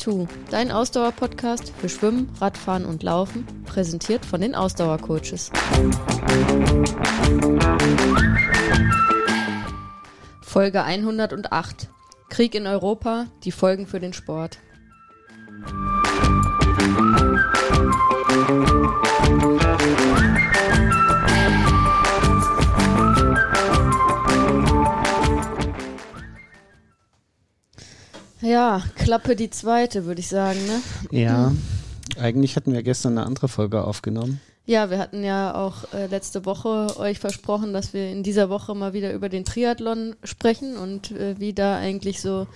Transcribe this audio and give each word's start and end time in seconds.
Tri42, 0.00 0.28
dein 0.50 0.70
Ausdauer-Podcast 0.70 1.72
für 1.78 1.88
Schwimmen, 1.88 2.30
Radfahren 2.40 2.86
und 2.86 3.02
Laufen, 3.02 3.46
präsentiert 3.66 4.24
von 4.24 4.40
den 4.40 4.54
Ausdauercoaches. 4.54 5.50
Folge 10.40 10.82
108. 10.82 11.90
Krieg 12.30 12.54
in 12.54 12.66
Europa, 12.66 13.26
die 13.44 13.52
Folgen 13.52 13.86
für 13.86 14.00
den 14.00 14.12
Sport. 14.12 14.58
Ja, 28.42 28.82
Klappe 28.94 29.36
die 29.36 29.50
zweite, 29.50 30.06
würde 30.06 30.20
ich 30.20 30.28
sagen, 30.28 30.58
ne? 30.66 30.80
Ja, 31.10 31.52
eigentlich 32.18 32.56
hatten 32.56 32.72
wir 32.72 32.82
gestern 32.82 33.18
eine 33.18 33.26
andere 33.26 33.48
Folge 33.48 33.84
aufgenommen. 33.84 34.40
Ja, 34.66 34.90
wir 34.90 34.98
hatten 34.98 35.24
ja 35.24 35.54
auch 35.54 35.92
äh, 35.92 36.06
letzte 36.06 36.44
Woche 36.44 36.96
euch 36.98 37.18
versprochen, 37.18 37.72
dass 37.72 37.92
wir 37.92 38.10
in 38.10 38.22
dieser 38.22 38.50
Woche 38.50 38.74
mal 38.74 38.92
wieder 38.92 39.12
über 39.12 39.28
den 39.28 39.44
Triathlon 39.44 40.14
sprechen 40.22 40.76
und 40.76 41.10
äh, 41.10 41.38
wie 41.38 41.52
da 41.52 41.76
eigentlich 41.76 42.20
so, 42.20 42.46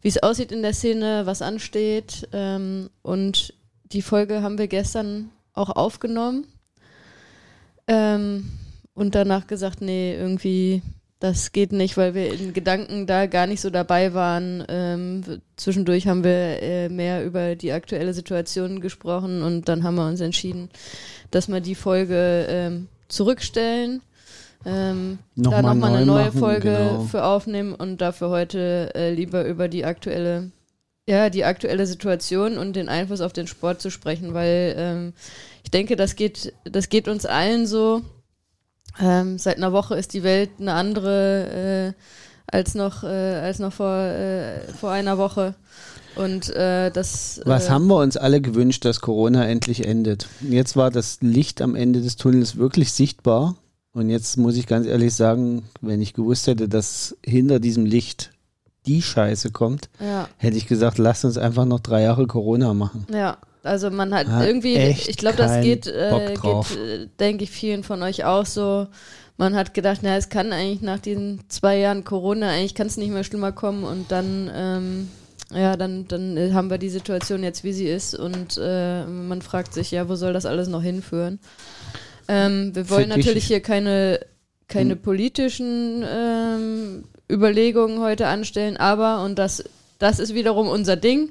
wie 0.00 0.08
es 0.08 0.22
aussieht 0.22 0.50
in 0.50 0.62
der 0.62 0.72
Szene, 0.72 1.26
was 1.26 1.42
ansteht. 1.42 2.28
Ähm, 2.32 2.88
und 3.02 3.54
die 3.92 4.02
Folge 4.02 4.42
haben 4.42 4.58
wir 4.58 4.68
gestern 4.68 5.30
auch 5.52 5.70
aufgenommen 5.70 6.46
ähm, 7.86 8.50
und 8.94 9.14
danach 9.14 9.46
gesagt, 9.46 9.82
nee, 9.82 10.14
irgendwie 10.14 10.82
das 11.22 11.52
geht 11.52 11.70
nicht, 11.70 11.96
weil 11.96 12.14
wir 12.14 12.32
in 12.32 12.52
Gedanken 12.52 13.06
da 13.06 13.26
gar 13.26 13.46
nicht 13.46 13.60
so 13.60 13.70
dabei 13.70 14.12
waren. 14.12 14.64
Ähm, 14.68 15.22
zwischendurch 15.54 16.08
haben 16.08 16.24
wir 16.24 16.60
äh, 16.60 16.88
mehr 16.88 17.24
über 17.24 17.54
die 17.54 17.70
aktuelle 17.70 18.12
Situation 18.12 18.80
gesprochen 18.80 19.40
und 19.40 19.68
dann 19.68 19.84
haben 19.84 19.94
wir 19.94 20.06
uns 20.08 20.20
entschieden, 20.20 20.68
dass 21.30 21.46
wir 21.46 21.60
die 21.60 21.76
Folge 21.76 22.46
ähm, 22.48 22.88
zurückstellen. 23.06 24.02
Ähm, 24.66 25.20
noch 25.36 25.52
da 25.52 25.62
nochmal 25.62 25.94
eine 25.94 26.06
neue 26.06 26.26
machen, 26.26 26.40
Folge 26.40 26.70
genau. 26.70 27.02
für 27.02 27.22
aufnehmen 27.22 27.72
und 27.72 28.00
dafür 28.00 28.30
heute 28.30 28.92
äh, 28.96 29.14
lieber 29.14 29.44
über 29.44 29.68
die 29.68 29.84
aktuelle, 29.84 30.50
ja, 31.08 31.30
die 31.30 31.44
aktuelle 31.44 31.86
Situation 31.86 32.58
und 32.58 32.74
den 32.74 32.88
Einfluss 32.88 33.20
auf 33.20 33.32
den 33.32 33.46
Sport 33.46 33.80
zu 33.80 33.90
sprechen, 33.90 34.34
weil 34.34 34.74
ähm, 34.76 35.12
ich 35.62 35.70
denke, 35.70 35.94
das 35.94 36.16
geht, 36.16 36.52
das 36.64 36.88
geht 36.88 37.06
uns 37.06 37.26
allen 37.26 37.68
so 37.68 38.02
ähm, 39.00 39.38
seit 39.38 39.56
einer 39.56 39.72
Woche 39.72 39.96
ist 39.96 40.12
die 40.12 40.22
Welt 40.22 40.50
eine 40.58 40.74
andere 40.74 41.94
äh, 41.94 42.02
als 42.46 42.74
noch, 42.74 43.02
äh, 43.02 43.06
als 43.06 43.58
noch 43.58 43.72
vor, 43.72 43.96
äh, 43.96 44.60
vor 44.78 44.90
einer 44.90 45.18
Woche. 45.18 45.54
Und 46.14 46.50
äh, 46.50 46.90
das. 46.90 47.40
Was 47.44 47.66
äh, 47.66 47.70
haben 47.70 47.86
wir 47.86 47.96
uns 47.96 48.16
alle 48.16 48.40
gewünscht, 48.40 48.84
dass 48.84 49.00
Corona 49.00 49.46
endlich 49.46 49.86
endet? 49.86 50.28
Jetzt 50.40 50.76
war 50.76 50.90
das 50.90 51.18
Licht 51.22 51.62
am 51.62 51.74
Ende 51.74 52.02
des 52.02 52.16
Tunnels 52.16 52.56
wirklich 52.56 52.92
sichtbar. 52.92 53.56
Und 53.94 54.08
jetzt 54.10 54.36
muss 54.36 54.56
ich 54.56 54.66
ganz 54.66 54.86
ehrlich 54.86 55.14
sagen, 55.14 55.64
wenn 55.80 56.00
ich 56.00 56.14
gewusst 56.14 56.46
hätte, 56.46 56.68
dass 56.68 57.16
hinter 57.24 57.60
diesem 57.60 57.84
Licht 57.84 58.30
die 58.86 59.02
Scheiße 59.02 59.50
kommt, 59.50 59.90
ja. 60.00 60.28
hätte 60.38 60.56
ich 60.56 60.66
gesagt, 60.66 60.98
lasst 60.98 61.24
uns 61.24 61.38
einfach 61.38 61.66
noch 61.66 61.80
drei 61.80 62.02
Jahre 62.02 62.26
Corona 62.26 62.74
machen. 62.74 63.06
Ja, 63.12 63.38
also 63.62 63.90
man 63.90 64.14
hat 64.14 64.28
ah, 64.28 64.44
irgendwie, 64.44 64.76
ich 64.76 65.16
glaube, 65.16 65.36
das 65.36 65.62
geht, 65.62 65.86
äh, 65.86 66.34
geht 66.34 66.76
äh, 66.76 67.06
denke 67.20 67.44
ich, 67.44 67.50
vielen 67.50 67.84
von 67.84 68.02
euch 68.02 68.24
auch 68.24 68.46
so. 68.46 68.88
Man 69.36 69.54
hat 69.54 69.72
gedacht, 69.74 70.00
na, 70.02 70.16
es 70.16 70.28
kann 70.28 70.52
eigentlich 70.52 70.82
nach 70.82 70.98
diesen 70.98 71.40
zwei 71.48 71.78
Jahren 71.78 72.04
Corona, 72.04 72.50
eigentlich 72.50 72.74
kann 72.74 72.86
es 72.86 72.96
nicht 72.96 73.10
mehr 73.10 73.24
schlimmer 73.24 73.52
kommen 73.52 73.84
und 73.84 74.12
dann, 74.12 74.50
ähm, 74.54 75.08
ja, 75.54 75.76
dann, 75.76 76.06
dann 76.08 76.54
haben 76.54 76.70
wir 76.70 76.78
die 76.78 76.90
Situation 76.90 77.42
jetzt, 77.42 77.64
wie 77.64 77.72
sie 77.72 77.88
ist 77.88 78.14
und 78.14 78.58
äh, 78.60 79.04
man 79.04 79.42
fragt 79.42 79.74
sich, 79.74 79.90
ja, 79.90 80.08
wo 80.08 80.16
soll 80.16 80.32
das 80.32 80.46
alles 80.46 80.68
noch 80.68 80.82
hinführen? 80.82 81.40
Ähm, 82.28 82.74
wir 82.74 82.90
wollen 82.90 83.08
natürlich 83.08 83.46
hier 83.46 83.60
keine, 83.60 84.20
keine 84.68 84.94
hm. 84.94 85.02
politischen 85.02 86.04
ähm, 86.06 87.04
Überlegungen 87.30 88.00
heute 88.00 88.26
anstellen, 88.26 88.76
aber, 88.76 89.24
und 89.24 89.38
das, 89.38 89.64
das 89.98 90.18
ist 90.18 90.34
wiederum 90.34 90.68
unser 90.68 90.96
Ding, 90.96 91.30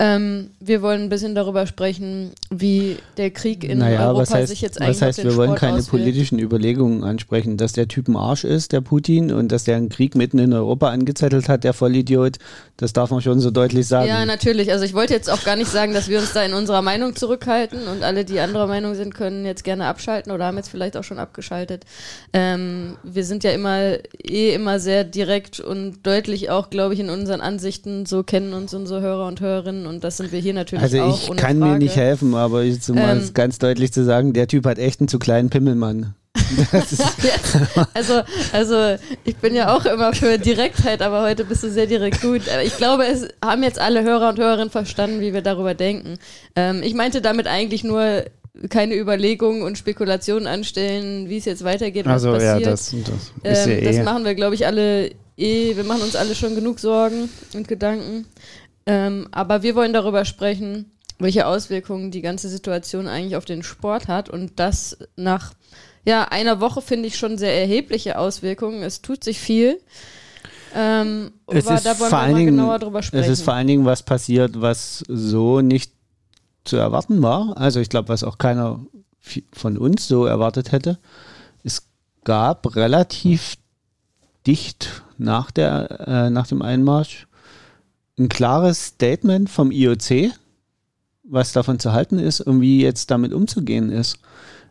ähm, 0.00 0.50
wir 0.58 0.82
wollen 0.82 1.02
ein 1.02 1.08
bisschen 1.08 1.36
darüber 1.36 1.68
sprechen, 1.68 2.32
wie 2.50 2.96
der 3.16 3.30
Krieg 3.30 3.62
in 3.62 3.78
naja, 3.78 4.08
Europa 4.08 4.34
heißt, 4.34 4.48
sich 4.48 4.60
jetzt 4.60 4.80
eigentlich 4.80 4.96
Was 4.96 5.02
heißt, 5.02 5.24
wir 5.24 5.36
wollen 5.36 5.54
keine 5.54 5.78
auswirkt. 5.78 5.90
politischen 5.90 6.40
Überlegungen 6.40 7.04
ansprechen, 7.04 7.56
dass 7.56 7.74
der 7.74 7.86
Typ 7.86 8.08
ein 8.08 8.16
Arsch 8.16 8.42
ist, 8.42 8.72
der 8.72 8.80
Putin, 8.80 9.30
und 9.30 9.52
dass 9.52 9.62
der 9.62 9.76
einen 9.76 9.90
Krieg 9.90 10.16
mitten 10.16 10.40
in 10.40 10.52
Europa 10.52 10.88
angezettelt 10.88 11.48
hat, 11.48 11.62
der 11.62 11.74
Vollidiot, 11.74 12.38
das 12.76 12.92
darf 12.92 13.10
man 13.10 13.20
schon 13.20 13.38
so 13.38 13.52
deutlich 13.52 13.86
sagen. 13.86 14.08
Ja, 14.08 14.26
natürlich. 14.26 14.72
Also 14.72 14.84
ich 14.84 14.94
wollte 14.94 15.14
jetzt 15.14 15.30
auch 15.30 15.44
gar 15.44 15.54
nicht 15.54 15.70
sagen, 15.70 15.94
dass 15.94 16.08
wir 16.08 16.18
uns 16.18 16.32
da 16.32 16.42
in 16.42 16.54
unserer 16.54 16.82
Meinung 16.82 17.14
zurückhalten 17.14 17.86
und 17.86 18.02
alle, 18.02 18.24
die 18.24 18.40
anderer 18.40 18.66
Meinung 18.66 18.96
sind, 18.96 19.14
können 19.14 19.46
jetzt 19.46 19.62
gerne 19.62 19.86
abschalten 19.86 20.32
oder 20.32 20.46
haben 20.46 20.56
jetzt 20.56 20.70
vielleicht 20.70 20.96
auch 20.96 21.04
schon 21.04 21.20
abgeschaltet. 21.20 21.84
Ähm, 22.32 22.96
wir 23.04 23.24
sind 23.24 23.44
ja 23.44 23.52
immer 23.52 23.98
eh 24.24 24.54
immer 24.54 24.80
sehr 24.80 25.04
direkt 25.04 25.60
und 25.60 26.04
deutlich 26.04 26.50
auch, 26.50 26.68
glaube 26.68 26.94
ich, 26.94 27.00
in 27.00 27.10
unseren 27.10 27.40
Ansichten. 27.40 28.06
So 28.06 28.24
kennen 28.24 28.54
uns 28.54 28.74
unsere 28.74 29.00
Hörer 29.00 29.28
und 29.28 29.40
Hörerinnen 29.40 29.83
und 29.86 30.04
das 30.04 30.16
sind 30.16 30.32
wir 30.32 30.40
hier 30.40 30.54
natürlich 30.54 30.82
also 30.82 31.00
auch. 31.00 31.20
Also 31.20 31.32
ich 31.32 31.38
kann 31.38 31.58
Frage. 31.58 31.72
mir 31.72 31.78
nicht 31.78 31.96
helfen, 31.96 32.34
aber 32.34 32.62
jetzt 32.62 32.88
um 32.90 32.98
ähm, 32.98 33.30
ganz 33.34 33.58
deutlich 33.58 33.92
zu 33.92 34.04
sagen, 34.04 34.32
der 34.32 34.48
Typ 34.48 34.66
hat 34.66 34.78
echt 34.78 35.00
einen 35.00 35.08
zu 35.08 35.18
kleinen 35.18 35.50
Pimmelmann. 35.50 36.14
also, 37.94 38.22
also 38.52 38.96
ich 39.24 39.36
bin 39.36 39.54
ja 39.54 39.74
auch 39.74 39.86
immer 39.86 40.12
für 40.12 40.38
Direktheit, 40.38 41.00
aber 41.00 41.22
heute 41.22 41.44
bist 41.44 41.62
du 41.62 41.70
sehr 41.70 41.86
direkt 41.86 42.20
gut. 42.20 42.42
Aber 42.48 42.62
ich 42.62 42.76
glaube, 42.76 43.06
es 43.06 43.28
haben 43.42 43.62
jetzt 43.62 43.78
alle 43.78 44.02
Hörer 44.02 44.30
und 44.30 44.38
Hörerinnen 44.38 44.70
verstanden, 44.70 45.20
wie 45.20 45.32
wir 45.32 45.42
darüber 45.42 45.74
denken. 45.74 46.18
Ähm, 46.56 46.82
ich 46.82 46.94
meinte 46.94 47.22
damit 47.22 47.46
eigentlich 47.46 47.84
nur 47.84 48.24
keine 48.68 48.96
Überlegungen 48.96 49.62
und 49.62 49.78
Spekulationen 49.78 50.46
anstellen, 50.46 51.28
wie 51.28 51.38
es 51.38 51.44
jetzt 51.44 51.64
weitergeht, 51.64 52.06
was 52.06 52.24
also, 52.24 52.32
passiert. 52.32 52.60
Ja, 52.60 52.70
das, 52.70 52.94
das, 53.42 53.66
ähm, 53.66 53.78
ja 53.78 53.80
das 53.80 53.96
eh. 53.96 54.02
machen 54.02 54.24
wir, 54.24 54.34
glaube 54.34 54.54
ich, 54.54 54.66
alle 54.66 55.10
eh. 55.36 55.76
Wir 55.76 55.84
machen 55.84 56.02
uns 56.02 56.16
alle 56.16 56.34
schon 56.34 56.54
genug 56.54 56.78
Sorgen 56.78 57.28
und 57.54 57.66
Gedanken. 57.66 58.26
Ähm, 58.86 59.28
aber 59.32 59.62
wir 59.62 59.74
wollen 59.74 59.92
darüber 59.92 60.24
sprechen, 60.24 60.92
welche 61.18 61.46
Auswirkungen 61.46 62.10
die 62.10 62.22
ganze 62.22 62.48
Situation 62.48 63.06
eigentlich 63.06 63.36
auf 63.36 63.44
den 63.44 63.62
Sport 63.62 64.08
hat 64.08 64.28
und 64.28 64.58
das 64.58 64.98
nach 65.16 65.54
ja, 66.04 66.24
einer 66.24 66.60
Woche 66.60 66.82
finde 66.82 67.08
ich 67.08 67.16
schon 67.16 67.38
sehr 67.38 67.58
erhebliche 67.58 68.18
Auswirkungen. 68.18 68.82
Es 68.82 69.00
tut 69.00 69.24
sich 69.24 69.38
viel. 69.38 69.80
Ähm, 70.74 71.32
es 71.46 71.66
ist 71.66 71.86
da 71.86 71.98
wollen 71.98 72.10
vor 72.10 72.20
wir 72.20 72.28
mal 72.28 72.34
Dingen, 72.34 72.56
genauer 72.56 72.78
drüber 72.78 73.02
sprechen. 73.02 73.22
Es 73.22 73.30
ist 73.30 73.42
vor 73.42 73.54
allen 73.54 73.66
Dingen 73.66 73.84
was 73.86 74.02
passiert, 74.02 74.60
was 74.60 75.02
so 75.08 75.60
nicht 75.60 75.92
zu 76.64 76.76
erwarten 76.76 77.22
war. 77.22 77.56
Also 77.56 77.80
ich 77.80 77.88
glaube, 77.88 78.08
was 78.08 78.24
auch 78.24 78.38
keiner 78.38 78.80
von 79.52 79.78
uns 79.78 80.06
so 80.06 80.26
erwartet 80.26 80.72
hätte. 80.72 80.98
Es 81.62 81.86
gab 82.24 82.76
relativ 82.76 83.56
dicht 84.46 85.04
nach, 85.16 85.50
der, 85.50 86.00
äh, 86.06 86.30
nach 86.30 86.46
dem 86.46 86.60
Einmarsch 86.60 87.26
ein 88.18 88.28
klares 88.28 88.86
Statement 88.86 89.50
vom 89.50 89.70
IOC, 89.70 90.32
was 91.24 91.52
davon 91.52 91.78
zu 91.78 91.92
halten 91.92 92.18
ist 92.18 92.40
und 92.40 92.60
wie 92.60 92.80
jetzt 92.80 93.10
damit 93.10 93.32
umzugehen 93.32 93.90
ist. 93.90 94.18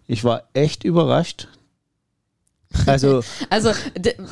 Ich 0.08 0.24
war 0.24 0.44
echt 0.54 0.84
überrascht, 0.84 1.48
also, 2.86 3.22
also 3.50 3.72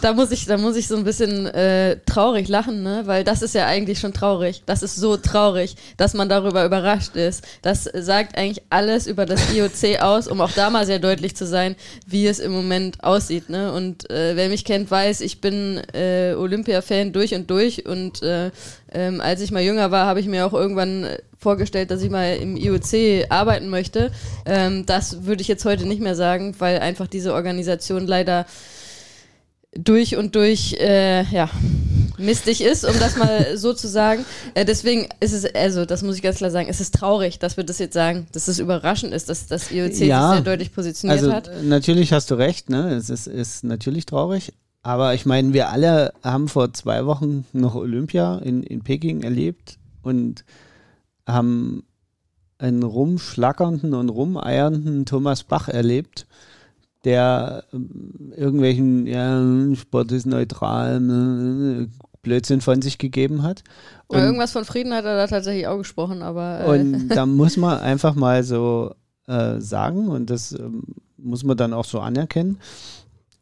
da 0.02 0.14
muss 0.14 0.32
ich, 0.32 0.46
da 0.46 0.58
muss 0.58 0.76
ich 0.76 0.88
so 0.88 0.96
ein 0.96 1.04
bisschen 1.04 1.46
äh, 1.48 1.98
traurig 2.06 2.48
lachen, 2.48 2.84
ne? 2.84 3.04
Weil 3.06 3.24
das 3.24 3.42
ist 3.42 3.56
ja 3.56 3.66
eigentlich 3.66 4.00
schon 4.00 4.14
traurig. 4.14 4.64
Das 4.66 4.84
ist 4.84 4.96
so 4.96 5.18
traurig, 5.18 5.76
dass 5.98 6.14
man 6.14 6.30
darüber 6.30 6.66
überrascht 6.66 7.16
ist. 7.16 7.46
Das 7.62 7.84
sagt 7.84 8.38
eigentlich 8.38 8.64
alles 8.70 9.08
über 9.08 9.26
das 9.26 9.54
IOC 9.54 10.02
aus, 10.02 10.28
um 10.28 10.42
auch 10.42 10.52
da 10.52 10.70
mal 10.70 10.86
sehr 10.86 11.00
deutlich 11.00 11.36
zu 11.36 11.46
sein, 11.46 11.76
wie 12.06 12.28
es 12.28 12.40
im 12.40 12.52
Moment 12.52 13.04
aussieht. 13.04 13.50
Ne? 13.50 13.72
Und 13.72 14.10
äh, 14.10 14.36
wer 14.36 14.50
mich 14.50 14.66
kennt, 14.66 14.92
weiß, 14.92 15.22
ich 15.22 15.42
bin 15.42 15.82
äh, 15.94 16.34
Olympia-Fan 16.34 17.14
durch 17.14 17.34
und 17.34 17.50
durch 17.50 17.86
und 17.86 18.22
äh, 18.24 18.52
ähm, 18.94 19.22
als 19.22 19.42
ich 19.42 19.52
mal 19.52 19.64
jünger 19.64 19.92
war, 19.92 20.06
habe 20.06 20.20
ich 20.20 20.28
mir 20.28 20.46
auch 20.46 20.54
irgendwann 20.54 21.08
vorgestellt, 21.42 21.92
dass 21.92 22.02
ich 22.02 22.10
mal 22.10 22.38
im 22.38 22.56
IOC 22.56 23.26
arbeiten 23.30 23.70
möchte. 23.70 24.12
Ähm, 24.46 24.86
das 24.86 25.26
würde 25.26 25.42
ich 25.42 25.48
jetzt 25.48 25.66
heute 25.66 25.86
nicht 25.88 26.02
mehr 26.02 26.16
sagen, 26.16 26.56
weil 26.60 26.80
einfach 26.80 27.08
diese 27.08 27.34
Organisation 27.34 28.06
leider 28.06 28.46
durch 29.74 30.18
und 30.18 30.36
durch, 30.36 30.74
äh, 30.80 31.24
ja, 31.24 31.50
mistig 32.18 32.62
ist, 32.62 32.84
um 32.84 32.98
das 33.00 33.18
mal 33.18 33.58
so 33.58 33.74
zu 33.74 33.88
sagen. 33.88 34.26
Äh, 34.54 34.66
deswegen 34.66 35.08
ist 35.20 35.34
es, 35.34 35.56
also 35.56 35.86
das 35.86 36.04
muss 36.04 36.18
ich 36.18 36.22
ganz 36.22 36.38
klar 36.38 36.52
sagen, 36.52 36.68
es 36.70 36.82
ist 36.82 36.94
traurig, 36.94 37.40
dass 37.40 37.58
wir 37.58 37.64
das 37.64 37.80
jetzt 37.80 37.94
sagen, 37.94 38.28
dass 38.34 38.48
es 38.48 38.60
überraschend 38.60 39.14
ist, 39.14 39.30
dass 39.30 39.48
das 39.48 39.72
IOC 39.72 40.00
ja, 40.02 40.28
sich 40.28 40.36
sehr 40.36 40.42
deutlich 40.42 40.74
positioniert 40.74 41.22
also, 41.22 41.34
hat. 41.34 41.50
Natürlich 41.64 42.14
hast 42.14 42.30
du 42.30 42.36
recht, 42.36 42.70
ne? 42.70 42.94
Es 42.94 43.10
ist, 43.10 43.28
ist 43.28 43.64
natürlich 43.64 44.06
traurig, 44.06 44.54
aber 44.84 45.14
ich 45.16 45.26
meine, 45.26 45.54
wir 45.54 45.70
alle 45.70 46.14
haben 46.22 46.48
vor 46.48 46.74
zwei 46.74 47.06
Wochen 47.06 47.46
noch 47.54 47.74
Olympia 47.76 48.38
in, 48.40 48.64
in 48.64 48.82
Peking 48.82 49.24
erlebt 49.24 49.78
und 50.04 50.44
haben 51.32 51.84
einen 52.58 52.84
rumschlackernden 52.84 53.94
und 53.94 54.10
rumeiernden 54.10 55.06
Thomas 55.06 55.44
Bach 55.44 55.68
erlebt, 55.68 56.28
der 57.04 57.64
ähm, 57.74 58.34
irgendwelchen, 58.36 59.08
ja, 59.08 59.44
Sport 59.76 60.12
ist 60.12 60.28
neutral, 60.28 61.00
ne, 61.00 61.90
Blödsinn 62.22 62.62
von 62.62 62.82
sich 62.82 63.00
gegeben 63.00 63.42
hat. 63.42 63.64
Und 64.08 64.20
irgendwas 64.20 64.52
von 64.52 64.66
Frieden 64.66 64.94
hat 64.94 65.06
er 65.06 65.16
da 65.16 65.28
tatsächlich 65.28 65.68
auch 65.68 65.80
gesprochen, 65.80 66.22
aber. 66.22 66.62
Äh 66.62 66.80
und 66.80 67.10
da 67.16 67.26
muss 67.26 67.58
man 67.58 67.80
einfach 67.80 68.14
mal 68.14 68.44
so 68.44 68.94
äh, 69.28 69.60
sagen, 69.60 70.08
und 70.08 70.30
das 70.30 70.52
ähm, 70.52 70.84
muss 71.18 71.44
man 71.44 71.58
dann 71.58 71.74
auch 71.74 71.86
so 71.86 72.00
anerkennen. 72.00 72.60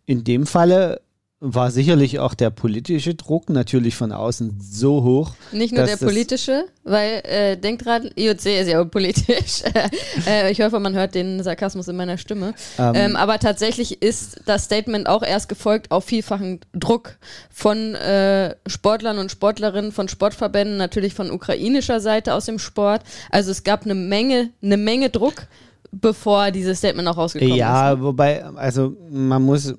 In 0.06 0.24
dem 0.24 0.46
Falle 0.46 1.02
war 1.42 1.72
sicherlich 1.72 2.20
auch 2.20 2.34
der 2.34 2.50
politische 2.50 3.16
Druck 3.16 3.50
natürlich 3.50 3.96
von 3.96 4.12
außen 4.12 4.58
so 4.60 5.04
hoch. 5.04 5.32
Nicht 5.54 5.74
nur 5.74 5.86
der 5.86 5.96
politische, 5.96 6.66
weil 6.84 7.22
äh, 7.24 7.56
denkt 7.56 7.86
dran, 7.86 8.10
IOC 8.16 8.46
ist 8.46 8.68
ja 8.68 8.82
auch 8.82 8.92
politisch. 8.92 9.64
äh, 10.28 10.52
ich 10.52 10.60
hoffe, 10.62 10.82
man 10.82 10.94
hört 10.96 11.16
den 11.16 11.42
Sarkasmus 11.42 11.88
in 11.88 11.96
meiner 11.96 12.18
Stimme. 12.18 12.54
Ähm, 12.78 12.92
ähm, 12.96 13.16
aber 13.16 13.40
tatsächlich 13.40 14.02
ist 14.02 14.42
das 14.48 14.66
Statement 14.66 15.08
auch 15.08 15.24
erst 15.24 15.48
gefolgt 15.48 15.92
auf 15.92 16.04
vielfachen 16.04 16.60
Druck 16.74 17.18
von 17.50 17.96
äh, 17.96 18.56
Sportlern 18.68 19.18
und 19.18 19.32
Sportlerinnen, 19.32 19.94
von 19.94 20.10
Sportverbänden, 20.10 20.76
natürlich 20.76 21.14
von 21.14 21.32
ukrainischer 21.32 22.02
Seite 22.02 22.34
aus 22.34 22.46
dem 22.46 22.60
Sport. 22.60 23.04
Also 23.32 23.52
es 23.52 23.64
gab 23.64 23.86
eine 23.86 23.96
Menge, 23.96 24.50
eine 24.62 24.78
Menge 24.78 25.10
Druck 25.10 25.48
bevor 25.92 26.52
dieses 26.52 26.78
Statement 26.78 27.08
auch 27.08 27.18
rausgekommen 27.18 27.56
ja, 27.56 27.94
ist. 27.94 27.98
Ja, 27.98 28.04
wobei, 28.04 28.44
also 28.44 28.96
man 29.10 29.42
muss 29.42 29.74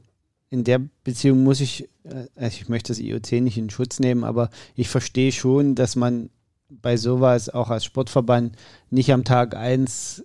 in 0.50 0.64
der 0.64 0.81
Beziehung 1.05 1.43
muss 1.44 1.61
ich, 1.61 1.88
äh, 2.05 2.26
also 2.35 2.58
ich 2.61 2.69
möchte 2.69 2.93
das 2.93 2.99
IOC 2.99 3.32
nicht 3.41 3.56
in 3.56 3.70
Schutz 3.70 4.00
nehmen, 4.00 4.25
aber 4.25 4.50
ich 4.75 4.88
verstehe 4.88 5.32
schon, 5.32 5.75
dass 5.75 5.97
man 5.97 6.31
bei 6.69 6.97
sowas 6.97 7.49
auch 7.49 7.70
als 7.70 7.85
Sportverband 7.85 8.56
nicht 8.91 9.12
am 9.12 9.25
Tag 9.25 9.56
eins 9.56 10.25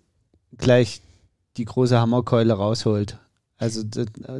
gleich 0.57 1.01
die 1.57 1.65
große 1.65 1.99
Hammerkeule 1.99 2.53
rausholt. 2.53 3.19
Also, 3.57 3.83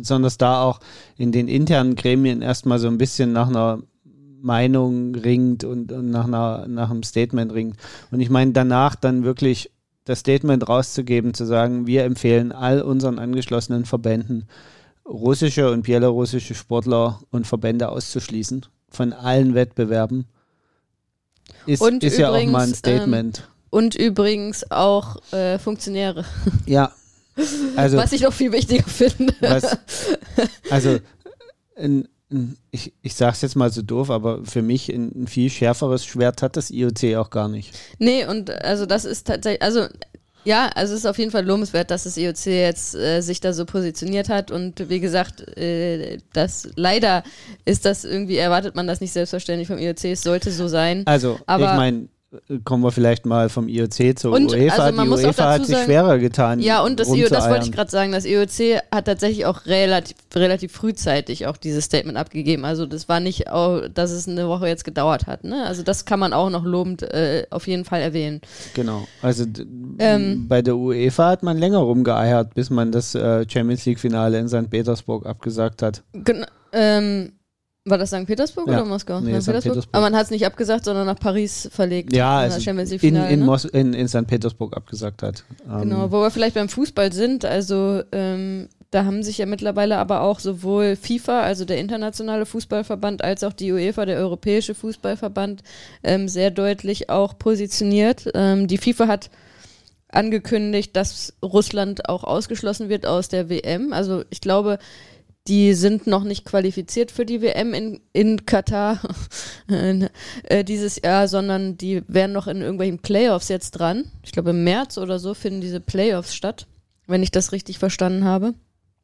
sondern 0.01 0.33
da 0.39 0.61
auch 0.63 0.81
in 1.17 1.31
den 1.31 1.47
internen 1.47 1.95
Gremien 1.95 2.41
erstmal 2.41 2.79
so 2.79 2.87
ein 2.87 2.97
bisschen 2.97 3.31
nach 3.31 3.47
einer 3.47 3.81
Meinung 4.41 5.15
ringt 5.15 5.63
und, 5.63 5.91
und 5.91 6.09
nach, 6.09 6.25
einer, 6.25 6.67
nach 6.67 6.91
einem 6.91 7.03
Statement 7.03 7.53
ringt. 7.53 7.77
Und 8.11 8.19
ich 8.19 8.29
meine, 8.29 8.51
danach 8.51 8.95
dann 8.95 9.23
wirklich 9.23 9.71
das 10.03 10.19
Statement 10.19 10.67
rauszugeben, 10.67 11.33
zu 11.33 11.45
sagen, 11.45 11.87
wir 11.87 12.03
empfehlen 12.03 12.51
all 12.51 12.81
unseren 12.81 13.17
angeschlossenen 13.17 13.85
Verbänden, 13.85 14.45
russische 15.05 15.71
und 15.71 15.83
belarussische 15.83 16.55
Sportler 16.55 17.19
und 17.31 17.45
Verbände 17.45 17.89
auszuschließen 17.89 18.65
von 18.89 19.13
allen 19.13 19.53
Wettbewerben. 19.55 20.25
Ist, 21.65 21.81
und 21.81 22.03
ist 22.03 22.17
übrigens, 22.17 22.19
ja 22.19 22.31
auch 22.31 22.51
mal 22.51 22.67
ein 22.67 22.73
Statement. 22.73 23.37
Ähm, 23.39 23.43
und 23.69 23.95
übrigens 23.95 24.71
auch 24.71 25.17
äh, 25.33 25.59
Funktionäre. 25.59 26.25
Ja. 26.65 26.91
Also, 27.75 27.97
was 27.97 28.13
ich 28.13 28.21
noch 28.21 28.31
viel 28.31 28.53
wichtiger 28.53 28.85
finde. 28.85 29.35
Was, 29.41 29.77
also, 30.69 30.99
in, 31.75 32.07
in, 32.29 32.55
ich, 32.71 32.93
ich 33.01 33.13
sage 33.13 33.33
es 33.33 33.41
jetzt 33.41 33.57
mal 33.57 33.69
so 33.69 33.81
doof, 33.81 34.09
aber 34.09 34.45
für 34.45 34.61
mich 34.61 34.87
ein, 34.87 35.23
ein, 35.23 35.27
viel 35.27 35.49
schärferes 35.49 36.05
Schwert 36.05 36.41
hat 36.41 36.55
das 36.55 36.71
IOC 36.71 37.15
auch 37.17 37.29
gar 37.29 37.49
nicht. 37.49 37.77
Nee, 37.99 38.25
und 38.25 38.49
also 38.51 38.85
das 38.85 39.03
ist 39.03 39.27
tatsächlich, 39.27 39.61
also 39.61 39.85
ja, 40.45 40.69
also 40.75 40.93
es 40.93 40.99
ist 41.01 41.05
auf 41.05 41.17
jeden 41.17 41.31
Fall 41.31 41.45
lobenswert, 41.45 41.91
dass 41.91 42.03
das 42.03 42.17
IOC 42.17 42.45
jetzt 42.45 42.95
äh, 42.95 43.21
sich 43.21 43.41
da 43.41 43.51
so 43.51 43.65
positioniert 43.65 44.29
hat 44.29 44.51
und 44.51 44.89
wie 44.89 44.99
gesagt, 44.99 45.57
äh, 45.57 46.19
das 46.33 46.69
leider 46.75 47.23
ist 47.65 47.85
das 47.85 48.05
irgendwie 48.05 48.37
erwartet 48.37 48.75
man 48.75 48.87
das 48.87 49.01
nicht 49.01 49.11
selbstverständlich 49.11 49.67
vom 49.67 49.77
IOC, 49.77 50.05
es 50.05 50.21
sollte 50.21 50.51
so 50.51 50.67
sein. 50.67 51.03
Also, 51.05 51.39
aber 51.47 51.71
ich 51.71 51.77
meine, 51.77 52.07
kommen 52.63 52.83
wir 52.83 52.91
vielleicht 52.91 53.25
mal 53.25 53.49
vom 53.49 53.67
IOC 53.67 54.17
zur 54.17 54.33
und, 54.33 54.51
UEFA. 54.51 54.83
Also 54.83 55.01
die 55.03 55.09
UEFA 55.09 55.51
hat 55.51 55.65
sich 55.65 55.75
sagen, 55.75 55.85
schwerer 55.85 56.17
getan. 56.19 56.59
Ja, 56.59 56.81
und 56.81 56.99
das, 56.99 57.13
IO, 57.13 57.27
das 57.29 57.49
wollte 57.49 57.65
ich 57.65 57.71
gerade 57.71 57.91
sagen. 57.91 58.11
Das 58.11 58.25
IOC 58.25 58.81
hat 58.91 59.05
tatsächlich 59.05 59.45
auch 59.45 59.65
relativ, 59.65 60.17
relativ 60.33 60.71
frühzeitig 60.71 61.47
auch 61.47 61.57
dieses 61.57 61.85
Statement 61.85 62.17
abgegeben. 62.17 62.65
Also 62.65 62.85
das 62.85 63.09
war 63.09 63.19
nicht, 63.19 63.49
auch, 63.49 63.81
dass 63.93 64.11
es 64.11 64.27
eine 64.27 64.47
Woche 64.47 64.67
jetzt 64.67 64.83
gedauert 64.83 65.27
hat. 65.27 65.43
Ne? 65.43 65.63
Also 65.65 65.83
das 65.83 66.05
kann 66.05 66.19
man 66.19 66.33
auch 66.33 66.49
noch 66.49 66.63
lobend 66.63 67.03
äh, 67.03 67.45
auf 67.49 67.67
jeden 67.67 67.85
Fall 67.85 68.01
erwähnen. 68.01 68.41
Genau. 68.73 69.07
Also 69.21 69.45
ähm, 69.99 70.47
bei 70.47 70.61
der 70.61 70.75
UEFA 70.75 71.29
hat 71.29 71.43
man 71.43 71.57
länger 71.57 71.79
rumgeeiert, 71.79 72.53
bis 72.53 72.69
man 72.69 72.91
das 72.91 73.15
äh, 73.15 73.45
Champions 73.49 73.85
League 73.85 73.99
Finale 73.99 74.39
in 74.39 74.47
St. 74.47 74.69
Petersburg 74.69 75.25
abgesagt 75.25 75.81
hat. 75.81 76.03
Genau. 76.13 76.47
Ähm, 76.71 77.31
war 77.85 77.99
das 77.99 78.09
St. 78.09 78.25
Petersburg 78.25 78.67
ja. 78.67 78.73
oder 78.73 78.85
Moskau? 78.85 79.19
Nee, 79.19 79.39
St. 79.39 79.47
Petersburg? 79.47 79.63
Petersburg. 79.63 79.95
Aber 79.95 80.01
man 80.09 80.15
hat 80.15 80.25
es 80.25 80.31
nicht 80.31 80.45
abgesagt, 80.45 80.85
sondern 80.85 81.05
nach 81.05 81.19
Paris 81.19 81.69
verlegt. 81.71 82.15
Ja, 82.15 82.39
also 82.39 82.69
in, 82.71 82.79
in, 82.79 83.13
ne? 83.13 83.57
in, 83.73 83.93
in 83.93 84.07
St. 84.07 84.25
Petersburg 84.25 84.75
abgesagt 84.75 85.21
hat. 85.21 85.43
Genau, 85.65 86.05
ähm. 86.05 86.11
wo 86.11 86.21
wir 86.21 86.31
vielleicht 86.31 86.55
beim 86.55 86.67
Fußball 86.67 87.13
sind. 87.13 87.45
Also 87.45 88.01
ähm, 88.11 88.69
da 88.89 89.05
haben 89.05 89.21
sich 89.21 89.37
ja 89.37 89.45
mittlerweile 89.45 89.97
aber 89.97 90.21
auch 90.21 90.39
sowohl 90.39 90.95
FIFA, 90.95 91.41
also 91.41 91.63
der 91.63 91.77
internationale 91.77 92.47
Fußballverband, 92.47 93.23
als 93.23 93.43
auch 93.43 93.53
die 93.53 93.71
UEFA, 93.71 94.05
der 94.05 94.17
europäische 94.17 94.73
Fußballverband, 94.73 95.61
ähm, 96.03 96.27
sehr 96.27 96.49
deutlich 96.49 97.09
auch 97.09 97.37
positioniert. 97.37 98.31
Ähm, 98.33 98.67
die 98.67 98.79
FIFA 98.79 99.07
hat 99.07 99.29
angekündigt, 100.09 100.95
dass 100.95 101.33
Russland 101.43 102.09
auch 102.09 102.23
ausgeschlossen 102.23 102.89
wird 102.89 103.05
aus 103.05 103.27
der 103.27 103.49
WM. 103.49 103.93
Also 103.93 104.23
ich 104.29 104.41
glaube, 104.41 104.79
die 105.47 105.75
sind 105.75 106.07
noch 106.07 106.23
nicht 106.23 106.43
qualifiziert 106.45 107.11
für 107.11 107.25
die 107.25 107.41
WM 107.41 107.73
in, 107.73 108.01
in 108.13 108.45
Katar 108.45 108.99
äh, 109.67 110.63
dieses 110.63 110.99
Jahr, 111.01 111.27
sondern 111.27 111.77
die 111.77 112.01
werden 112.07 112.31
noch 112.31 112.47
in 112.47 112.61
irgendwelchen 112.61 112.99
Playoffs 112.99 113.49
jetzt 113.49 113.71
dran. 113.71 114.05
Ich 114.23 114.31
glaube, 114.31 114.49
im 114.51 114.63
März 114.63 114.97
oder 114.97 115.19
so 115.19 115.33
finden 115.33 115.61
diese 115.61 115.79
Playoffs 115.79 116.33
statt, 116.33 116.65
wenn 117.05 117.21
ich 117.21 117.31
das 117.31 117.51
richtig 117.51 117.77
verstanden 117.77 118.25
habe. 118.25 118.55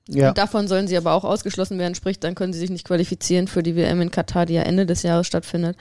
Ja. 0.09 0.29
Und 0.29 0.38
davon 0.39 0.67
sollen 0.67 0.88
sie 0.88 0.97
aber 0.97 1.13
auch 1.13 1.23
ausgeschlossen 1.23 1.77
werden, 1.77 1.93
sprich, 1.93 2.19
dann 2.19 2.33
können 2.33 2.53
sie 2.53 2.59
sich 2.59 2.71
nicht 2.71 2.88
qualifizieren 2.88 3.47
für 3.47 3.61
die 3.61 3.75
WM 3.75 4.01
in 4.01 4.09
Katar, 4.09 4.47
die 4.47 4.55
ja 4.55 4.63
Ende 4.63 4.88
des 4.88 5.03
Jahres 5.03 5.27
stattfindet. 5.27 5.77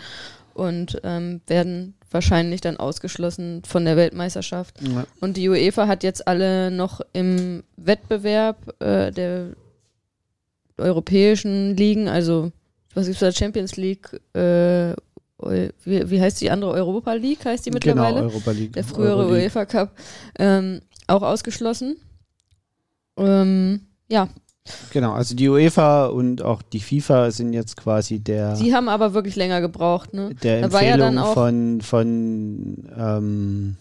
Und 0.52 1.00
ähm, 1.04 1.40
werden 1.46 1.94
wahrscheinlich 2.10 2.60
dann 2.60 2.76
ausgeschlossen 2.76 3.62
von 3.66 3.86
der 3.86 3.96
Weltmeisterschaft. 3.96 4.82
Ja. 4.82 5.06
Und 5.20 5.38
die 5.38 5.48
UEFA 5.48 5.86
hat 5.86 6.02
jetzt 6.02 6.28
alle 6.28 6.70
noch 6.70 7.00
im 7.14 7.62
Wettbewerb 7.76 8.74
äh, 8.82 9.10
der 9.10 9.54
europäischen 10.80 11.76
Ligen, 11.76 12.08
also 12.08 12.52
was 12.94 13.06
gibt 13.06 13.20
es 13.20 13.20
da, 13.20 13.32
Champions 13.32 13.76
League, 13.76 14.08
äh, 14.34 14.94
wie, 15.84 16.10
wie, 16.10 16.20
heißt 16.20 16.40
die 16.40 16.50
andere 16.50 16.72
Europa 16.72 17.12
League, 17.14 17.44
heißt 17.44 17.64
die 17.64 17.70
mittlerweile? 17.70 18.16
Genau, 18.16 18.28
Europa 18.28 18.50
League. 18.50 18.72
Der 18.72 18.84
frühere 18.84 19.26
UEFA 19.28 19.64
Cup, 19.64 19.92
ähm, 20.38 20.80
auch 21.06 21.22
ausgeschlossen. 21.22 21.96
Ähm, 23.16 23.80
ja. 24.10 24.28
Genau, 24.92 25.12
also 25.12 25.34
die 25.34 25.48
UEFA 25.48 26.06
und 26.06 26.42
auch 26.42 26.62
die 26.62 26.80
FIFA 26.80 27.30
sind 27.30 27.54
jetzt 27.54 27.76
quasi 27.76 28.20
der. 28.20 28.56
Sie 28.56 28.74
haben 28.74 28.88
aber 28.88 29.14
wirklich 29.14 29.34
länger 29.36 29.60
gebraucht, 29.60 30.12
ne? 30.12 30.34
Der 30.42 30.62
Empfehlung 30.62 31.14
ja 31.14 31.24
von, 31.32 31.80
von 31.80 32.84
ähm, 32.96 33.76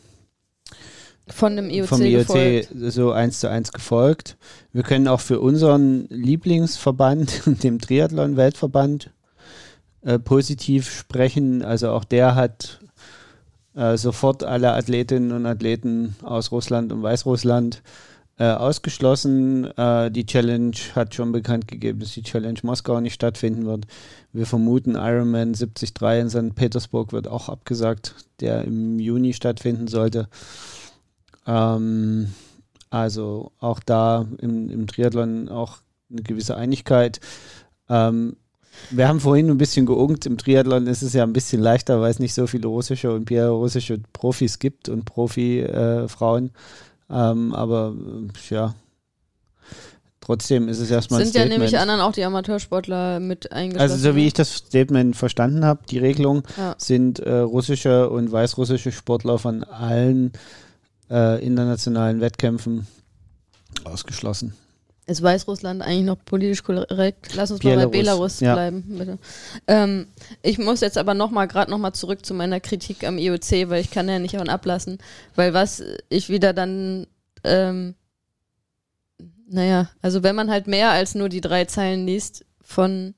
von 1.32 1.56
dem 1.56 1.70
IOC, 1.70 1.88
vom 1.88 2.02
IOC 2.02 2.68
so 2.74 3.12
eins 3.12 3.40
zu 3.40 3.50
eins 3.50 3.72
gefolgt. 3.72 4.38
Wir 4.74 4.84
können 4.84 5.08
auch 5.08 5.20
für 5.20 5.40
unseren 5.40 6.08
Lieblingsverband, 6.10 7.42
dem 7.64 7.80
Triathlon-Weltverband, 7.80 9.12
äh, 10.02 10.20
positiv 10.20 10.92
sprechen. 10.92 11.64
Also 11.64 11.92
auch 11.92 12.04
der 12.04 12.36
hat 12.36 12.80
äh, 13.76 13.98
sofort 13.98 14.44
alle 14.44 14.74
Athletinnen 14.74 15.32
und 15.32 15.46
Athleten 15.46 16.16
aus 16.24 16.52
Russland 16.52 16.92
und 16.92 17.04
Weißrussland 17.04 17.82
äh, 18.40 18.46
ausgeschlossen. 18.46 19.66
Äh, 19.78 20.10
die 20.10 20.26
Challenge 20.26 20.76
hat 20.96 21.14
schon 21.14 21.32
bekannt 21.32 21.68
gegeben, 21.68 22.00
dass 22.00 22.14
die 22.14 22.24
Challenge 22.24 22.60
Moskau 22.64 23.00
nicht 23.00 23.14
stattfinden 23.14 23.66
wird. 23.66 23.86
Wir 24.32 24.46
vermuten, 24.46 24.96
Ironman 24.96 25.54
73 25.54 25.92
in 26.02 26.30
St. 26.30 26.56
Petersburg 26.56 27.12
wird 27.12 27.28
auch 27.28 27.50
abgesagt, 27.50 28.16
der 28.40 28.64
im 28.64 29.00
Juni 29.00 29.34
stattfinden 29.34 29.88
sollte. 29.88 30.30
Ähm, 31.50 32.32
also 32.92 33.52
auch 33.60 33.80
da 33.80 34.26
im, 34.40 34.70
im, 34.70 34.88
Triathlon 34.88 35.50
auch 35.50 35.78
eine 36.12 36.22
gewisse 36.22 36.56
Einigkeit. 36.56 37.20
Ähm, 37.90 38.36
wir 38.92 39.08
haben 39.08 39.20
vorhin 39.20 39.50
ein 39.50 39.58
bisschen 39.58 39.86
geungt. 39.86 40.26
Im 40.26 40.38
Triathlon 40.38 40.88
ist 40.88 41.02
es 41.02 41.14
ja 41.14 41.24
ein 41.24 41.34
bisschen 41.34 41.62
leichter, 41.62 42.02
weil 42.02 42.12
es 42.12 42.20
nicht 42.20 42.34
so 42.34 42.48
viele 42.48 42.68
russische 42.68 43.12
und 43.12 43.26
belarussische 43.26 44.00
Profis 44.14 44.60
gibt 44.60 44.90
und 44.90 45.06
Profi-Frauen. 45.06 46.52
Äh, 47.10 47.14
ähm, 47.14 47.54
aber 47.54 47.96
äh, 47.96 48.54
ja, 48.54 48.76
trotzdem 50.22 50.68
ist 50.68 50.80
es 50.80 50.92
erstmal 50.92 51.24
Sind 51.24 51.36
ja 51.36 51.46
nämlich 51.46 51.78
anderen 51.78 52.02
auch 52.02 52.12
die 52.12 52.24
Amateursportler 52.24 53.20
mit 53.20 53.52
eingeschlossen. 53.52 53.92
Also 53.92 54.12
so 54.12 54.16
wie 54.16 54.28
ich 54.28 54.34
das 54.34 54.56
Statement 54.56 55.16
verstanden 55.16 55.66
habe, 55.66 55.82
die 55.90 55.98
Regelung, 55.98 56.44
ja. 56.58 56.76
sind 56.78 57.20
äh, 57.20 57.40
russische 57.40 58.10
und 58.10 58.32
weißrussische 58.32 58.92
Sportler 58.92 59.40
von 59.40 59.64
allen 59.64 60.28
äh, 60.28 60.38
internationalen 61.10 62.22
Wettkämpfen 62.22 62.88
ausgeschlossen. 63.84 64.54
Ist 65.08 65.24
Weißrussland 65.24 65.82
eigentlich 65.82 66.06
noch 66.06 66.24
politisch 66.24 66.62
korrekt? 66.64 67.34
Lass 67.34 67.50
uns 67.50 67.62
Belarus, 67.62 67.84
mal 67.84 67.88
bei 67.88 67.98
Belarus 67.98 68.40
ja. 68.42 68.54
bleiben, 68.54 68.84
bitte. 68.88 69.18
Ähm, 69.66 70.06
ich 70.44 70.60
muss 70.60 70.82
jetzt 70.82 71.00
aber 71.00 71.16
noch 71.16 71.32
mal 71.32 71.48
gerade 71.48 71.72
noch 71.72 71.80
mal 71.80 71.94
zurück 71.94 72.24
zu 72.24 72.36
meiner 72.36 72.60
Kritik 72.60 73.04
am 73.04 73.18
IOC, 73.18 73.70
weil 73.70 73.82
ich 73.82 73.90
kann 73.90 74.08
ja 74.08 74.20
nicht 74.20 74.36
davon 74.36 74.50
ablassen, 74.50 75.00
weil 75.36 75.56
was 75.56 75.82
ich 76.10 76.30
wieder 76.30 76.54
dann 76.54 77.08
ähm, 77.44 77.96
naja, 79.50 79.90
also 80.02 80.24
wenn 80.24 80.36
man 80.36 80.52
halt 80.52 80.68
mehr 80.68 80.92
als 80.92 81.16
nur 81.16 81.28
die 81.28 81.42
drei 81.42 81.66
Zeilen 81.66 82.06
liest 82.06 82.46
von 82.62 83.16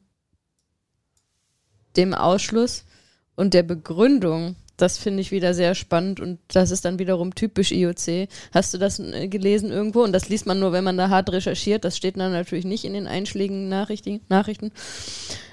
dem 1.97 2.13
Ausschluss 2.13 2.85
und 3.35 3.53
der 3.53 3.63
Begründung 3.63 4.55
das 4.81 4.97
finde 4.97 5.21
ich 5.21 5.31
wieder 5.31 5.53
sehr 5.53 5.75
spannend 5.75 6.19
und 6.19 6.39
das 6.47 6.71
ist 6.71 6.85
dann 6.85 6.97
wiederum 6.97 7.35
typisch 7.35 7.71
IOC. 7.71 8.27
Hast 8.51 8.73
du 8.73 8.77
das 8.77 8.99
äh, 8.99 9.27
gelesen 9.27 9.71
irgendwo? 9.71 10.03
Und 10.03 10.11
das 10.11 10.29
liest 10.29 10.45
man 10.45 10.59
nur, 10.59 10.71
wenn 10.71 10.83
man 10.83 10.97
da 10.97 11.09
hart 11.09 11.31
recherchiert. 11.31 11.85
Das 11.85 11.95
steht 11.97 12.17
dann 12.17 12.31
natürlich 12.31 12.65
nicht 12.65 12.83
in 12.83 12.93
den 12.93 13.07
einschlägigen 13.07 13.69
Nachrichten. 13.69 14.21
Nachrichten. 14.29 14.71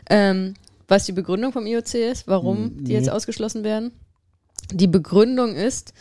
Ähm, 0.09 0.55
was 0.89 1.05
die 1.05 1.13
Begründung 1.13 1.53
vom 1.53 1.67
IOC 1.67 1.95
ist, 1.95 2.27
warum 2.27 2.73
nee. 2.77 2.85
die 2.85 2.93
jetzt 2.93 3.11
ausgeschlossen 3.11 3.63
werden. 3.65 3.93
Die 4.73 4.87
Begründung 4.87 5.55
ist, 5.55 5.93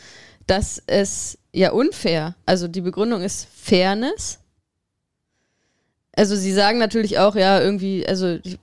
dass 0.46 0.82
es 0.86 1.38
ja 1.52 1.72
unfair, 1.72 2.34
also 2.46 2.68
die 2.68 2.80
Begründung 2.80 3.22
ist 3.22 3.46
Fairness. 3.54 4.38
Also 6.12 6.34
sie 6.34 6.52
sagen 6.52 6.78
natürlich 6.78 7.18
auch, 7.18 7.36
ja, 7.36 7.60
irgendwie, 7.60 8.06
also 8.06 8.38
ich, 8.42 8.58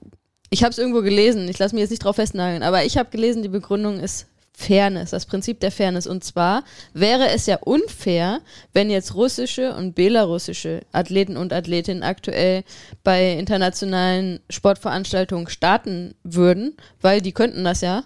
ich 0.50 0.64
habe 0.64 0.72
es 0.72 0.80
irgendwo 0.80 1.02
gelesen, 1.02 1.48
ich 1.48 1.60
lasse 1.60 1.76
mich 1.76 1.82
jetzt 1.82 1.92
nicht 1.92 2.04
drauf 2.04 2.16
festnageln, 2.16 2.64
aber 2.64 2.84
ich 2.86 2.98
habe 2.98 3.12
gelesen, 3.12 3.44
die 3.44 3.50
Begründung 3.50 4.00
ist 4.00 4.26
Fairness, 4.58 5.12
das 5.12 5.26
Prinzip 5.26 5.60
der 5.60 5.72
Fairness. 5.72 6.08
Und 6.08 6.24
zwar 6.24 6.64
wäre 6.94 7.30
es 7.30 7.46
ja 7.46 7.58
unfair, 7.58 8.42
wenn 8.74 8.90
jetzt 8.90 9.14
russische 9.16 9.76
und 9.76 9.96
belarussische 9.96 10.82
Athleten 10.92 11.38
und 11.38 11.52
Athletinnen 11.54 12.04
aktuell 12.04 12.64
bei 13.04 13.34
internationalen 13.34 14.40
Sportveranstaltungen 14.50 15.50
starten 15.50 16.16
würden, 16.24 16.76
weil 17.02 17.22
die 17.22 17.34
könnten 17.34 17.64
das 17.64 17.82
ja, 17.82 18.06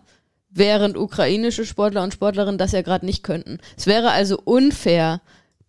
während 0.50 0.98
ukrainische 0.98 1.66
Sportler 1.66 2.04
und 2.04 2.14
Sportlerinnen 2.14 2.58
das 2.58 2.72
ja 2.72 2.82
gerade 2.82 3.06
nicht 3.06 3.24
könnten. 3.24 3.60
Es 3.78 3.86
wäre 3.86 4.12
also 4.12 4.40
unfair 4.44 5.22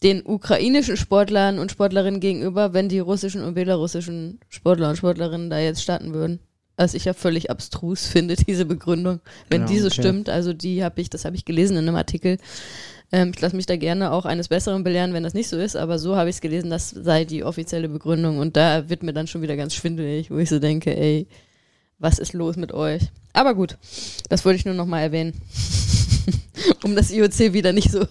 den 0.02 0.24
ukrainischen 0.24 0.96
Sportlern 0.96 1.58
und 1.58 1.70
Sportlerinnen 1.70 2.20
gegenüber, 2.20 2.72
wenn 2.72 2.88
die 2.88 3.00
russischen 3.00 3.44
und 3.44 3.52
belarussischen 3.52 4.40
Sportler 4.48 4.88
und 4.88 4.96
Sportlerinnen 4.96 5.50
da 5.50 5.58
jetzt 5.58 5.82
starten 5.82 6.14
würden 6.14 6.40
was 6.80 6.94
ich 6.94 7.04
ja 7.04 7.12
völlig 7.12 7.50
abstrus 7.50 8.06
finde, 8.06 8.36
diese 8.48 8.64
Begründung. 8.64 9.20
Wenn 9.50 9.62
ja, 9.62 9.66
diese 9.66 9.88
okay. 9.88 10.00
stimmt, 10.00 10.30
also 10.30 10.54
die 10.54 10.82
habe 10.82 11.00
ich, 11.00 11.10
das 11.10 11.26
habe 11.26 11.36
ich 11.36 11.44
gelesen 11.44 11.76
in 11.76 11.86
einem 11.86 11.96
Artikel. 11.96 12.38
Ähm, 13.12 13.32
ich 13.34 13.40
lasse 13.40 13.54
mich 13.54 13.66
da 13.66 13.76
gerne 13.76 14.12
auch 14.12 14.24
eines 14.24 14.48
Besseren 14.48 14.82
belehren, 14.82 15.12
wenn 15.12 15.22
das 15.22 15.34
nicht 15.34 15.48
so 15.48 15.58
ist, 15.58 15.76
aber 15.76 15.98
so 15.98 16.16
habe 16.16 16.30
ich 16.30 16.36
es 16.36 16.40
gelesen, 16.40 16.70
das 16.70 16.88
sei 16.88 17.26
die 17.26 17.44
offizielle 17.44 17.88
Begründung. 17.88 18.38
Und 18.38 18.56
da 18.56 18.88
wird 18.88 19.02
mir 19.02 19.12
dann 19.12 19.26
schon 19.26 19.42
wieder 19.42 19.56
ganz 19.56 19.74
schwindelig, 19.74 20.30
wo 20.30 20.38
ich 20.38 20.48
so 20.48 20.58
denke, 20.58 20.96
ey, 20.96 21.28
was 21.98 22.18
ist 22.18 22.32
los 22.32 22.56
mit 22.56 22.72
euch? 22.72 23.02
Aber 23.34 23.54
gut, 23.54 23.76
das 24.30 24.46
wollte 24.46 24.56
ich 24.56 24.64
nur 24.64 24.74
nochmal 24.74 25.02
erwähnen. 25.02 25.34
um 26.82 26.96
das 26.96 27.10
IOC 27.10 27.52
wieder 27.52 27.74
nicht 27.74 27.90
so, 27.90 28.06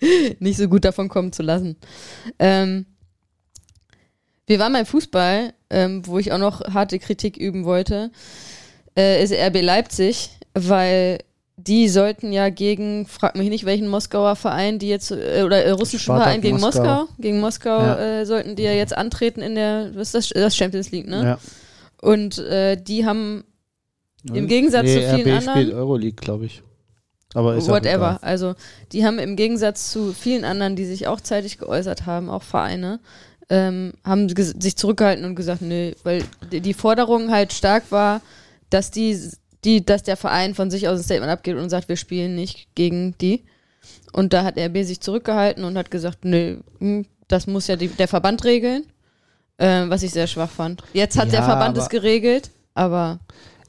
nicht 0.40 0.58
so 0.58 0.68
gut 0.68 0.84
davon 0.84 1.08
kommen 1.08 1.32
zu 1.32 1.42
lassen. 1.42 1.76
Ähm, 2.38 2.84
wir 4.48 4.58
waren 4.58 4.72
beim 4.72 4.86
Fußball, 4.86 5.52
ähm, 5.70 6.06
wo 6.06 6.18
ich 6.18 6.32
auch 6.32 6.38
noch 6.38 6.62
harte 6.62 6.98
Kritik 6.98 7.36
üben 7.36 7.64
wollte, 7.64 8.10
äh, 8.96 9.22
ist 9.22 9.32
RB 9.32 9.62
Leipzig, 9.62 10.30
weil 10.54 11.18
die 11.56 11.88
sollten 11.88 12.32
ja 12.32 12.50
gegen, 12.50 13.06
frag 13.06 13.36
mich 13.36 13.50
nicht, 13.50 13.64
welchen 13.64 13.88
Moskauer 13.88 14.36
Verein, 14.36 14.78
die 14.78 14.88
jetzt, 14.88 15.10
äh, 15.10 15.42
oder 15.44 15.64
äh, 15.64 15.70
russischen 15.70 16.00
Spartak 16.00 16.24
Verein 16.24 16.40
gegen 16.40 16.60
Moskau, 16.60 16.82
Moskau 16.82 17.08
gegen 17.18 17.40
Moskau 17.40 17.78
ja. 17.78 18.20
äh, 18.20 18.26
sollten 18.26 18.56
die 18.56 18.62
ja 18.62 18.72
jetzt 18.72 18.96
antreten 18.96 19.42
in 19.42 19.54
der, 19.54 19.90
was 19.94 20.14
ist 20.14 20.34
das, 20.34 20.42
das 20.42 20.56
Champions 20.56 20.90
League, 20.92 21.08
ne? 21.08 21.22
Ja. 21.22 21.38
Und 22.00 22.38
äh, 22.38 22.76
die 22.80 23.04
haben 23.04 23.44
im 24.32 24.46
Gegensatz 24.46 24.84
nee, 24.84 24.94
zu 24.94 25.16
vielen 25.16 25.20
RB 25.20 25.38
anderen. 25.38 25.60
spielt 25.60 25.74
Euroleague, 25.74 26.16
glaube 26.16 26.46
ich. 26.46 26.62
Aber 27.34 27.56
ist 27.56 27.68
whatever. 27.68 28.18
Also 28.22 28.54
die 28.92 29.04
haben 29.04 29.18
im 29.18 29.36
Gegensatz 29.36 29.90
zu 29.90 30.12
vielen 30.12 30.44
anderen, 30.44 30.76
die 30.76 30.86
sich 30.86 31.06
auch 31.06 31.20
zeitig 31.20 31.58
geäußert 31.58 32.06
haben, 32.06 32.30
auch 32.30 32.42
Vereine, 32.42 33.00
ähm, 33.50 33.92
haben 34.04 34.28
sich 34.28 34.76
zurückgehalten 34.76 35.24
und 35.24 35.34
gesagt, 35.34 35.62
nö, 35.62 35.92
weil 36.04 36.22
die 36.50 36.74
Forderung 36.74 37.30
halt 37.30 37.52
stark 37.52 37.90
war, 37.90 38.20
dass 38.70 38.90
die, 38.90 39.18
die, 39.64 39.84
dass 39.84 40.02
der 40.02 40.16
Verein 40.16 40.54
von 40.54 40.70
sich 40.70 40.88
aus 40.88 40.98
ein 40.98 41.04
Statement 41.04 41.32
abgeht 41.32 41.56
und 41.56 41.70
sagt, 41.70 41.88
wir 41.88 41.96
spielen 41.96 42.34
nicht 42.34 42.68
gegen 42.74 43.16
die. 43.20 43.44
Und 44.12 44.32
da 44.32 44.44
hat 44.44 44.58
RB 44.58 44.84
sich 44.84 45.00
zurückgehalten 45.00 45.64
und 45.64 45.78
hat 45.78 45.90
gesagt, 45.90 46.24
nö, 46.24 46.58
hm, 46.78 47.06
das 47.26 47.46
muss 47.46 47.66
ja 47.66 47.76
die, 47.76 47.88
der 47.88 48.08
Verband 48.08 48.44
regeln, 48.44 48.84
äh, 49.58 49.84
was 49.88 50.02
ich 50.02 50.12
sehr 50.12 50.26
schwach 50.26 50.50
fand. 50.50 50.82
Jetzt 50.92 51.18
hat 51.18 51.26
ja, 51.26 51.32
der 51.32 51.42
Verband 51.44 51.76
es 51.78 51.88
geregelt, 51.88 52.50
aber 52.74 53.20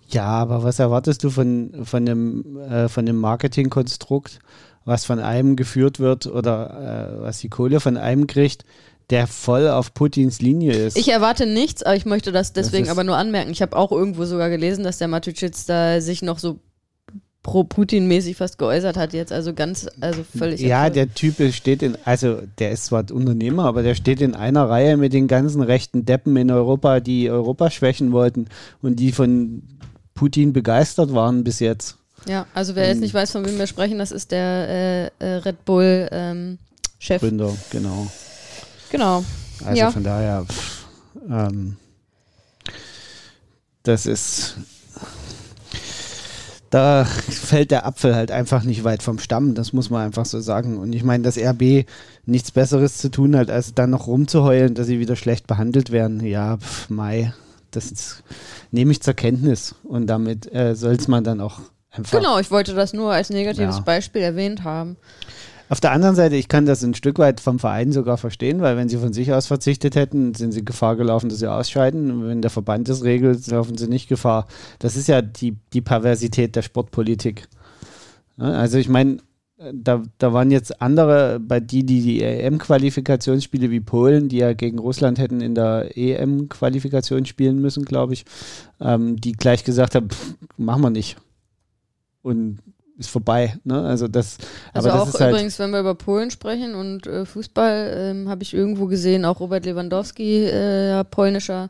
ja, 0.10 0.26
aber 0.26 0.64
was 0.64 0.80
erwartest 0.80 1.24
du 1.24 1.30
von, 1.30 1.86
von 1.86 2.06
dem, 2.06 2.58
äh, 2.58 2.90
von 2.90 3.06
dem 3.06 3.18
Marketingkonstrukt, 3.18 4.40
was 4.84 5.06
von 5.06 5.20
einem 5.20 5.56
geführt 5.56 6.00
wird 6.00 6.26
oder 6.26 7.20
äh, 7.20 7.22
was 7.22 7.40
die 7.40 7.50
Kohle 7.50 7.80
von 7.80 7.96
einem 7.96 8.26
kriegt, 8.26 8.66
der 9.10 9.28
voll 9.28 9.68
auf 9.68 9.94
Putins 9.94 10.40
Linie 10.40 10.74
ist. 10.74 10.98
Ich 10.98 11.12
erwarte 11.12 11.46
nichts, 11.46 11.84
aber 11.84 11.96
ich 11.96 12.06
möchte 12.06 12.32
das 12.32 12.54
deswegen 12.54 12.86
das 12.86 12.92
aber 12.92 13.04
nur 13.04 13.18
anmerken. 13.18 13.52
Ich 13.52 13.62
habe 13.62 13.76
auch 13.76 13.92
irgendwo 13.92 14.26
sogar 14.26 14.50
gelesen, 14.50 14.84
dass 14.84 14.98
der 14.98 15.08
Matuschitz 15.08 15.66
da 15.66 16.00
sich 16.02 16.22
noch 16.22 16.40
so 16.40 16.60
pro-Putin-mäßig 17.42 18.36
fast 18.36 18.58
geäußert 18.58 18.98
hat 18.98 19.14
jetzt, 19.14 19.32
also 19.32 19.54
ganz, 19.54 19.88
also 20.02 20.24
völlig. 20.38 20.60
Ja, 20.60 20.82
absurd. 20.82 20.96
der 20.96 21.14
Typ 21.14 21.54
steht 21.54 21.82
in, 21.82 21.98
also 22.06 22.42
der 22.60 22.72
ist 22.72 22.86
zwar 22.86 23.10
Unternehmer, 23.12 23.66
aber 23.66 23.82
der 23.82 23.96
steht 23.96 24.22
in 24.22 24.36
einer 24.36 24.70
Reihe 24.70 24.98
mit 24.98 25.14
den 25.14 25.28
ganzen 25.28 25.62
rechten 25.62 26.06
Deppen 26.06 26.36
in 26.36 26.52
Europa, 26.52 27.00
die 27.00 27.30
Europa 27.30 27.72
schwächen 27.72 28.12
wollten 28.12 28.48
und 28.82 28.98
die 28.98 29.12
von 29.12 29.64
Putin 30.14 30.54
begeistert 30.54 31.14
waren 31.14 31.44
bis 31.44 31.60
jetzt. 31.60 31.98
Ja, 32.28 32.46
also 32.54 32.76
wer 32.76 32.88
jetzt 32.88 32.98
ähm, 32.98 33.02
nicht 33.02 33.14
weiß, 33.14 33.32
von 33.32 33.46
wem 33.46 33.58
wir 33.58 33.68
sprechen, 33.68 33.98
das 33.98 34.12
ist 34.12 34.32
der 34.32 35.12
äh, 35.20 35.26
äh 35.26 35.36
Red 35.38 35.64
Bull 35.64 36.10
ähm, 36.12 36.58
Chef. 37.00 37.22
Gründer, 37.22 37.56
genau. 37.72 38.12
Genau. 38.92 39.24
Also 39.66 39.80
ja. 39.80 39.92
von 39.92 40.04
daher, 40.04 40.46
pff, 40.46 40.86
ähm, 41.30 41.78
das 43.84 44.06
ist, 44.06 44.58
da 46.70 47.06
fällt 47.06 47.72
der 47.72 47.86
Apfel 47.86 48.16
halt 48.16 48.32
einfach 48.32 48.64
nicht 48.64 48.84
weit 48.84 49.04
vom 49.04 49.20
Stamm, 49.20 49.56
das 49.56 49.74
muss 49.74 49.90
man 49.90 50.06
einfach 50.06 50.26
so 50.26 50.40
sagen. 50.40 50.78
Und 50.78 50.94
ich 50.94 51.04
meine, 51.04 51.24
dass 51.24 51.38
RB 51.38 51.86
nichts 52.26 52.52
Besseres 52.52 52.98
zu 52.98 53.10
tun 53.10 53.36
hat, 53.36 53.50
als 53.50 53.74
dann 53.74 53.90
noch 53.90 54.08
rumzuheulen, 54.08 54.76
dass 54.76 54.88
sie 54.88 55.00
wieder 55.00 55.16
schlecht 55.16 55.48
behandelt 55.48 55.92
werden. 55.92 56.26
Ja, 56.26 56.58
pff, 56.58 56.90
Mai, 56.90 57.34
das 57.72 58.24
nehme 58.72 58.92
ich 58.92 59.02
zur 59.02 59.14
Kenntnis 59.14 59.76
und 59.84 60.08
damit 60.08 60.54
äh, 60.54 60.76
soll 60.76 60.94
es 60.94 61.08
man 61.08 61.24
dann 61.24 61.42
auch 61.42 61.60
einfach. 61.92 62.18
Genau, 62.18 62.40
ich 62.40 62.52
wollte 62.52 62.74
das 62.74 62.94
nur 62.94 63.12
als 63.12 63.30
negatives 63.30 63.78
ja. 63.78 63.82
Beispiel 63.82 64.22
erwähnt 64.22 64.64
haben. 64.64 64.98
Auf 65.70 65.80
der 65.80 65.92
anderen 65.92 66.16
Seite, 66.16 66.36
ich 66.36 66.48
kann 66.48 66.66
das 66.66 66.84
ein 66.84 66.96
Stück 66.96 67.20
weit 67.20 67.40
vom 67.40 67.60
Verein 67.60 67.92
sogar 67.92 68.18
verstehen, 68.18 68.60
weil 68.62 68.76
wenn 68.76 68.90
sie 68.90 68.98
von 68.98 69.14
sich 69.14 69.32
aus 69.32 69.46
verzichtet 69.46 69.96
hätten, 69.96 70.34
sind 70.34 70.52
sie 70.52 70.66
Gefahr 70.66 70.96
gelaufen, 70.96 71.30
dass 71.30 71.38
sie 71.38 71.52
ausscheiden. 71.52 72.10
Und 72.10 72.28
wenn 72.28 72.42
der 72.42 72.50
Verband 72.50 72.90
das 72.90 73.04
regelt, 73.04 73.46
laufen 73.48 73.78
sie 73.78 73.88
nicht 73.88 74.10
Gefahr. 74.10 74.48
Das 74.80 74.96
ist 74.96 75.08
ja 75.08 75.22
die, 75.22 75.58
die 75.74 75.82
Perversität 75.82 76.56
der 76.56 76.64
Sportpolitik. 76.64 77.48
Also 78.38 78.80
ich 78.80 78.90
meine, 78.90 79.20
da, 79.74 80.02
da 80.18 80.34
waren 80.34 80.50
jetzt 80.50 80.82
andere, 80.82 81.40
bei 81.40 81.60
die, 81.60 81.86
die 81.86 82.02
die 82.02 82.24
EM-Qualifikationsspiele 82.24 83.70
wie 83.70 83.82
Polen, 83.82 84.30
die 84.30 84.38
ja 84.38 84.54
gegen 84.54 84.80
Russland 84.80 85.20
hätten 85.20 85.42
in 85.42 85.54
der 85.54 85.96
EM-Qualifikation 85.96 87.26
spielen 87.26 87.60
müssen, 87.60 87.86
glaube 87.86 88.14
ich, 88.14 88.26
ähm, 88.80 89.18
die 89.18 89.34
gleich 89.34 89.66
gesagt 89.66 89.96
haben, 89.96 90.10
pff, 90.10 90.36
machen 90.58 90.82
wir 90.82 90.90
nicht. 90.90 91.18
Und 92.22 92.60
ist 93.00 93.10
vorbei. 93.10 93.58
Ne? 93.64 93.82
Also 93.82 94.08
das. 94.10 94.38
Also 94.74 94.90
aber 94.90 95.02
auch 95.02 95.12
das 95.12 95.22
halt 95.22 95.32
übrigens, 95.32 95.58
wenn 95.58 95.72
wir 95.72 95.80
über 95.80 95.96
Polen 95.96 96.30
sprechen 96.32 96.76
und 96.76 97.08
äh, 97.08 97.26
Fußball, 97.26 97.94
ähm, 97.96 98.30
habe 98.30 98.44
ich 98.44 98.54
irgendwo 98.54 98.88
gesehen, 98.88 99.24
auch 99.24 99.40
Robert 99.40 99.66
Lewandowski, 99.66 100.46
äh, 100.46 101.04
polnischer, 101.06 101.70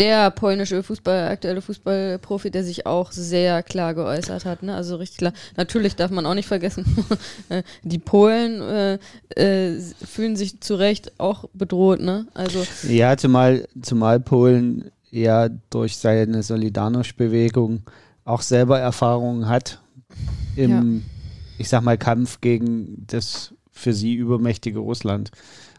der 0.00 0.32
polnische 0.32 0.82
Fußball, 0.82 1.28
aktuelle 1.28 1.62
Fußballprofi, 1.62 2.50
der 2.50 2.64
sich 2.64 2.86
auch 2.86 3.12
sehr 3.12 3.62
klar 3.62 3.94
geäußert 3.94 4.44
hat. 4.44 4.64
Ne? 4.64 4.74
Also 4.74 4.96
richtig 4.96 5.18
klar. 5.18 5.32
Natürlich 5.56 5.94
darf 5.94 6.10
man 6.10 6.26
auch 6.26 6.34
nicht 6.34 6.48
vergessen, 6.48 6.84
äh, 7.48 7.62
die 7.84 7.98
Polen 7.98 8.60
äh, 8.60 8.98
äh, 9.36 9.80
fühlen 10.04 10.34
sich 10.34 10.60
zu 10.60 10.74
Recht 10.74 11.12
auch 11.18 11.44
bedroht. 11.54 12.00
Ne? 12.00 12.26
Also 12.34 12.64
ja, 12.88 13.16
zumal 13.16 13.68
zumal 13.80 14.18
Polen 14.18 14.90
ja 15.12 15.48
durch 15.70 15.96
seine 15.96 16.42
Solidarność-Bewegung 16.42 17.82
auch 18.24 18.42
selber 18.42 18.80
Erfahrungen 18.80 19.48
hat 19.48 19.78
im, 20.56 20.96
ja. 20.96 21.02
ich 21.58 21.68
sag 21.68 21.82
mal, 21.82 21.98
Kampf 21.98 22.40
gegen 22.40 23.04
das 23.06 23.54
für 23.70 23.92
sie 23.92 24.14
übermächtige 24.14 24.78
Russland. 24.78 25.30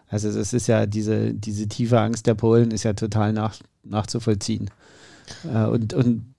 Also 0.07 0.29
es 0.29 0.53
ist 0.53 0.67
ja 0.67 0.85
diese, 0.85 1.33
diese 1.33 1.67
tiefe 1.67 1.99
Angst 1.99 2.27
der 2.27 2.35
Polen 2.35 2.71
ist 2.71 2.83
ja 2.83 2.93
total 2.93 3.33
nach, 3.33 3.55
nachzuvollziehen. 3.83 4.69
Äh, 5.51 5.65
und, 5.65 5.93
und 5.93 6.34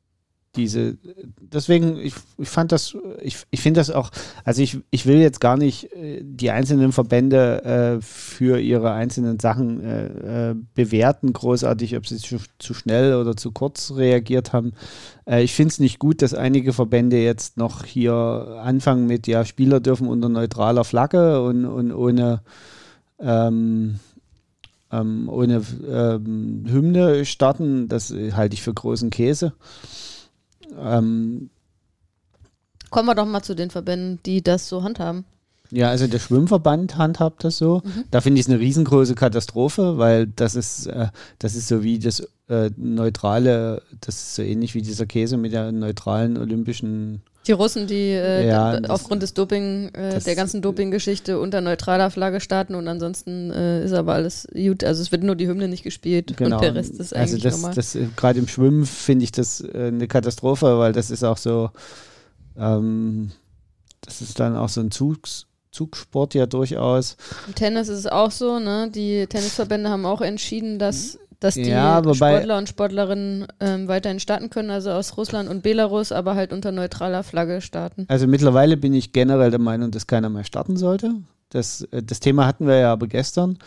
diese, 0.56 0.96
deswegen, 1.40 1.98
ich, 1.98 2.14
ich 2.38 2.48
fand 2.48 2.72
das, 2.72 2.96
ich, 3.22 3.38
ich 3.50 3.60
finde 3.60 3.80
das 3.80 3.90
auch, 3.90 4.10
also 4.44 4.62
ich, 4.62 4.78
ich 4.90 5.06
will 5.06 5.18
jetzt 5.18 5.40
gar 5.40 5.56
nicht 5.56 5.92
äh, 5.92 6.22
die 6.22 6.50
einzelnen 6.50 6.92
Verbände 6.92 7.64
äh, 7.64 8.02
für 8.02 8.58
ihre 8.58 8.92
einzelnen 8.92 9.38
Sachen 9.38 9.84
äh, 9.84 10.50
äh, 10.50 10.54
bewerten, 10.74 11.32
großartig, 11.32 11.96
ob 11.96 12.06
sie 12.06 12.16
zu, 12.16 12.38
zu, 12.58 12.74
schnell 12.74 13.14
oder 13.14 13.36
zu 13.36 13.52
kurz 13.52 13.92
reagiert 13.94 14.52
haben. 14.52 14.72
Äh, 15.26 15.42
ich 15.42 15.54
finde 15.54 15.72
es 15.72 15.78
nicht 15.78 15.98
gut, 15.98 16.22
dass 16.22 16.34
einige 16.34 16.72
Verbände 16.72 17.18
jetzt 17.18 17.56
noch 17.56 17.84
hier 17.84 18.14
anfangen 18.62 19.06
mit, 19.06 19.26
ja, 19.26 19.44
Spieler 19.44 19.80
dürfen 19.80 20.08
unter 20.08 20.28
neutraler 20.28 20.84
Flagge 20.84 21.42
und, 21.42 21.64
und 21.64 21.92
ohne 21.92 22.40
ähm, 23.18 23.98
ähm, 24.92 25.28
ohne 25.28 25.62
ähm, 25.88 26.64
Hymne 26.68 27.24
starten. 27.24 27.88
Das 27.88 28.12
halte 28.32 28.54
ich 28.54 28.62
für 28.62 28.74
großen 28.74 29.10
Käse. 29.10 29.52
Ähm, 30.74 31.50
Kommen 32.90 33.08
wir 33.08 33.14
doch 33.14 33.26
mal 33.26 33.42
zu 33.42 33.54
den 33.54 33.70
Verbänden, 33.70 34.20
die 34.24 34.42
das 34.42 34.68
so 34.68 34.82
handhaben. 34.82 35.24
Ja, 35.70 35.90
also 35.90 36.06
der 36.06 36.18
Schwimmverband 36.18 36.96
handhabt 36.96 37.44
das 37.44 37.58
so. 37.58 37.82
Mhm. 37.84 38.04
Da 38.10 38.20
finde 38.20 38.40
ich 38.40 38.46
es 38.46 38.50
eine 38.50 38.60
riesengroße 38.60 39.14
Katastrophe, 39.14 39.98
weil 39.98 40.26
das 40.26 40.54
ist, 40.54 40.86
äh, 40.86 41.08
das 41.38 41.54
ist 41.54 41.68
so 41.68 41.82
wie 41.82 41.98
das 41.98 42.26
äh, 42.48 42.70
neutrale, 42.76 43.82
das 44.00 44.16
ist 44.16 44.34
so 44.36 44.42
ähnlich 44.42 44.74
wie 44.74 44.82
dieser 44.82 45.06
Käse 45.06 45.36
mit 45.36 45.52
der 45.52 45.72
neutralen 45.72 46.36
olympischen. 46.36 47.22
Die 47.46 47.52
Russen, 47.52 47.86
die 47.86 48.10
äh, 48.10 48.46
ja, 48.46 48.80
aufgrund 48.88 49.22
des 49.22 49.34
Doping, 49.34 49.90
äh, 49.94 50.20
der 50.20 50.34
ganzen 50.34 50.62
Doping-Geschichte 50.62 51.38
unter 51.38 51.60
neutraler 51.60 52.10
Flagge 52.10 52.40
starten 52.40 52.74
und 52.74 52.88
ansonsten 52.88 53.50
äh, 53.52 53.84
ist 53.84 53.92
aber 53.92 54.14
alles 54.14 54.48
gut. 54.52 54.82
Also 54.82 55.02
es 55.02 55.12
wird 55.12 55.22
nur 55.22 55.36
die 55.36 55.46
Hymne 55.46 55.68
nicht 55.68 55.84
gespielt 55.84 56.36
genau. 56.36 56.56
und 56.56 56.62
der 56.62 56.74
Rest 56.74 56.98
ist 56.98 57.14
also 57.14 57.34
eigentlich 57.34 57.46
also 57.46 57.66
das, 57.66 57.74
das 57.74 57.94
äh, 57.94 58.08
Gerade 58.16 58.40
im 58.40 58.48
Schwimmen 58.48 58.84
finde 58.84 59.24
ich 59.24 59.32
das 59.32 59.64
eine 59.64 60.08
Katastrophe, 60.08 60.78
weil 60.78 60.92
das 60.92 61.10
ist 61.10 61.22
auch 61.22 61.36
so, 61.36 61.70
ähm, 62.58 63.30
das 64.00 64.22
ist 64.22 64.40
dann 64.40 64.56
auch 64.56 64.68
so 64.68 64.80
ein 64.80 64.90
Zugs 64.90 65.46
Zugsport 65.76 66.32
ja 66.34 66.46
durchaus. 66.46 67.18
Im 67.46 67.54
Tennis 67.54 67.88
ist 67.88 67.98
es 67.98 68.06
auch 68.06 68.30
so, 68.30 68.58
ne? 68.58 68.90
Die 68.90 69.26
Tennisverbände 69.26 69.90
haben 69.90 70.06
auch 70.06 70.22
entschieden, 70.22 70.78
dass, 70.78 71.18
dass 71.38 71.54
die 71.54 71.68
ja, 71.68 72.02
Sportler 72.14 72.56
und 72.56 72.68
Sportlerinnen 72.68 73.46
ähm, 73.60 73.86
weiterhin 73.86 74.18
starten 74.18 74.48
können, 74.48 74.70
also 74.70 74.90
aus 74.90 75.18
Russland 75.18 75.50
und 75.50 75.62
Belarus, 75.62 76.12
aber 76.12 76.34
halt 76.34 76.54
unter 76.54 76.72
neutraler 76.72 77.22
Flagge 77.22 77.60
starten. 77.60 78.06
Also 78.08 78.26
mittlerweile 78.26 78.78
bin 78.78 78.94
ich 78.94 79.12
generell 79.12 79.50
der 79.50 79.60
Meinung, 79.60 79.90
dass 79.90 80.06
keiner 80.06 80.30
mehr 80.30 80.44
starten 80.44 80.78
sollte. 80.78 81.10
Das, 81.50 81.82
äh, 81.90 82.02
das 82.02 82.20
Thema 82.20 82.46
hatten 82.46 82.66
wir 82.66 82.78
ja 82.78 82.92
aber 82.92 83.06
gestern. 83.06 83.58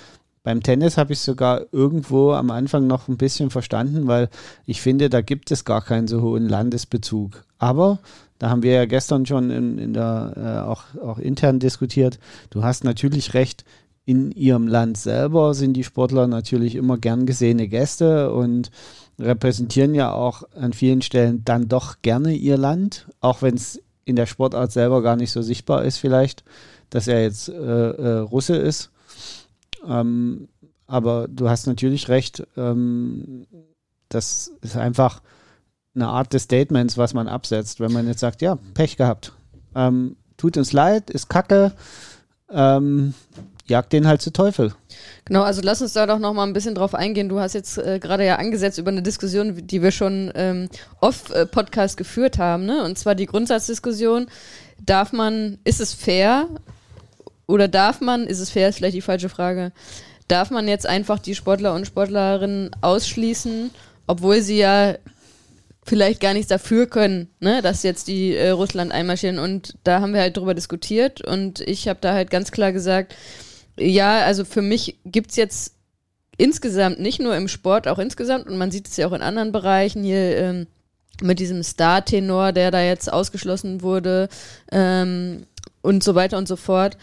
Beim 0.41 0.63
Tennis 0.63 0.97
habe 0.97 1.13
ich 1.13 1.19
sogar 1.19 1.65
irgendwo 1.71 2.31
am 2.31 2.49
Anfang 2.49 2.87
noch 2.87 3.07
ein 3.07 3.17
bisschen 3.17 3.51
verstanden, 3.51 4.07
weil 4.07 4.29
ich 4.65 4.81
finde, 4.81 5.09
da 5.09 5.21
gibt 5.21 5.51
es 5.51 5.63
gar 5.63 5.83
keinen 5.83 6.07
so 6.07 6.21
hohen 6.23 6.49
Landesbezug. 6.49 7.43
Aber 7.59 7.99
da 8.39 8.49
haben 8.49 8.63
wir 8.63 8.71
ja 8.71 8.85
gestern 8.85 9.25
schon 9.25 9.51
in, 9.51 9.77
in 9.77 9.93
der, 9.93 10.33
äh, 10.35 10.67
auch, 10.67 10.83
auch 11.01 11.19
intern 11.19 11.59
diskutiert. 11.59 12.19
Du 12.49 12.63
hast 12.63 12.83
natürlich 12.83 13.33
recht, 13.33 13.65
in 14.05 14.31
ihrem 14.31 14.67
Land 14.67 14.97
selber 14.97 15.53
sind 15.53 15.73
die 15.73 15.83
Sportler 15.83 16.25
natürlich 16.25 16.73
immer 16.73 16.97
gern 16.97 17.27
gesehene 17.27 17.67
Gäste 17.67 18.33
und 18.33 18.71
repräsentieren 19.19 19.93
ja 19.93 20.11
auch 20.11 20.41
an 20.55 20.73
vielen 20.73 21.03
Stellen 21.03 21.43
dann 21.45 21.67
doch 21.67 21.97
gerne 22.01 22.33
ihr 22.33 22.57
Land, 22.57 23.07
auch 23.19 23.43
wenn 23.43 23.53
es 23.53 23.79
in 24.05 24.15
der 24.15 24.25
Sportart 24.25 24.71
selber 24.71 25.03
gar 25.03 25.15
nicht 25.15 25.31
so 25.31 25.43
sichtbar 25.43 25.83
ist 25.83 25.97
vielleicht, 25.97 26.43
dass 26.89 27.07
er 27.07 27.21
jetzt 27.21 27.49
äh, 27.49 27.53
äh, 27.53 28.17
Russe 28.17 28.55
ist. 28.55 28.89
Ähm, 29.87 30.47
aber 30.87 31.27
du 31.27 31.47
hast 31.47 31.67
natürlich 31.67 32.09
recht, 32.09 32.47
ähm, 32.57 33.45
das 34.07 34.51
ist 34.61 34.75
einfach 34.75 35.21
eine 36.01 36.09
Art 36.09 36.33
des 36.33 36.43
Statements, 36.43 36.97
was 36.97 37.13
man 37.13 37.27
absetzt, 37.27 37.79
wenn 37.79 37.91
man 37.91 38.07
jetzt 38.07 38.19
sagt, 38.19 38.41
ja, 38.41 38.57
Pech 38.73 38.97
gehabt. 38.97 39.33
Ähm, 39.75 40.15
tut 40.37 40.57
uns 40.57 40.73
leid, 40.73 41.09
ist 41.09 41.29
kacke, 41.29 41.73
ähm, 42.51 43.13
jagt 43.67 43.93
den 43.93 44.07
halt 44.07 44.21
zu 44.21 44.31
Teufel. 44.31 44.73
Genau, 45.25 45.43
also 45.43 45.61
lass 45.63 45.81
uns 45.81 45.93
da 45.93 46.07
doch 46.07 46.19
noch 46.19 46.33
mal 46.33 46.45
ein 46.45 46.53
bisschen 46.53 46.73
drauf 46.73 46.95
eingehen. 46.95 47.29
Du 47.29 47.39
hast 47.39 47.53
jetzt 47.53 47.77
äh, 47.77 47.99
gerade 47.99 48.25
ja 48.25 48.37
angesetzt 48.37 48.79
über 48.79 48.89
eine 48.89 49.03
Diskussion, 49.03 49.67
die 49.67 49.81
wir 49.81 49.91
schon 49.91 50.31
ähm, 50.35 50.69
off-Podcast 51.01 51.97
geführt 51.97 52.39
haben, 52.39 52.65
ne? 52.65 52.83
Und 52.83 52.97
zwar 52.97 53.13
die 53.15 53.27
Grundsatzdiskussion, 53.27 54.27
darf 54.83 55.13
man, 55.13 55.59
ist 55.63 55.81
es 55.81 55.93
fair 55.93 56.47
oder 57.45 57.67
darf 57.67 58.01
man, 58.01 58.25
ist 58.25 58.39
es 58.39 58.49
fair, 58.49 58.69
ist 58.69 58.77
vielleicht 58.77 58.95
die 58.95 59.01
falsche 59.01 59.29
Frage, 59.29 59.71
darf 60.27 60.49
man 60.49 60.67
jetzt 60.67 60.87
einfach 60.87 61.19
die 61.19 61.35
Sportler 61.35 61.73
und 61.73 61.85
Sportlerinnen 61.85 62.71
ausschließen, 62.81 63.71
obwohl 64.07 64.41
sie 64.41 64.57
ja 64.57 64.95
vielleicht 65.89 66.21
gar 66.21 66.33
nichts 66.33 66.49
dafür 66.49 66.85
können, 66.85 67.29
ne, 67.39 67.63
dass 67.63 67.81
jetzt 67.81 68.07
die 68.07 68.35
äh, 68.35 68.51
Russland 68.51 68.91
einmarschieren. 68.91 69.39
Und 69.39 69.75
da 69.83 70.01
haben 70.01 70.13
wir 70.13 70.21
halt 70.21 70.37
drüber 70.37 70.53
diskutiert 70.53 71.21
und 71.21 71.61
ich 71.61 71.87
habe 71.87 71.99
da 71.99 72.13
halt 72.13 72.29
ganz 72.29 72.51
klar 72.51 72.71
gesagt, 72.71 73.15
ja, 73.77 74.19
also 74.19 74.45
für 74.45 74.61
mich 74.61 74.99
gibt 75.03 75.31
es 75.31 75.35
jetzt 75.35 75.73
insgesamt, 76.37 76.99
nicht 76.99 77.19
nur 77.19 77.35
im 77.35 77.47
Sport, 77.47 77.87
auch 77.87 77.97
insgesamt, 77.97 78.47
und 78.47 78.57
man 78.57 78.71
sieht 78.71 78.87
es 78.87 78.97
ja 78.97 79.07
auch 79.07 79.13
in 79.13 79.23
anderen 79.23 79.51
Bereichen 79.51 80.03
hier 80.03 80.37
ähm, 80.37 80.67
mit 81.21 81.39
diesem 81.39 81.63
Star-Tenor, 81.63 82.51
der 82.51 82.69
da 82.69 82.81
jetzt 82.81 83.11
ausgeschlossen 83.11 83.81
wurde 83.81 84.29
ähm, 84.71 85.47
und 85.81 86.03
so 86.03 86.13
weiter 86.13 86.37
und 86.37 86.47
so 86.47 86.55
fort. 86.55 86.97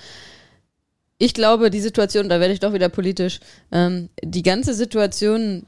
Ich 1.18 1.34
glaube, 1.34 1.70
die 1.70 1.80
Situation, 1.80 2.28
da 2.28 2.40
werde 2.40 2.54
ich 2.54 2.60
doch 2.60 2.72
wieder 2.72 2.88
politisch, 2.88 3.40
ähm, 3.72 4.10
die 4.22 4.42
ganze 4.42 4.74
Situation 4.74 5.66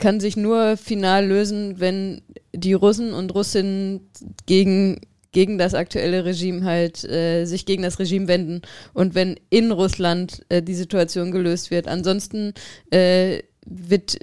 kann 0.00 0.18
sich 0.18 0.36
nur 0.36 0.76
final 0.76 1.26
lösen, 1.26 1.78
wenn 1.78 2.22
die 2.52 2.72
Russen 2.72 3.12
und 3.12 3.34
Russinnen 3.34 4.10
gegen, 4.46 5.00
gegen 5.30 5.58
das 5.58 5.74
aktuelle 5.74 6.24
Regime 6.24 6.64
halt 6.64 7.04
äh, 7.04 7.44
sich 7.44 7.66
gegen 7.66 7.82
das 7.82 7.98
Regime 7.98 8.26
wenden 8.26 8.62
und 8.92 9.14
wenn 9.14 9.38
in 9.50 9.70
Russland 9.70 10.44
äh, 10.48 10.62
die 10.62 10.74
Situation 10.74 11.30
gelöst 11.30 11.70
wird. 11.70 11.86
Ansonsten 11.86 12.54
äh, 12.90 13.42
wird 13.66 14.18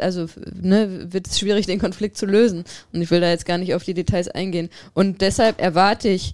also 0.00 0.26
ne, 0.60 1.12
wird 1.12 1.28
es 1.28 1.38
schwierig, 1.38 1.66
den 1.66 1.78
Konflikt 1.78 2.16
zu 2.16 2.26
lösen. 2.26 2.64
Und 2.92 3.02
ich 3.02 3.10
will 3.10 3.20
da 3.20 3.30
jetzt 3.30 3.46
gar 3.46 3.58
nicht 3.58 3.74
auf 3.74 3.84
die 3.84 3.94
Details 3.94 4.28
eingehen. 4.28 4.70
Und 4.92 5.20
deshalb 5.20 5.60
erwarte 5.60 6.08
ich 6.08 6.32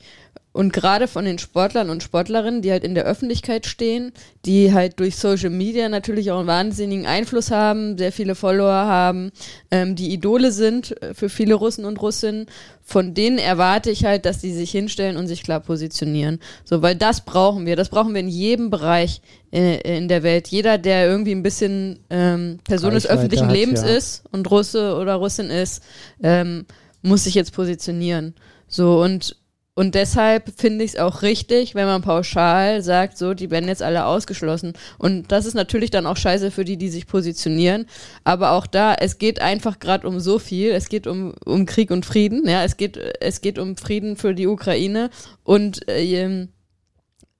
und 0.57 0.73
gerade 0.73 1.07
von 1.07 1.27
den 1.27 1.39
Sportlern 1.39 1.91
und 1.91 2.03
Sportlerinnen, 2.03 2.63
die 2.63 2.71
halt 2.71 2.83
in 2.83 2.95
der 2.95 3.05
Öffentlichkeit 3.05 3.67
stehen, 3.67 4.13
die 4.47 4.73
halt 4.73 4.99
durch 4.99 5.17
Social 5.17 5.51
Media 5.51 5.91
natürlich 5.91 6.31
auch 6.31 6.39
einen 6.39 6.47
wahnsinnigen 6.47 7.05
Einfluss 7.05 7.51
haben, 7.51 7.99
sehr 7.99 8.11
viele 8.11 8.35
Follower 8.35 8.73
haben, 8.73 9.33
ähm, 9.71 9.97
die 9.97 10.15
Idole 10.15 10.53
sind 10.53 11.03
äh, 11.03 11.13
für 11.13 11.29
viele 11.29 11.57
Russen 11.57 11.85
und 11.85 12.01
Russinnen, 12.01 12.47
von 12.83 13.13
denen 13.13 13.37
erwarte 13.37 13.91
ich 13.91 14.07
halt, 14.07 14.25
dass 14.25 14.39
die 14.39 14.51
sich 14.51 14.71
hinstellen 14.71 15.19
und 15.19 15.27
sich 15.27 15.43
klar 15.43 15.61
positionieren. 15.61 16.41
So, 16.65 16.81
weil 16.81 16.97
das 16.97 17.27
brauchen 17.27 17.67
wir. 17.67 17.77
Das 17.77 17.91
brauchen 17.91 18.15
wir 18.15 18.21
in 18.21 18.29
jedem 18.29 18.71
Bereich 18.71 19.21
äh, 19.53 19.99
in 19.99 20.09
der 20.09 20.23
Welt. 20.23 20.49
Jeder, 20.49 20.79
der 20.79 21.07
irgendwie 21.07 21.33
ein 21.33 21.43
bisschen 21.43 21.99
ähm, 22.09 22.61
Person 22.65 22.95
des 22.95 23.07
öffentlichen 23.07 23.51
Lebens 23.51 23.83
ja. 23.83 23.89
ist 23.89 24.25
und 24.33 24.51
Russe 24.51 24.97
oder 24.97 25.17
Russin 25.17 25.51
ist, 25.51 25.83
ähm, 26.23 26.65
muss 27.03 27.25
sich 27.25 27.35
jetzt 27.35 27.53
positionieren. 27.53 28.35
So, 28.69 29.03
und 29.03 29.37
und 29.79 29.95
deshalb 29.95 30.59
finde 30.59 30.87
ich 30.87 30.95
es 30.95 30.99
auch 30.99 31.21
richtig, 31.21 31.75
wenn 31.75 31.85
man 31.85 32.01
pauschal 32.01 32.83
sagt, 32.83 33.19
so, 33.19 33.35
die 33.35 33.51
werden 33.51 33.69
jetzt 33.69 33.83
alle 33.83 34.07
ausgeschlossen. 34.07 34.73
Und 34.97 35.31
das 35.31 35.45
ist 35.45 35.53
natürlich 35.53 35.91
dann 35.91 36.07
auch 36.07 36.17
scheiße 36.17 36.51
für 36.51 36.65
die, 36.65 36.79
die 36.79 36.89
sich 36.89 37.07
positionieren. 37.07 37.85
Aber 38.25 38.53
auch 38.53 38.67
da, 38.67 38.95
es 38.95 39.19
geht 39.19 39.43
einfach 39.43 39.79
gerade 39.79 40.09
um 40.09 40.19
so 40.19 40.39
viel. 40.39 40.71
Es 40.71 40.89
geht 40.89 41.07
um, 41.07 41.35
um 41.45 41.67
Krieg 41.67 41.91
und 41.91 42.07
Frieden. 42.07 42.49
Ja, 42.49 42.65
es 42.65 42.79
geht, 42.79 42.99
es 43.21 43.43
geht 43.43 43.59
um 43.59 43.77
Frieden 43.77 44.17
für 44.17 44.35
die 44.35 44.47
Ukraine. 44.47 45.11
Und 45.45 45.87
äh, 45.91 46.47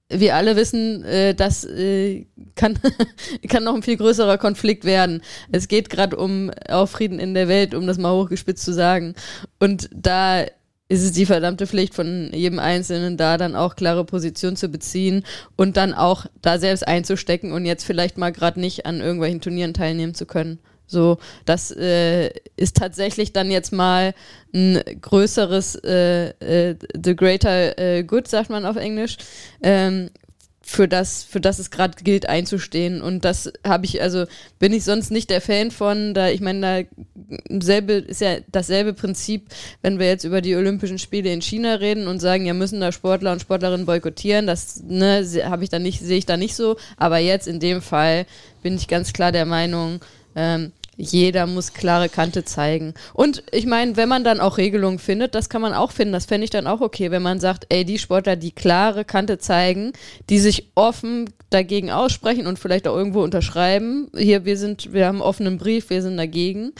wir 0.09 0.35
alle 0.35 0.55
wissen, 0.55 1.03
äh, 1.05 1.33
das 1.33 1.63
äh, 1.63 2.27
kann, 2.53 2.77
kann 3.49 3.63
noch 3.63 3.73
ein 3.73 3.81
viel 3.81 3.97
größerer 3.97 4.37
Konflikt 4.37 4.85
werden. 4.85 5.23
Es 5.51 5.67
geht 5.67 5.89
gerade 5.89 6.15
um 6.15 6.51
auch 6.69 6.87
Frieden 6.87 7.17
in 7.17 7.33
der 7.33 7.47
Welt, 7.47 7.73
um 7.73 7.87
das 7.87 7.97
mal 7.97 8.13
hochgespitzt 8.13 8.63
zu 8.63 8.75
sagen. 8.75 9.15
Und 9.57 9.89
da 9.91 10.45
ist 10.89 11.03
es 11.03 11.11
die 11.11 11.25
verdammte 11.25 11.67
Pflicht 11.67 11.93
von 11.93 12.31
jedem 12.33 12.59
Einzelnen, 12.59 13.17
da 13.17 13.37
dann 13.37 13.55
auch 13.55 13.75
klare 13.75 14.05
Position 14.05 14.55
zu 14.55 14.69
beziehen 14.69 15.23
und 15.55 15.75
dann 15.77 15.93
auch 15.93 16.25
da 16.41 16.59
selbst 16.59 16.87
einzustecken 16.87 17.51
und 17.51 17.65
jetzt 17.65 17.83
vielleicht 17.83 18.17
mal 18.17 18.31
gerade 18.31 18.59
nicht 18.59 18.85
an 18.85 19.01
irgendwelchen 19.01 19.41
Turnieren 19.41 19.73
teilnehmen 19.73 20.13
zu 20.13 20.25
können. 20.25 20.59
So, 20.87 21.17
das 21.43 21.71
äh, 21.71 22.31
ist 22.55 22.77
tatsächlich 22.77 23.33
dann 23.33 23.51
jetzt 23.51 23.73
mal 23.73 24.13
ein 24.53 24.81
größeres, 25.01 25.75
äh, 25.83 26.29
äh, 26.39 26.75
the 27.03 27.15
greater 27.15 27.77
äh, 27.77 28.03
good, 28.03 28.29
sagt 28.29 28.49
man 28.49 28.65
auf 28.65 28.77
Englisch, 28.77 29.17
ähm, 29.61 30.09
für 30.69 30.89
das, 30.89 31.23
für 31.23 31.39
das 31.39 31.59
es 31.59 31.71
gerade 31.71 32.03
gilt 32.03 32.27
einzustehen. 32.27 33.01
Und 33.01 33.23
das 33.23 33.53
habe 33.65 33.85
ich, 33.85 34.01
also 34.01 34.25
bin 34.59 34.73
ich 34.73 34.83
sonst 34.83 35.11
nicht 35.11 35.29
der 35.29 35.39
Fan 35.39 35.71
von. 35.71 36.13
Da, 36.13 36.27
ich 36.27 36.41
meine, 36.41 36.85
da 37.49 37.59
selbe, 37.63 37.93
ist 37.93 38.19
ja 38.19 38.39
dasselbe 38.51 38.91
Prinzip, 38.91 39.47
wenn 39.81 39.97
wir 39.97 40.07
jetzt 40.07 40.25
über 40.25 40.41
die 40.41 40.57
Olympischen 40.57 40.99
Spiele 40.99 41.31
in 41.31 41.41
China 41.41 41.75
reden 41.75 42.07
und 42.07 42.19
sagen, 42.19 42.45
ja, 42.45 42.53
müssen 42.53 42.81
da 42.81 42.91
Sportler 42.91 43.31
und 43.31 43.39
Sportlerinnen 43.39 43.85
boykottieren. 43.85 44.45
Das 44.45 44.83
ne, 44.85 45.25
habe 45.45 45.63
ich 45.63 45.69
da 45.69 45.79
nicht, 45.79 46.01
sehe 46.01 46.17
ich 46.17 46.25
da 46.25 46.35
nicht 46.35 46.53
so. 46.53 46.75
Aber 46.97 47.17
jetzt 47.17 47.47
in 47.47 47.61
dem 47.61 47.81
Fall 47.81 48.25
bin 48.61 48.75
ich 48.75 48.89
ganz 48.89 49.13
klar 49.13 49.31
der 49.31 49.45
Meinung, 49.45 50.01
ähm, 50.35 50.73
jeder 50.97 51.45
muss 51.45 51.73
klare 51.73 52.09
Kante 52.09 52.43
zeigen. 52.43 52.95
Und 53.13 53.43
ich 53.51 53.65
meine, 53.65 53.95
wenn 53.95 54.09
man 54.09 54.23
dann 54.23 54.39
auch 54.39 54.57
Regelungen 54.57 54.99
findet, 54.99 55.35
das 55.35 55.47
kann 55.47 55.61
man 55.61 55.73
auch 55.73 55.91
finden, 55.91 56.13
das 56.13 56.25
fände 56.25 56.43
ich 56.43 56.49
dann 56.49 56.67
auch 56.67 56.81
okay, 56.81 57.11
wenn 57.11 57.21
man 57.21 57.39
sagt, 57.39 57.67
ey, 57.69 57.85
die 57.85 57.99
Sportler, 57.99 58.35
die 58.35 58.51
klare 58.51 59.05
Kante 59.05 59.37
zeigen, 59.37 59.93
die 60.29 60.39
sich 60.39 60.71
offen 60.75 61.29
dagegen 61.49 61.91
aussprechen 61.91 62.47
und 62.47 62.59
vielleicht 62.59 62.87
auch 62.87 62.97
irgendwo 62.97 63.21
unterschreiben, 63.21 64.09
hier, 64.17 64.43
wir 64.43 64.57
sind, 64.57 64.91
wir 64.91 65.05
haben 65.05 65.17
einen 65.17 65.21
offenen 65.21 65.57
Brief, 65.57 65.89
wir 65.89 66.01
sind 66.01 66.17
dagegen, 66.17 66.73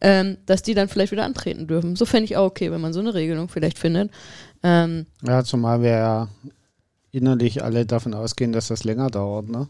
ähm, 0.00 0.38
dass 0.46 0.62
die 0.62 0.74
dann 0.74 0.88
vielleicht 0.88 1.12
wieder 1.12 1.24
antreten 1.24 1.68
dürfen. 1.68 1.96
So 1.96 2.04
fände 2.04 2.24
ich 2.24 2.36
auch 2.36 2.46
okay, 2.46 2.72
wenn 2.72 2.80
man 2.80 2.92
so 2.92 3.00
eine 3.00 3.14
Regelung 3.14 3.48
vielleicht 3.48 3.78
findet. 3.78 4.10
Ähm, 4.64 5.06
ja, 5.26 5.44
zumal 5.44 5.82
wir 5.82 5.90
ja 5.90 6.28
innerlich 7.12 7.62
alle 7.62 7.86
davon 7.86 8.14
ausgehen, 8.14 8.52
dass 8.52 8.68
das 8.68 8.84
länger 8.84 9.08
dauert, 9.08 9.48
ne? 9.48 9.68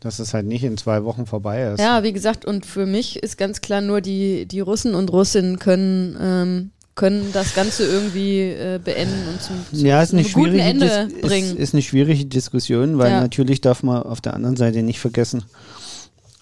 Dass 0.00 0.18
es 0.18 0.32
halt 0.32 0.46
nicht 0.46 0.64
in 0.64 0.78
zwei 0.78 1.04
Wochen 1.04 1.26
vorbei 1.26 1.72
ist. 1.72 1.80
Ja, 1.80 2.02
wie 2.02 2.12
gesagt, 2.12 2.44
und 2.46 2.64
für 2.64 2.86
mich 2.86 3.22
ist 3.22 3.36
ganz 3.36 3.60
klar 3.60 3.82
nur, 3.82 4.00
die, 4.00 4.46
die 4.46 4.60
Russen 4.60 4.94
und 4.94 5.12
Russinnen 5.12 5.58
können, 5.58 6.16
ähm, 6.18 6.70
können 6.94 7.30
das 7.32 7.54
Ganze 7.54 7.84
irgendwie 7.84 8.40
äh, 8.40 8.80
beenden 8.82 9.28
und 9.28 9.42
zum, 9.42 9.56
zum, 9.70 9.86
ja, 9.86 10.02
ist 10.02 10.14
eine 10.14 10.24
guten 10.24 10.58
Ende 10.58 11.08
Dis 11.08 11.20
bringen. 11.20 11.50
Ist, 11.50 11.58
ist 11.58 11.74
eine 11.74 11.82
schwierige 11.82 12.26
Diskussion, 12.26 12.98
weil 12.98 13.10
ja. 13.10 13.20
natürlich 13.20 13.60
darf 13.60 13.82
man 13.82 14.02
auf 14.02 14.20
der 14.20 14.34
anderen 14.34 14.56
Seite 14.56 14.82
nicht 14.82 15.00
vergessen, 15.00 15.44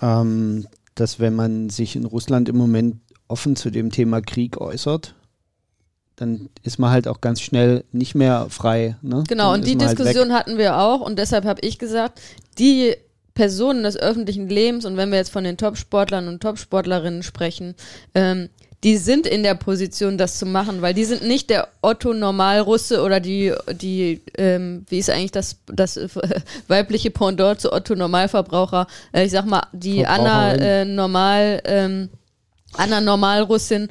ähm, 0.02 0.66
dass 0.94 1.20
wenn 1.20 1.34
man 1.34 1.70
sich 1.70 1.96
in 1.96 2.04
Russland 2.04 2.48
im 2.48 2.56
Moment 2.56 2.96
offen 3.28 3.56
zu 3.56 3.70
dem 3.70 3.90
Thema 3.90 4.20
Krieg 4.20 4.60
äußert, 4.60 5.14
dann 6.16 6.48
ist 6.62 6.78
man 6.78 6.90
halt 6.90 7.06
auch 7.06 7.20
ganz 7.20 7.40
schnell 7.40 7.84
nicht 7.92 8.14
mehr 8.14 8.46
frei. 8.50 8.96
Ne? 9.02 9.24
Genau, 9.28 9.52
dann 9.52 9.60
und 9.60 9.66
die 9.66 9.76
halt 9.78 9.98
Diskussion 9.98 10.32
halt 10.32 10.46
hatten 10.46 10.58
wir 10.58 10.78
auch 10.78 11.00
und 11.00 11.18
deshalb 11.18 11.44
habe 11.44 11.60
ich 11.60 11.78
gesagt, 11.78 12.20
die 12.58 12.96
Personen 13.38 13.84
des 13.84 13.96
öffentlichen 13.96 14.48
Lebens 14.48 14.84
und 14.84 14.96
wenn 14.96 15.12
wir 15.12 15.18
jetzt 15.18 15.30
von 15.30 15.44
den 15.44 15.56
Topsportlern 15.56 16.26
und 16.26 16.42
Topsportlerinnen 16.42 17.22
sprechen, 17.22 17.76
ähm, 18.12 18.48
die 18.82 18.96
sind 18.96 19.28
in 19.28 19.44
der 19.44 19.54
Position, 19.54 20.18
das 20.18 20.40
zu 20.40 20.44
machen, 20.44 20.82
weil 20.82 20.92
die 20.92 21.04
sind 21.04 21.22
nicht 21.22 21.48
der 21.48 21.68
Otto 21.80 22.14
Normalrusse 22.14 23.00
oder 23.00 23.20
die, 23.20 23.54
die, 23.80 24.22
ähm, 24.36 24.84
wie 24.88 24.98
ist 24.98 25.08
eigentlich 25.08 25.30
das, 25.30 25.58
das 25.66 25.96
äh, 25.96 26.08
weibliche 26.66 27.12
Pendant 27.12 27.60
zu 27.60 27.72
Otto 27.72 27.94
Normalverbraucher? 27.94 28.88
Äh, 29.12 29.26
ich 29.26 29.30
sag 29.30 29.46
mal, 29.46 29.68
die 29.72 30.04
Anna 30.04 30.54
äh, 30.54 30.84
Normal, 30.84 31.62
ähm, 31.64 32.08
Anna 32.72 33.00
Normalrussin, 33.00 33.88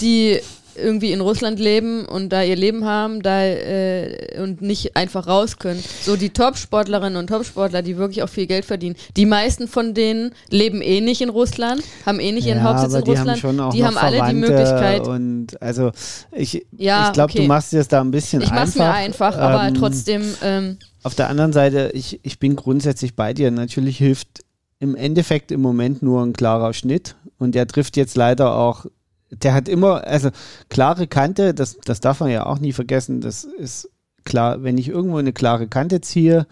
die 0.00 0.38
irgendwie 0.78 1.12
in 1.12 1.20
Russland 1.20 1.58
leben 1.58 2.04
und 2.04 2.30
da 2.30 2.42
ihr 2.42 2.56
Leben 2.56 2.84
haben 2.84 3.22
da 3.22 3.44
äh, 3.44 4.40
und 4.40 4.62
nicht 4.62 4.96
einfach 4.96 5.26
raus 5.26 5.58
können. 5.58 5.82
So 6.02 6.16
die 6.16 6.30
Top-Sportlerinnen 6.30 7.16
und 7.16 7.28
Top-Sportler, 7.28 7.82
die 7.82 7.96
wirklich 7.96 8.22
auch 8.22 8.28
viel 8.28 8.46
Geld 8.46 8.64
verdienen. 8.64 8.96
Die 9.16 9.26
meisten 9.26 9.68
von 9.68 9.94
denen 9.94 10.32
leben 10.50 10.80
eh 10.80 11.00
nicht 11.00 11.20
in 11.20 11.28
Russland, 11.28 11.82
haben 12.06 12.20
eh 12.20 12.32
nicht 12.32 12.46
ihren 12.46 12.58
ja, 12.58 12.64
Hauptsitz 12.64 12.94
in 12.94 13.04
die 13.04 13.10
Russland. 13.10 13.42
Haben 13.42 13.70
die 13.70 13.84
haben 13.84 13.98
alle 13.98 14.22
die 14.28 14.34
Möglichkeit. 14.34 15.06
Und 15.06 15.60
also 15.60 15.90
ich, 16.32 16.66
ja, 16.76 17.08
ich 17.08 17.12
glaube, 17.12 17.32
okay. 17.32 17.42
du 17.42 17.48
machst 17.48 17.74
es 17.74 17.88
da 17.88 18.00
ein 18.00 18.10
bisschen 18.10 18.42
ich 18.42 18.50
einfach. 18.50 18.62
Ich 18.62 18.76
mach's 18.76 18.78
mir 18.78 18.92
einfach, 18.92 19.36
aber 19.36 19.68
ähm, 19.68 19.74
trotzdem. 19.74 20.22
Ähm, 20.42 20.78
auf 21.02 21.14
der 21.14 21.28
anderen 21.28 21.52
Seite, 21.52 21.90
ich, 21.94 22.20
ich 22.22 22.38
bin 22.38 22.56
grundsätzlich 22.56 23.14
bei 23.14 23.32
dir. 23.32 23.50
Natürlich 23.50 23.98
hilft 23.98 24.44
im 24.80 24.94
Endeffekt 24.94 25.52
im 25.52 25.60
Moment 25.60 26.02
nur 26.02 26.22
ein 26.22 26.32
klarer 26.32 26.72
Schnitt 26.72 27.16
und 27.38 27.54
der 27.54 27.66
trifft 27.66 27.96
jetzt 27.96 28.16
leider 28.16 28.54
auch 28.54 28.86
der 29.30 29.54
hat 29.54 29.68
immer, 29.68 30.06
also 30.06 30.30
klare 30.68 31.06
Kante, 31.06 31.54
das, 31.54 31.78
das 31.84 32.00
darf 32.00 32.20
man 32.20 32.30
ja 32.30 32.46
auch 32.46 32.58
nie 32.58 32.72
vergessen, 32.72 33.20
das 33.20 33.44
ist 33.44 33.90
klar, 34.24 34.62
wenn 34.62 34.78
ich 34.78 34.88
irgendwo 34.88 35.18
eine 35.18 35.32
klare 35.32 35.68
Kante 35.68 36.00
ziehe, 36.00 36.46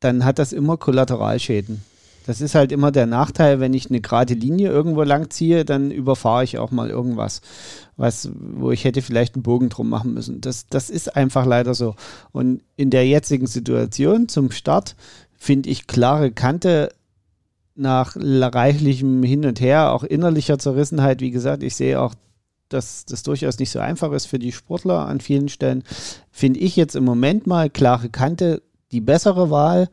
dann 0.00 0.24
hat 0.24 0.38
das 0.38 0.52
immer 0.52 0.76
Kollateralschäden. 0.76 1.82
Das 2.26 2.40
ist 2.40 2.56
halt 2.56 2.72
immer 2.72 2.90
der 2.90 3.06
Nachteil, 3.06 3.60
wenn 3.60 3.72
ich 3.72 3.88
eine 3.88 4.00
gerade 4.00 4.34
Linie 4.34 4.68
irgendwo 4.68 5.04
lang 5.04 5.30
ziehe, 5.30 5.64
dann 5.64 5.92
überfahre 5.92 6.42
ich 6.42 6.58
auch 6.58 6.72
mal 6.72 6.90
irgendwas, 6.90 7.40
was, 7.96 8.30
wo 8.34 8.72
ich 8.72 8.84
hätte 8.84 9.00
vielleicht 9.00 9.36
einen 9.36 9.44
Bogen 9.44 9.68
drum 9.68 9.88
machen 9.88 10.12
müssen. 10.12 10.40
Das, 10.40 10.66
das 10.66 10.90
ist 10.90 11.14
einfach 11.14 11.46
leider 11.46 11.72
so. 11.74 11.94
Und 12.32 12.62
in 12.74 12.90
der 12.90 13.06
jetzigen 13.06 13.46
Situation 13.46 14.28
zum 14.28 14.50
Start 14.50 14.96
finde 15.36 15.70
ich 15.70 15.86
klare 15.86 16.32
Kante 16.32 16.90
nach 17.76 18.16
reichlichem 18.16 19.22
Hin 19.22 19.44
und 19.44 19.60
Her, 19.60 19.92
auch 19.92 20.04
innerlicher 20.04 20.58
Zerrissenheit, 20.58 21.20
wie 21.20 21.30
gesagt, 21.30 21.62
ich 21.62 21.76
sehe 21.76 22.00
auch, 22.00 22.14
dass 22.68 23.04
das 23.04 23.22
durchaus 23.22 23.58
nicht 23.58 23.70
so 23.70 23.78
einfach 23.78 24.12
ist 24.12 24.26
für 24.26 24.38
die 24.38 24.52
Sportler 24.52 25.06
an 25.06 25.20
vielen 25.20 25.48
Stellen, 25.48 25.84
finde 26.30 26.60
ich 26.60 26.76
jetzt 26.76 26.96
im 26.96 27.04
Moment 27.04 27.46
mal 27.46 27.70
klare 27.70 28.08
Kante 28.08 28.62
die 28.92 29.00
bessere 29.00 29.50
Wahl 29.50 29.88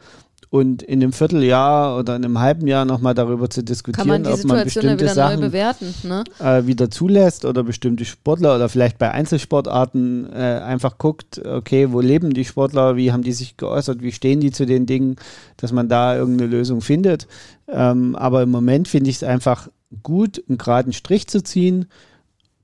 und 0.53 0.83
in 0.83 1.01
einem 1.01 1.13
Vierteljahr 1.13 1.97
oder 1.97 2.15
in 2.15 2.23
einem 2.23 2.39
halben 2.39 2.67
Jahr 2.67 2.85
nochmal 2.85 3.15
darüber 3.15 3.49
zu 3.49 3.63
diskutieren, 3.63 4.07
man 4.07 4.27
ob 4.27 4.43
man 4.43 4.63
bestimmte 4.63 5.09
Sachen 5.09 5.41
bewerten, 5.41 5.95
ne? 6.03 6.23
äh, 6.37 6.67
wieder 6.67 6.91
zulässt 6.91 7.43
oder 7.45 7.63
bestimmte 7.63 8.05
Sportler 8.05 8.55
oder 8.55 8.69
vielleicht 8.69 8.99
bei 8.99 9.09
Einzelsportarten 9.09 10.31
äh, 10.31 10.61
einfach 10.63 10.99
guckt, 10.99 11.43
okay, 11.43 11.91
wo 11.91 12.01
leben 12.01 12.35
die 12.35 12.45
Sportler, 12.45 12.95
wie 12.97 13.11
haben 13.11 13.23
die 13.23 13.31
sich 13.31 13.57
geäußert, 13.57 14.03
wie 14.03 14.11
stehen 14.11 14.41
die 14.41 14.51
zu 14.51 14.67
den 14.67 14.85
Dingen, 14.85 15.15
dass 15.57 15.71
man 15.71 15.89
da 15.89 16.15
irgendeine 16.15 16.51
Lösung 16.51 16.81
findet. 16.81 17.27
Ähm, 17.67 18.15
aber 18.15 18.43
im 18.43 18.51
Moment 18.51 18.87
finde 18.87 19.09
ich 19.09 19.15
es 19.15 19.23
einfach 19.23 19.69
gut, 20.03 20.43
einen 20.47 20.59
geraden 20.59 20.93
Strich 20.93 21.25
zu 21.25 21.41
ziehen 21.41 21.87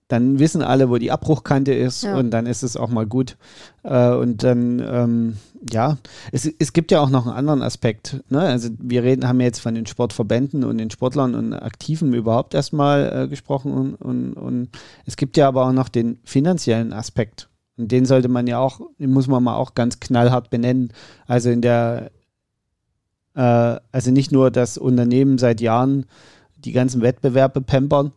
dann 0.09 0.39
wissen 0.39 0.63
alle, 0.63 0.89
wo 0.89 0.97
die 0.97 1.11
Abbruchkante 1.11 1.71
ist 1.71 2.01
ja. 2.01 2.17
und 2.17 2.31
dann 2.31 2.47
ist 2.47 2.63
es 2.63 2.75
auch 2.75 2.89
mal 2.89 3.05
gut. 3.05 3.37
Äh, 3.83 4.09
und 4.09 4.43
dann, 4.43 4.79
ähm, 4.79 5.37
ja, 5.71 5.97
es, 6.31 6.47
es 6.57 6.73
gibt 6.73 6.91
ja 6.91 6.99
auch 6.99 7.11
noch 7.11 7.27
einen 7.27 7.35
anderen 7.35 7.61
Aspekt. 7.61 8.19
Ne? 8.27 8.39
Also 8.41 8.69
wir 8.79 9.03
reden, 9.03 9.27
haben 9.27 9.39
jetzt 9.39 9.59
von 9.59 9.75
den 9.75 9.85
Sportverbänden 9.85 10.63
und 10.63 10.79
den 10.79 10.89
Sportlern 10.89 11.35
und 11.35 11.53
Aktiven 11.53 12.13
überhaupt 12.15 12.55
erstmal 12.55 13.23
äh, 13.23 13.27
gesprochen 13.27 13.71
und, 13.71 13.95
und, 13.95 14.33
und 14.33 14.69
es 15.05 15.15
gibt 15.15 15.37
ja 15.37 15.47
aber 15.47 15.67
auch 15.67 15.73
noch 15.73 15.89
den 15.89 16.17
finanziellen 16.23 16.91
Aspekt. 16.91 17.47
Und 17.77 17.91
den 17.91 18.05
sollte 18.05 18.29
man 18.29 18.47
ja 18.47 18.57
auch, 18.57 18.81
den 18.97 19.11
muss 19.11 19.27
man 19.27 19.43
mal 19.43 19.55
auch 19.55 19.75
ganz 19.75 19.99
knallhart 19.99 20.49
benennen. 20.49 20.91
Also 21.27 21.51
in 21.51 21.61
der, 21.61 22.09
äh, 23.35 23.79
also 23.91 24.09
nicht 24.09 24.31
nur 24.31 24.49
das 24.49 24.79
Unternehmen 24.79 25.37
seit 25.37 25.61
Jahren 25.61 26.07
die 26.57 26.71
ganzen 26.71 27.03
Wettbewerbe 27.03 27.61
pampern, 27.61 28.11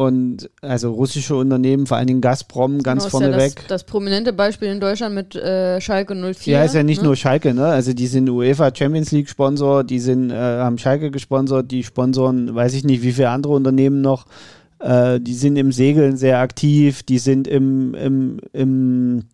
und 0.00 0.48
also 0.62 0.92
russische 0.92 1.36
Unternehmen, 1.36 1.86
vor 1.86 1.98
allen 1.98 2.06
Dingen 2.06 2.22
Gazprom, 2.22 2.82
ganz 2.82 3.04
genau, 3.04 3.10
vorneweg. 3.10 3.50
Ja 3.50 3.54
das, 3.56 3.66
das, 3.66 3.84
prominente 3.84 4.32
Beispiel 4.32 4.68
in 4.68 4.80
Deutschland 4.80 5.14
mit 5.14 5.36
äh, 5.36 5.78
Schalke 5.78 6.14
04. 6.14 6.54
Ja, 6.54 6.64
ist 6.64 6.74
ja 6.74 6.82
nicht 6.82 7.02
ne? 7.02 7.08
nur 7.08 7.16
Schalke, 7.16 7.52
ne? 7.52 7.66
Also 7.66 7.92
die 7.92 8.06
sind 8.06 8.30
UEFA 8.30 8.74
Champions 8.74 9.10
League 9.10 9.28
Sponsor, 9.28 9.84
die 9.84 9.98
sind, 9.98 10.30
äh, 10.30 10.36
haben 10.36 10.78
Schalke 10.78 11.10
gesponsert, 11.10 11.70
die 11.70 11.84
sponsoren, 11.84 12.54
weiß 12.54 12.72
ich 12.72 12.84
nicht, 12.84 13.02
wie 13.02 13.12
viele 13.12 13.28
andere 13.28 13.52
Unternehmen 13.52 14.00
noch. 14.00 14.24
Äh, 14.78 15.20
die 15.20 15.34
sind 15.34 15.56
im 15.56 15.70
Segeln 15.70 16.16
sehr 16.16 16.38
aktiv, 16.38 17.02
die 17.02 17.18
sind 17.18 17.46
im, 17.46 17.92
im, 17.92 18.40
im 18.54 19.24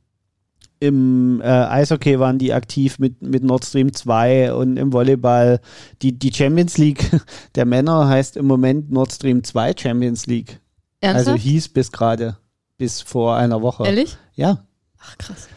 im 0.78 1.40
äh, 1.40 1.44
Eishockey 1.44 2.18
waren 2.18 2.38
die 2.38 2.52
aktiv 2.52 2.98
mit, 2.98 3.22
mit 3.22 3.42
Nord 3.42 3.64
Stream 3.64 3.92
2 3.92 4.52
und 4.52 4.76
im 4.76 4.92
Volleyball. 4.92 5.60
Die, 6.02 6.18
die 6.18 6.32
Champions 6.32 6.78
League 6.78 7.10
der 7.54 7.64
Männer 7.64 8.08
heißt 8.08 8.36
im 8.36 8.46
Moment 8.46 8.90
Nord 8.90 9.12
Stream 9.12 9.42
2 9.42 9.74
Champions 9.78 10.26
League. 10.26 10.60
Ernsthaft? 11.00 11.28
Also 11.28 11.42
hieß 11.42 11.68
bis 11.70 11.92
gerade, 11.92 12.36
bis 12.78 13.00
vor 13.00 13.36
einer 13.36 13.62
Woche. 13.62 13.84
Ehrlich? 13.84 14.16
Ja. 14.34 14.64
Ach 14.98 15.18
krass. 15.18 15.48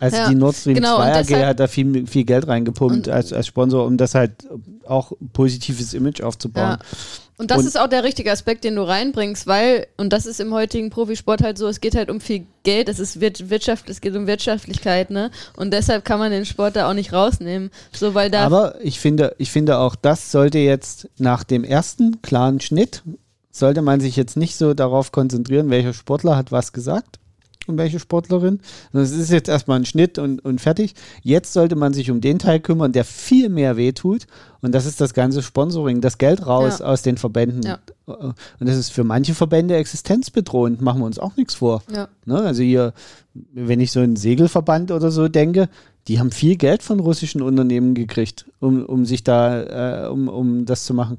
Also 0.00 0.16
ja, 0.16 0.28
die 0.28 0.34
Nord 0.34 0.56
Stream 0.56 0.74
genau, 0.74 0.96
2 0.96 1.14
AG 1.14 1.46
hat 1.46 1.60
da 1.60 1.66
viel, 1.66 2.06
viel 2.06 2.24
Geld 2.24 2.46
reingepumpt 2.46 3.08
als, 3.08 3.32
als 3.32 3.46
Sponsor, 3.46 3.86
um 3.86 3.96
das 3.96 4.14
halt 4.14 4.46
auch 4.86 5.12
positives 5.32 5.94
Image 5.94 6.20
aufzubauen. 6.20 6.78
Ja. 6.80 6.86
Und 7.36 7.50
das 7.50 7.60
und 7.60 7.66
ist 7.66 7.78
auch 7.78 7.88
der 7.88 8.04
richtige 8.04 8.30
Aspekt, 8.30 8.62
den 8.62 8.76
du 8.76 8.82
reinbringst, 8.82 9.46
weil, 9.48 9.88
und 9.96 10.12
das 10.12 10.24
ist 10.24 10.38
im 10.38 10.54
heutigen 10.54 10.90
Profisport 10.90 11.42
halt 11.42 11.58
so, 11.58 11.66
es 11.66 11.80
geht 11.80 11.96
halt 11.96 12.08
um 12.08 12.20
viel 12.20 12.46
Geld, 12.62 12.88
es 12.88 13.00
ist 13.00 13.20
Wirtschaft, 13.20 13.90
es 13.90 14.00
geht 14.00 14.14
um 14.14 14.28
Wirtschaftlichkeit, 14.28 15.10
ne? 15.10 15.30
Und 15.56 15.72
deshalb 15.72 16.04
kann 16.04 16.20
man 16.20 16.30
den 16.30 16.46
Sport 16.46 16.76
da 16.76 16.88
auch 16.88 16.94
nicht 16.94 17.12
rausnehmen. 17.12 17.70
So, 17.92 18.14
weil 18.14 18.30
da 18.30 18.44
Aber 18.44 18.80
ich 18.80 19.00
finde, 19.00 19.34
ich 19.38 19.50
finde 19.50 19.78
auch, 19.78 19.96
das 19.96 20.30
sollte 20.30 20.58
jetzt 20.58 21.08
nach 21.18 21.42
dem 21.42 21.64
ersten 21.64 22.22
klaren 22.22 22.60
Schnitt, 22.60 23.02
sollte 23.50 23.82
man 23.82 24.00
sich 24.00 24.14
jetzt 24.14 24.36
nicht 24.36 24.56
so 24.56 24.72
darauf 24.72 25.10
konzentrieren, 25.10 25.70
welcher 25.70 25.92
Sportler 25.92 26.36
hat 26.36 26.52
was 26.52 26.72
gesagt, 26.72 27.18
um 27.68 27.78
welche 27.78 27.98
Sportlerin. 27.98 28.60
Das 28.92 29.10
ist 29.10 29.30
jetzt 29.30 29.48
erstmal 29.48 29.78
ein 29.78 29.84
Schnitt 29.84 30.18
und, 30.18 30.44
und 30.44 30.60
fertig. 30.60 30.94
Jetzt 31.22 31.52
sollte 31.52 31.76
man 31.76 31.94
sich 31.94 32.10
um 32.10 32.20
den 32.20 32.38
Teil 32.38 32.60
kümmern, 32.60 32.92
der 32.92 33.04
viel 33.04 33.48
mehr 33.48 33.76
wehtut. 33.76 34.26
Und 34.60 34.72
das 34.72 34.86
ist 34.86 35.00
das 35.00 35.14
ganze 35.14 35.42
Sponsoring, 35.42 36.00
das 36.00 36.18
Geld 36.18 36.46
raus 36.46 36.78
ja. 36.78 36.86
aus 36.86 37.02
den 37.02 37.18
Verbänden. 37.18 37.62
Ja. 37.62 37.78
Und 38.06 38.34
das 38.60 38.76
ist 38.76 38.90
für 38.90 39.04
manche 39.04 39.34
Verbände 39.34 39.76
existenzbedrohend, 39.76 40.80
machen 40.80 41.00
wir 41.00 41.06
uns 41.06 41.18
auch 41.18 41.36
nichts 41.36 41.54
vor. 41.54 41.82
Ja. 41.92 42.08
Ne? 42.24 42.40
Also 42.40 42.62
hier, 42.62 42.92
wenn 43.34 43.80
ich 43.80 43.92
so 43.92 44.00
einen 44.00 44.16
Segelverband 44.16 44.90
oder 44.90 45.10
so 45.10 45.28
denke, 45.28 45.68
die 46.08 46.18
haben 46.18 46.30
viel 46.30 46.56
Geld 46.56 46.82
von 46.82 47.00
russischen 47.00 47.42
Unternehmen 47.42 47.94
gekriegt, 47.94 48.46
um, 48.60 48.84
um 48.84 49.06
sich 49.06 49.24
da, 49.24 50.04
äh, 50.04 50.08
um, 50.08 50.28
um 50.28 50.66
das 50.66 50.84
zu 50.84 50.94
machen. 50.94 51.18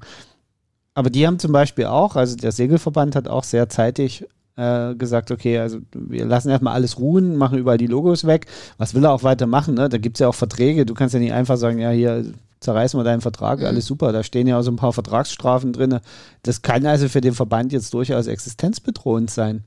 Aber 0.93 1.09
die 1.09 1.27
haben 1.27 1.39
zum 1.39 1.51
Beispiel 1.51 1.85
auch, 1.85 2.15
also 2.15 2.35
der 2.35 2.51
Segelverband 2.51 3.15
hat 3.15 3.27
auch 3.27 3.43
sehr 3.43 3.67
zeitig 3.69 4.25
äh, 4.57 4.95
gesagt, 4.95 5.31
okay, 5.31 5.59
also 5.59 5.79
wir 5.93 6.25
lassen 6.25 6.49
erstmal 6.49 6.73
alles 6.73 6.97
ruhen, 6.99 7.35
machen 7.35 7.57
überall 7.57 7.77
die 7.77 7.87
Logos 7.87 8.25
weg. 8.25 8.47
Was 8.77 8.93
will 8.93 9.03
er 9.05 9.11
auch 9.11 9.23
weiter 9.23 9.47
machen? 9.47 9.75
Ne? 9.75 9.89
Da 9.89 9.97
gibt 9.97 10.17
es 10.17 10.19
ja 10.19 10.27
auch 10.27 10.35
Verträge. 10.35 10.85
Du 10.85 10.93
kannst 10.93 11.13
ja 11.13 11.19
nicht 11.19 11.33
einfach 11.33 11.57
sagen, 11.57 11.79
ja, 11.79 11.89
hier 11.89 12.25
zerreißen 12.59 12.99
wir 12.99 13.03
deinen 13.03 13.21
Vertrag, 13.21 13.59
mhm. 13.59 13.65
alles 13.65 13.85
super. 13.85 14.11
Da 14.11 14.23
stehen 14.23 14.47
ja 14.47 14.59
auch 14.59 14.63
so 14.63 14.71
ein 14.71 14.77
paar 14.77 14.93
Vertragsstrafen 14.93 15.73
drin. 15.73 15.99
Das 16.43 16.61
kann 16.61 16.85
also 16.85 17.09
für 17.09 17.21
den 17.21 17.33
Verband 17.33 17.73
jetzt 17.73 17.93
durchaus 17.93 18.27
existenzbedrohend 18.27 19.29
sein. 19.29 19.63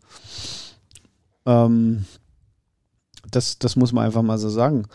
Ähm, 1.47 2.05
das, 3.31 3.59
das 3.59 3.77
muss 3.77 3.93
man 3.93 4.07
einfach 4.07 4.23
mal 4.23 4.39
so 4.39 4.49
sagen. 4.49 4.87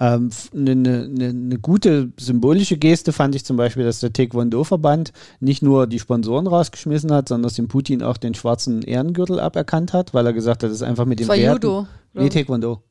Ähm, 0.00 0.30
eine, 0.54 0.70
eine, 0.70 1.28
eine, 1.28 1.58
gute 1.58 2.10
symbolische 2.18 2.78
Geste 2.78 3.12
fand 3.12 3.34
ich 3.34 3.44
zum 3.44 3.58
Beispiel, 3.58 3.84
dass 3.84 4.00
der 4.00 4.14
Taekwondo-Verband 4.14 5.12
nicht 5.40 5.62
nur 5.62 5.86
die 5.86 5.98
Sponsoren 5.98 6.46
rausgeschmissen 6.46 7.12
hat, 7.12 7.28
sondern 7.28 7.42
dass 7.42 7.54
dem 7.54 7.68
Putin 7.68 8.02
auch 8.02 8.16
den 8.16 8.34
schwarzen 8.34 8.80
Ehrengürtel 8.80 9.38
aberkannt 9.38 9.92
hat, 9.92 10.14
weil 10.14 10.24
er 10.24 10.32
gesagt 10.32 10.62
hat, 10.62 10.70
das 10.70 10.76
ist 10.76 10.82
einfach 10.82 11.04
mit 11.04 11.20
dem 11.20 11.28
Werten. 11.28 11.66
Judo. 11.66 11.86
Nee, 12.14 12.30
Taekwondo. 12.30 12.82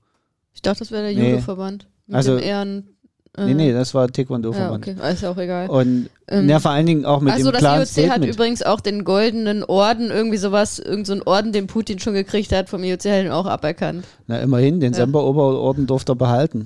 Ich 0.53 0.61
dachte, 0.61 0.79
das 0.79 0.91
wäre 0.91 1.11
der 1.11 1.19
nee. 1.19 1.31
Judo-Verband. 1.31 1.87
also, 2.11 2.37
Ehren, 2.37 2.77
Äh, 2.77 2.98
nee, 3.45 3.53
nee, 3.53 3.73
das 3.73 3.93
war 3.93 4.07
Taekwondo-Verband. 4.07 4.85
Ja, 4.85 4.93
okay, 4.93 5.13
ist 5.13 5.25
auch 5.25 5.37
egal. 5.37 5.69
Und 5.69 6.09
ähm, 6.27 6.49
ja, 6.49 6.59
vor 6.59 6.71
allen 6.71 6.85
Dingen 6.85 7.05
auch 7.05 7.21
mit 7.21 7.33
also 7.33 7.51
dem 7.51 7.57
klaren 7.57 7.79
Also 7.79 7.95
das 7.95 8.05
IOC 8.05 8.11
hat 8.11 8.25
übrigens 8.25 8.63
auch 8.63 8.79
den 8.79 9.03
goldenen 9.03 9.63
Orden, 9.63 10.11
irgendwie 10.11 10.37
sowas, 10.37 10.79
irgendein 10.79 11.19
so 11.19 11.25
Orden, 11.25 11.51
den 11.51 11.67
Putin 11.67 11.99
schon 11.99 12.13
gekriegt 12.13 12.51
hat, 12.51 12.69
vom 12.69 12.83
IOC 12.83 13.05
halt 13.05 13.31
auch 13.31 13.45
aberkannt. 13.45 14.05
Na, 14.27 14.39
immerhin, 14.39 14.79
den 14.79 14.93
ja. 14.93 14.97
Semper-Oberorden 14.97 15.87
durfte 15.87 16.13
er 16.13 16.15
behalten. 16.15 16.65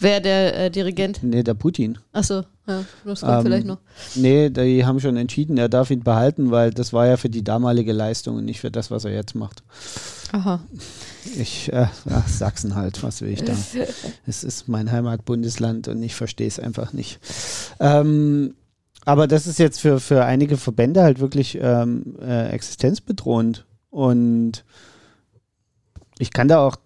Wer 0.00 0.20
der 0.20 0.66
äh, 0.66 0.70
Dirigent? 0.70 1.22
Nee, 1.22 1.42
der 1.42 1.54
Putin. 1.54 1.98
Achso, 2.12 2.44
ja, 2.68 2.84
das 3.04 3.20
kommt 3.20 3.32
ähm, 3.32 3.42
vielleicht 3.42 3.66
noch. 3.66 3.78
Nee, 4.14 4.48
die 4.50 4.86
haben 4.86 5.00
schon 5.00 5.16
entschieden, 5.16 5.58
er 5.58 5.68
darf 5.68 5.90
ihn 5.90 6.04
behalten, 6.04 6.50
weil 6.50 6.70
das 6.70 6.92
war 6.92 7.06
ja 7.06 7.16
für 7.16 7.28
die 7.28 7.42
damalige 7.42 7.92
Leistung 7.92 8.36
und 8.36 8.44
nicht 8.44 8.60
für 8.60 8.70
das, 8.70 8.90
was 8.90 9.04
er 9.04 9.12
jetzt 9.12 9.34
macht. 9.34 9.62
Aha. 10.32 10.60
Ich, 11.36 11.72
äh, 11.72 11.86
ach, 12.10 12.28
Sachsen 12.28 12.74
halt, 12.74 13.02
was 13.02 13.20
will 13.20 13.30
ich 13.30 13.44
da? 13.44 13.52
es 14.26 14.44
ist 14.44 14.68
mein 14.68 14.90
Heimatbundesland 14.90 15.88
und 15.88 16.02
ich 16.02 16.14
verstehe 16.14 16.48
es 16.48 16.58
einfach 16.58 16.92
nicht. 16.92 17.20
Ähm, 17.80 18.54
aber 19.04 19.26
das 19.26 19.46
ist 19.46 19.58
jetzt 19.58 19.80
für, 19.80 20.00
für 20.00 20.24
einige 20.24 20.56
Verbände 20.56 21.02
halt 21.02 21.18
wirklich 21.18 21.58
ähm, 21.60 22.16
äh, 22.20 22.48
existenzbedrohend. 22.48 23.66
Und 23.90 24.64
ich 26.18 26.32
kann 26.32 26.48
da 26.48 26.58
auch 26.58 26.76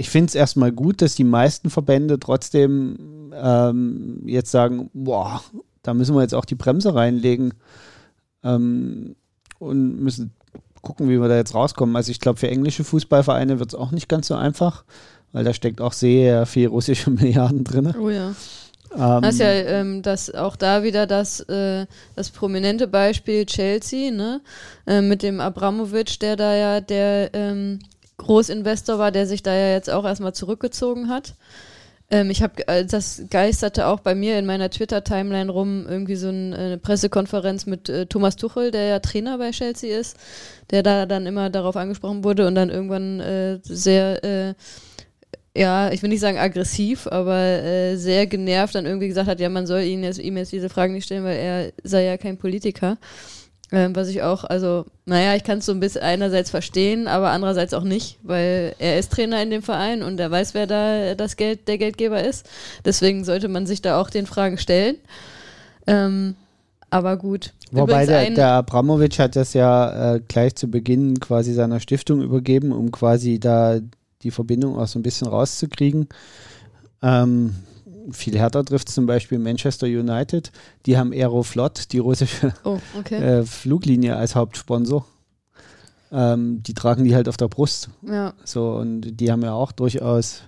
ich 0.00 0.08
finde 0.08 0.28
es 0.28 0.34
erstmal 0.34 0.72
gut, 0.72 1.02
dass 1.02 1.14
die 1.14 1.24
meisten 1.24 1.68
Verbände 1.68 2.18
trotzdem 2.18 3.34
ähm, 3.34 4.22
jetzt 4.24 4.50
sagen, 4.50 4.88
boah, 4.94 5.42
da 5.82 5.92
müssen 5.92 6.14
wir 6.14 6.22
jetzt 6.22 6.34
auch 6.34 6.46
die 6.46 6.54
Bremse 6.54 6.94
reinlegen 6.94 7.52
ähm, 8.42 9.14
und 9.58 10.00
müssen 10.00 10.32
gucken, 10.82 11.08
wie 11.08 11.20
wir 11.20 11.28
da 11.28 11.36
jetzt 11.36 11.54
rauskommen. 11.54 11.96
Also 11.96 12.10
ich 12.10 12.20
glaube, 12.20 12.38
für 12.38 12.48
englische 12.48 12.84
Fußballvereine 12.84 13.58
wird 13.58 13.70
es 13.70 13.74
auch 13.74 13.90
nicht 13.90 14.08
ganz 14.08 14.28
so 14.28 14.34
einfach, 14.34 14.84
weil 15.32 15.44
da 15.44 15.52
steckt 15.52 15.80
auch 15.80 15.92
sehr 15.92 16.46
viel 16.46 16.68
russische 16.68 17.10
Milliarden 17.10 17.64
drin. 17.64 17.94
Oh 18.00 18.10
ja. 18.10 18.34
Ähm, 18.96 19.22
das 19.22 19.34
ist 19.34 19.40
ja 19.40 19.50
ähm, 19.50 20.02
das, 20.02 20.34
auch 20.34 20.56
da 20.56 20.82
wieder 20.82 21.06
das, 21.06 21.40
äh, 21.40 21.86
das 22.16 22.30
prominente 22.30 22.88
Beispiel 22.88 23.46
Chelsea, 23.46 24.10
ne? 24.10 24.40
Äh, 24.86 25.00
mit 25.00 25.22
dem 25.22 25.40
Abramovic, 25.40 26.18
der 26.18 26.36
da 26.36 26.54
ja 26.54 26.80
der 26.80 27.30
ähm, 27.34 27.78
Großinvestor 28.16 28.98
war, 28.98 29.12
der 29.12 29.26
sich 29.26 29.42
da 29.42 29.54
ja 29.54 29.72
jetzt 29.72 29.90
auch 29.90 30.04
erstmal 30.04 30.34
zurückgezogen 30.34 31.08
hat. 31.08 31.34
Ähm, 32.10 32.30
ich 32.30 32.42
habe, 32.42 32.66
äh, 32.66 32.84
das 32.84 33.22
geisterte 33.30 33.86
auch 33.86 34.00
bei 34.00 34.14
mir 34.14 34.38
in 34.38 34.46
meiner 34.46 34.68
Twitter-Timeline 34.70 35.50
rum, 35.50 35.86
irgendwie 35.88 36.16
so 36.16 36.28
ein, 36.28 36.52
eine 36.52 36.78
Pressekonferenz 36.78 37.66
mit 37.66 37.88
äh, 37.88 38.06
Thomas 38.06 38.36
Tuchel, 38.36 38.70
der 38.72 38.84
ja 38.84 38.98
Trainer 38.98 39.38
bei 39.38 39.52
Chelsea 39.52 39.96
ist, 39.98 40.16
der 40.70 40.82
da 40.82 41.06
dann 41.06 41.26
immer 41.26 41.50
darauf 41.50 41.76
angesprochen 41.76 42.24
wurde 42.24 42.46
und 42.46 42.56
dann 42.56 42.68
irgendwann 42.68 43.20
äh, 43.20 43.60
sehr, 43.62 44.24
äh, 44.24 44.54
ja, 45.56 45.90
ich 45.92 46.02
will 46.02 46.10
nicht 46.10 46.20
sagen 46.20 46.38
aggressiv, 46.38 47.06
aber 47.06 47.38
äh, 47.38 47.96
sehr 47.96 48.26
genervt 48.26 48.74
dann 48.74 48.86
irgendwie 48.86 49.08
gesagt 49.08 49.28
hat, 49.28 49.40
ja, 49.40 49.48
man 49.48 49.66
soll 49.66 49.82
ihn 49.82 50.02
jetzt, 50.02 50.18
ihm 50.18 50.36
jetzt 50.36 50.52
diese 50.52 50.68
Fragen 50.68 50.94
nicht 50.94 51.04
stellen, 51.04 51.24
weil 51.24 51.36
er 51.38 51.72
sei 51.84 52.04
ja 52.04 52.16
kein 52.16 52.38
Politiker. 52.38 52.98
Ähm, 53.72 53.94
was 53.94 54.08
ich 54.08 54.22
auch, 54.22 54.42
also, 54.42 54.84
naja, 55.06 55.36
ich 55.36 55.44
kann 55.44 55.58
es 55.58 55.66
so 55.66 55.72
ein 55.72 55.78
bisschen 55.78 56.02
einerseits 56.02 56.50
verstehen, 56.50 57.06
aber 57.06 57.30
andererseits 57.30 57.72
auch 57.72 57.84
nicht, 57.84 58.18
weil 58.24 58.74
er 58.80 58.98
ist 58.98 59.12
Trainer 59.12 59.40
in 59.42 59.50
dem 59.50 59.62
Verein 59.62 60.02
und 60.02 60.18
er 60.18 60.30
weiß, 60.30 60.54
wer 60.54 60.66
da 60.66 61.14
das 61.14 61.36
Geld, 61.36 61.68
der 61.68 61.78
Geldgeber 61.78 62.22
ist. 62.22 62.48
Deswegen 62.84 63.24
sollte 63.24 63.46
man 63.46 63.66
sich 63.66 63.80
da 63.80 64.00
auch 64.00 64.10
den 64.10 64.26
Fragen 64.26 64.58
stellen. 64.58 64.96
Ähm, 65.86 66.34
aber 66.90 67.16
gut. 67.16 67.52
Wobei 67.70 68.04
der, 68.04 68.30
der 68.30 68.52
Abramowitsch 68.54 69.20
hat 69.20 69.36
das 69.36 69.54
ja 69.54 70.14
äh, 70.14 70.20
gleich 70.26 70.56
zu 70.56 70.68
Beginn 70.68 71.20
quasi 71.20 71.52
seiner 71.54 71.78
Stiftung 71.78 72.20
übergeben, 72.20 72.72
um 72.72 72.90
quasi 72.90 73.38
da 73.38 73.78
die 74.22 74.32
Verbindung 74.32 74.76
auch 74.76 74.88
so 74.88 74.98
ein 74.98 75.02
bisschen 75.04 75.28
rauszukriegen. 75.28 76.08
Ähm, 77.02 77.54
viel 78.10 78.38
härter 78.38 78.64
trifft 78.64 78.88
zum 78.88 79.06
Beispiel 79.06 79.38
Manchester 79.38 79.86
United. 79.86 80.52
Die 80.86 80.96
haben 80.96 81.12
Aeroflot, 81.12 81.92
die 81.92 81.98
russische 81.98 82.52
oh, 82.64 82.78
okay. 82.98 83.16
äh, 83.40 83.44
Fluglinie, 83.44 84.16
als 84.16 84.34
Hauptsponsor. 84.34 85.06
Ähm, 86.12 86.62
die 86.62 86.74
tragen 86.74 87.04
die 87.04 87.14
halt 87.14 87.28
auf 87.28 87.36
der 87.36 87.48
Brust. 87.48 87.88
Ja. 88.02 88.34
So, 88.44 88.72
und 88.72 89.20
die 89.20 89.30
haben 89.30 89.42
ja 89.42 89.52
auch 89.52 89.72
durchaus 89.72 90.42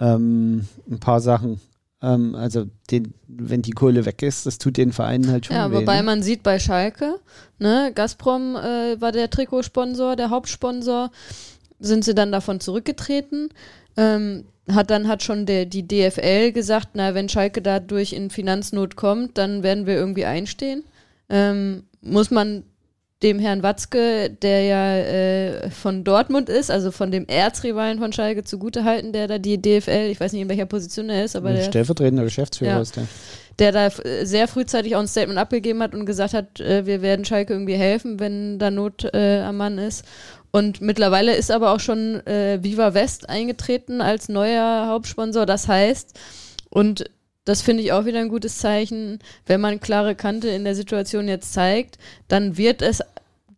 ähm, 0.00 0.66
ein 0.90 0.98
paar 0.98 1.20
Sachen. 1.20 1.60
Ähm, 2.02 2.34
also, 2.34 2.66
den, 2.90 3.14
wenn 3.26 3.62
die 3.62 3.70
Kohle 3.70 4.04
weg 4.04 4.22
ist, 4.22 4.46
das 4.46 4.58
tut 4.58 4.76
den 4.76 4.92
Vereinen 4.92 5.30
halt 5.30 5.46
schon 5.46 5.56
Ja, 5.56 5.70
weh, 5.70 5.76
wobei 5.76 5.98
ne? 5.98 6.02
man 6.02 6.22
sieht 6.22 6.42
bei 6.42 6.58
Schalke, 6.58 7.18
ne, 7.58 7.92
Gazprom 7.94 8.56
äh, 8.56 9.00
war 9.00 9.12
der 9.12 9.30
Trikotsponsor, 9.30 10.16
der 10.16 10.30
Hauptsponsor. 10.30 11.10
Sind 11.78 12.04
sie 12.04 12.14
dann 12.14 12.32
davon 12.32 12.60
zurückgetreten? 12.60 13.50
Ähm, 13.96 14.46
hat 14.70 14.90
dann 14.90 15.08
hat 15.08 15.22
schon 15.22 15.46
der, 15.46 15.66
die 15.66 15.86
DFL 15.86 16.52
gesagt, 16.52 16.90
na, 16.94 17.14
wenn 17.14 17.28
Schalke 17.28 17.62
dadurch 17.62 18.12
in 18.12 18.30
Finanznot 18.30 18.96
kommt, 18.96 19.38
dann 19.38 19.62
werden 19.62 19.86
wir 19.86 19.94
irgendwie 19.94 20.24
einstehen. 20.24 20.84
Ähm, 21.28 21.84
muss 22.00 22.30
man 22.30 22.64
dem 23.22 23.38
Herrn 23.38 23.62
Watzke, 23.62 24.30
der 24.30 24.62
ja 24.62 24.96
äh, 24.98 25.70
von 25.70 26.04
Dortmund 26.04 26.48
ist, 26.48 26.70
also 26.70 26.90
von 26.90 27.10
dem 27.10 27.26
Erzrivalen 27.26 27.98
von 27.98 28.12
Schalke 28.12 28.44
zugutehalten, 28.44 29.12
der 29.12 29.26
da 29.26 29.38
die 29.38 29.60
DFL, 29.60 30.10
ich 30.10 30.20
weiß 30.20 30.32
nicht 30.32 30.42
in 30.42 30.48
welcher 30.48 30.66
Position 30.66 31.08
er 31.08 31.24
ist, 31.24 31.34
aber 31.34 31.52
der 31.52 31.62
stellvertretender 31.62 32.24
Geschäftsführer 32.24 32.72
ja, 32.72 32.80
ist 32.80 32.96
der. 32.96 33.06
Der 33.58 33.72
da 33.72 33.86
äh, 33.86 34.26
sehr 34.26 34.48
frühzeitig 34.48 34.96
auch 34.96 35.00
ein 35.00 35.08
Statement 35.08 35.38
abgegeben 35.38 35.82
hat 35.82 35.94
und 35.94 36.04
gesagt 36.04 36.34
hat, 36.34 36.60
äh, 36.60 36.84
wir 36.84 37.00
werden 37.00 37.24
Schalke 37.24 37.54
irgendwie 37.54 37.76
helfen, 37.76 38.20
wenn 38.20 38.58
da 38.58 38.70
Not 38.70 39.08
äh, 39.14 39.40
am 39.40 39.56
Mann 39.56 39.78
ist. 39.78 40.04
Und 40.56 40.80
mittlerweile 40.80 41.36
ist 41.36 41.50
aber 41.50 41.72
auch 41.72 41.80
schon 41.80 42.26
äh, 42.26 42.60
Viva 42.62 42.94
West 42.94 43.28
eingetreten 43.28 44.00
als 44.00 44.30
neuer 44.30 44.86
Hauptsponsor. 44.86 45.44
Das 45.44 45.68
heißt, 45.68 46.18
und 46.70 47.10
das 47.44 47.60
finde 47.60 47.82
ich 47.82 47.92
auch 47.92 48.06
wieder 48.06 48.20
ein 48.20 48.30
gutes 48.30 48.56
Zeichen, 48.56 49.18
wenn 49.44 49.60
man 49.60 49.80
klare 49.80 50.14
Kante 50.14 50.48
in 50.48 50.64
der 50.64 50.74
Situation 50.74 51.28
jetzt 51.28 51.52
zeigt, 51.52 51.98
dann 52.28 52.56
wird 52.56 52.80
es 52.80 53.02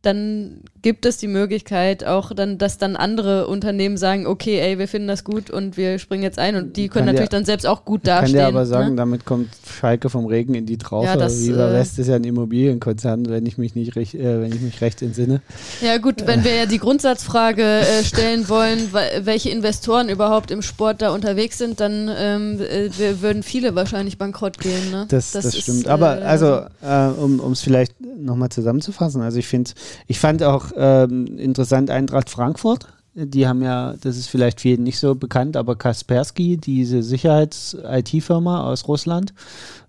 dann 0.03 0.65
gibt 0.89 1.05
es 1.05 1.19
die 1.19 1.29
Möglichkeit 1.29 2.03
auch 2.03 2.33
dann, 2.33 2.57
dass 2.57 2.79
dann 2.79 2.97
andere 2.97 3.47
Unternehmen 3.47 3.99
sagen, 3.99 4.27
okay, 4.27 4.59
ey, 4.59 4.79
wir 4.79 4.89
finden 4.89 5.07
das 5.07 5.23
gut 5.23 5.51
und 5.51 5.77
wir 5.77 5.99
springen 5.99 6.23
jetzt 6.23 6.39
ein 6.39 6.57
und 6.57 6.79
die 6.79 6.89
können 6.89 7.05
kann 7.05 7.15
natürlich 7.15 7.29
der, 7.29 7.41
dann 7.41 7.45
selbst 7.45 7.67
auch 7.67 7.85
gut 7.85 8.07
dastehen. 8.07 8.39
Kann 8.39 8.45
dir 8.47 8.49
aber 8.49 8.65
sagen, 8.65 8.91
ne? 8.93 8.97
damit 8.97 9.27
kommt 9.27 9.51
Schalke 9.71 10.09
vom 10.09 10.25
Regen 10.25 10.55
in 10.55 10.65
die 10.65 10.79
Traufe. 10.79 11.05
Ja, 11.05 11.19
das, 11.19 11.43
Viva 11.43 11.69
äh, 11.69 11.73
West 11.75 11.99
ist 11.99 12.07
ja 12.07 12.17
ein 12.17 12.25
Immobilienkonzern, 12.25 13.29
wenn 13.29 13.45
ich 13.45 13.59
mich 13.59 13.75
nicht 13.75 13.97
recht, 13.97 14.15
äh, 14.15 14.41
wenn 14.41 14.51
ich 14.51 14.63
mich 14.63 14.81
recht 14.81 15.03
entsinne. 15.03 15.43
Ja 15.83 15.99
gut, 15.99 16.27
wenn 16.27 16.43
wir 16.43 16.55
ja 16.55 16.65
die 16.65 16.79
Grundsatzfrage 16.79 17.63
äh, 17.63 18.03
stellen 18.03 18.49
wollen, 18.49 18.91
welche 19.21 19.51
Investoren 19.51 20.09
überhaupt 20.09 20.51
im 20.51 20.63
Sport 20.63 21.03
da 21.03 21.11
unterwegs 21.11 21.59
sind, 21.59 21.81
dann 21.81 22.11
ähm, 22.17 22.61
äh, 22.63 22.89
würden 23.21 23.43
viele 23.43 23.75
wahrscheinlich 23.75 24.17
bankrott 24.17 24.59
gehen. 24.59 24.91
Ne? 24.91 25.05
Das, 25.11 25.33
das, 25.33 25.45
das 25.45 25.55
ist, 25.55 25.63
stimmt. 25.65 25.87
Aber 25.87 26.23
äh, 26.23 26.25
also, 26.25 26.63
äh, 26.81 27.09
um 27.19 27.53
es 27.53 27.61
vielleicht 27.61 27.93
nochmal 28.01 28.49
zusammenzufassen, 28.49 29.21
also 29.21 29.39
ich 29.39 29.49
finde, 29.49 29.73
ich 30.07 30.19
fand 30.19 30.43
auch 30.43 30.73
ähm, 30.79 31.27
interessant 31.39 31.91
Eintracht 31.91 32.31
Frankfurt. 32.31 32.89
Die 33.15 33.49
haben 33.49 33.63
ja, 33.63 33.95
das 34.01 34.17
ist 34.17 34.29
vielleicht 34.29 34.61
vielen 34.61 34.85
nicht 34.85 35.01
so 35.01 35.17
bekannt, 35.17 35.57
aber 35.57 35.75
Kaspersky, 35.75 36.57
diese 36.57 37.03
Sicherheits-IT-Firma 37.03 38.63
aus 38.63 38.87
Russland 38.87 39.35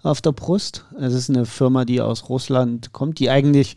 auf 0.01 0.21
der 0.21 0.31
Brust. 0.31 0.85
Es 0.99 1.13
ist 1.13 1.29
eine 1.29 1.45
Firma, 1.45 1.85
die 1.85 2.01
aus 2.01 2.27
Russland 2.27 2.91
kommt, 2.91 3.19
die 3.19 3.29
eigentlich 3.29 3.75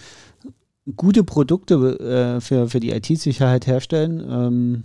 gute 0.96 1.22
Produkte 1.22 1.74
äh, 1.74 2.40
für, 2.40 2.68
für 2.68 2.80
die 2.80 2.90
IT-Sicherheit 2.90 3.66
herstellen. 3.66 4.26
Ähm, 4.26 4.84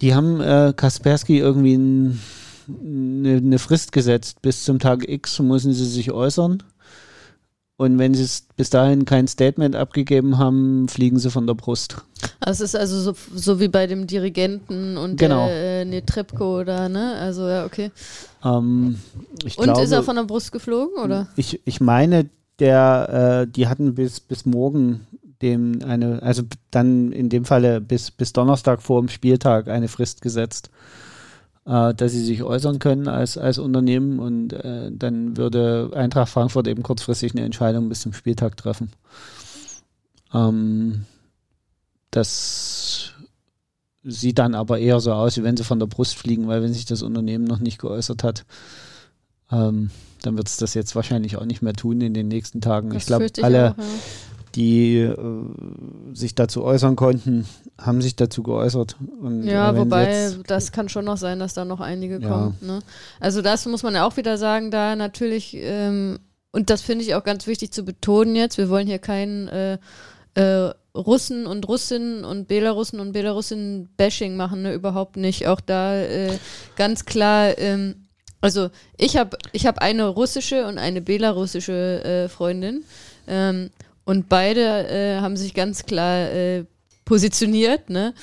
die 0.00 0.14
haben 0.14 0.40
äh, 0.40 0.72
Kaspersky 0.74 1.38
irgendwie 1.38 1.74
ein, 1.74 2.20
eine, 2.68 3.36
eine 3.36 3.58
Frist 3.58 3.92
gesetzt. 3.92 4.42
Bis 4.42 4.64
zum 4.64 4.78
Tag 4.78 5.08
X 5.08 5.38
müssen 5.40 5.72
sie 5.72 5.86
sich 5.86 6.12
äußern. 6.12 6.62
Und 7.76 7.98
wenn 7.98 8.14
sie 8.14 8.26
bis 8.56 8.70
dahin 8.70 9.04
kein 9.04 9.26
Statement 9.26 9.74
abgegeben 9.74 10.38
haben, 10.38 10.88
fliegen 10.88 11.18
sie 11.18 11.30
von 11.30 11.46
der 11.46 11.54
Brust. 11.54 11.96
Das 12.40 12.60
ist 12.60 12.76
also 12.76 13.00
so, 13.00 13.14
so 13.34 13.60
wie 13.60 13.68
bei 13.68 13.86
dem 13.86 14.06
Dirigenten 14.06 14.96
und 14.96 15.16
genau. 15.16 15.46
der 15.46 15.80
äh, 15.80 15.84
Netrebko 15.84 16.60
oder, 16.60 16.88
ne? 16.88 17.14
Also 17.14 17.48
ja, 17.48 17.64
okay. 17.64 17.90
Ähm, 18.44 18.98
und 19.42 19.56
glaube, 19.56 19.82
ist 19.82 19.90
er 19.90 20.02
von 20.02 20.16
der 20.16 20.24
Brust 20.24 20.52
geflogen, 20.52 21.02
oder? 21.02 21.28
Ich, 21.36 21.60
ich 21.64 21.80
meine, 21.80 22.28
der, 22.58 23.46
äh, 23.46 23.50
die 23.50 23.66
hatten 23.66 23.94
bis, 23.94 24.20
bis 24.20 24.46
morgen 24.46 25.06
dem 25.40 25.80
eine, 25.84 26.22
also 26.22 26.42
dann 26.70 27.10
in 27.10 27.28
dem 27.28 27.44
Falle 27.44 27.80
bis, 27.80 28.10
bis 28.10 28.32
Donnerstag 28.32 28.80
vor 28.80 29.00
dem 29.00 29.08
Spieltag 29.08 29.68
eine 29.68 29.88
Frist 29.88 30.22
gesetzt 30.22 30.70
äh, 31.66 31.94
dass 31.94 32.12
sie 32.12 32.24
sich 32.24 32.42
äußern 32.42 32.78
können 32.78 33.08
als, 33.08 33.38
als 33.38 33.58
Unternehmen 33.58 34.18
und 34.18 34.52
äh, 34.52 34.90
dann 34.92 35.36
würde 35.36 35.90
Eintracht 35.94 36.30
Frankfurt 36.30 36.66
eben 36.68 36.82
kurzfristig 36.82 37.32
eine 37.32 37.44
Entscheidung 37.44 37.88
bis 37.88 38.00
zum 38.00 38.12
Spieltag 38.12 38.56
treffen. 38.56 38.90
Ähm, 40.34 41.04
das 42.10 43.12
sieht 44.04 44.38
dann 44.38 44.54
aber 44.54 44.78
eher 44.78 45.00
so 45.00 45.12
aus, 45.12 45.36
wie 45.36 45.44
wenn 45.44 45.56
sie 45.56 45.64
von 45.64 45.78
der 45.78 45.86
Brust 45.86 46.16
fliegen, 46.16 46.48
weil 46.48 46.62
wenn 46.62 46.72
sich 46.72 46.84
das 46.84 47.02
Unternehmen 47.02 47.44
noch 47.44 47.60
nicht 47.60 47.78
geäußert 47.78 48.24
hat, 48.24 48.44
ähm, 49.50 49.90
dann 50.22 50.36
wird 50.36 50.48
es 50.48 50.56
das 50.56 50.74
jetzt 50.74 50.96
wahrscheinlich 50.96 51.36
auch 51.36 51.44
nicht 51.44 51.62
mehr 51.62 51.74
tun 51.74 52.00
in 52.00 52.14
den 52.14 52.28
nächsten 52.28 52.60
Tagen. 52.60 52.90
Das 52.90 53.02
ich 53.02 53.06
glaube, 53.06 53.28
alle, 53.42 53.72
auch, 53.72 53.78
ja. 53.78 53.84
Die 54.54 54.98
äh, 54.98 55.16
sich 56.12 56.34
dazu 56.34 56.62
äußern 56.62 56.96
konnten, 56.96 57.46
haben 57.78 58.02
sich 58.02 58.16
dazu 58.16 58.42
geäußert. 58.42 58.96
Und, 59.20 59.44
ja, 59.44 59.76
wobei 59.76 60.32
das 60.46 60.72
kann 60.72 60.88
schon 60.88 61.04
noch 61.04 61.16
sein, 61.16 61.38
dass 61.38 61.54
da 61.54 61.64
noch 61.64 61.80
einige 61.80 62.18
ja. 62.20 62.28
kommen. 62.28 62.56
Ne? 62.60 62.80
Also 63.20 63.42
das 63.42 63.66
muss 63.66 63.82
man 63.82 63.94
ja 63.94 64.06
auch 64.06 64.16
wieder 64.16 64.38
sagen, 64.38 64.70
da 64.70 64.96
natürlich, 64.96 65.56
ähm, 65.56 66.18
und 66.52 66.70
das 66.70 66.82
finde 66.82 67.04
ich 67.04 67.14
auch 67.14 67.24
ganz 67.24 67.46
wichtig 67.46 67.72
zu 67.72 67.84
betonen 67.84 68.36
jetzt, 68.36 68.58
wir 68.58 68.68
wollen 68.68 68.86
hier 68.86 68.98
keinen 68.98 69.48
äh, 69.48 69.78
äh, 70.34 70.72
Russen 70.94 71.46
und 71.46 71.66
Russinnen 71.68 72.24
und 72.24 72.48
Belarussen 72.48 73.00
und 73.00 73.12
Belarusinnen 73.12 73.88
Bashing 73.96 74.36
machen, 74.36 74.62
ne? 74.62 74.74
überhaupt 74.74 75.16
nicht. 75.16 75.46
Auch 75.46 75.60
da 75.60 75.98
äh, 75.98 76.38
ganz 76.76 77.06
klar, 77.06 77.58
ähm, 77.58 78.06
also 78.42 78.70
ich 78.98 79.16
habe 79.16 79.38
ich 79.52 79.66
hab 79.66 79.78
eine 79.78 80.06
russische 80.08 80.66
und 80.66 80.76
eine 80.76 81.00
belarussische 81.00 82.04
äh, 82.04 82.28
Freundin 82.28 82.84
ähm, 83.26 83.70
und 84.04 84.28
beide 84.28 84.88
äh, 84.88 85.20
haben 85.20 85.36
sich 85.36 85.54
ganz 85.54 85.84
klar 85.84 86.30
äh, 86.30 86.64
positioniert, 87.04 87.90
ne? 87.90 88.14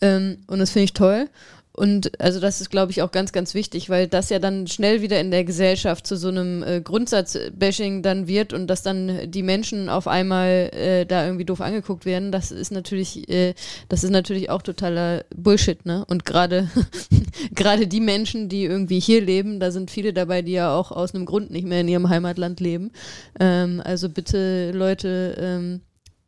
Ähm, 0.00 0.38
und 0.46 0.58
das 0.58 0.70
finde 0.70 0.84
ich 0.84 0.92
toll. 0.92 1.28
Und 1.76 2.18
also 2.20 2.40
das 2.40 2.60
ist, 2.60 2.70
glaube 2.70 2.90
ich, 2.90 3.02
auch 3.02 3.10
ganz, 3.10 3.32
ganz 3.32 3.52
wichtig, 3.52 3.90
weil 3.90 4.08
das 4.08 4.30
ja 4.30 4.38
dann 4.38 4.66
schnell 4.66 5.02
wieder 5.02 5.20
in 5.20 5.30
der 5.30 5.44
Gesellschaft 5.44 6.06
zu 6.06 6.16
so 6.16 6.28
einem 6.28 6.62
äh, 6.62 6.80
Grundsatz-Bashing 6.80 8.02
dann 8.02 8.26
wird 8.26 8.54
und 8.54 8.66
dass 8.66 8.82
dann 8.82 9.30
die 9.30 9.42
Menschen 9.42 9.90
auf 9.90 10.08
einmal 10.08 10.70
äh, 10.72 11.04
da 11.04 11.26
irgendwie 11.26 11.44
doof 11.44 11.60
angeguckt 11.60 12.06
werden, 12.06 12.32
das 12.32 12.50
ist 12.50 12.72
natürlich, 12.72 13.28
äh, 13.28 13.54
das 13.90 14.04
ist 14.04 14.10
natürlich 14.10 14.48
auch 14.48 14.62
totaler 14.62 15.24
Bullshit, 15.36 15.84
ne? 15.84 16.04
Und 16.08 16.24
gerade 16.24 16.70
gerade 17.54 17.86
die 17.86 18.00
Menschen, 18.00 18.48
die 18.48 18.64
irgendwie 18.64 18.98
hier 18.98 19.20
leben, 19.20 19.60
da 19.60 19.70
sind 19.70 19.90
viele 19.90 20.14
dabei, 20.14 20.40
die 20.40 20.52
ja 20.52 20.74
auch 20.74 20.92
aus 20.92 21.14
einem 21.14 21.26
Grund 21.26 21.50
nicht 21.50 21.66
mehr 21.66 21.82
in 21.82 21.88
ihrem 21.88 22.08
Heimatland 22.08 22.58
leben. 22.58 22.90
Ähm, 23.38 23.82
also 23.84 24.08
bitte, 24.08 24.70
Leute, 24.72 25.36
ähm, 25.38 25.80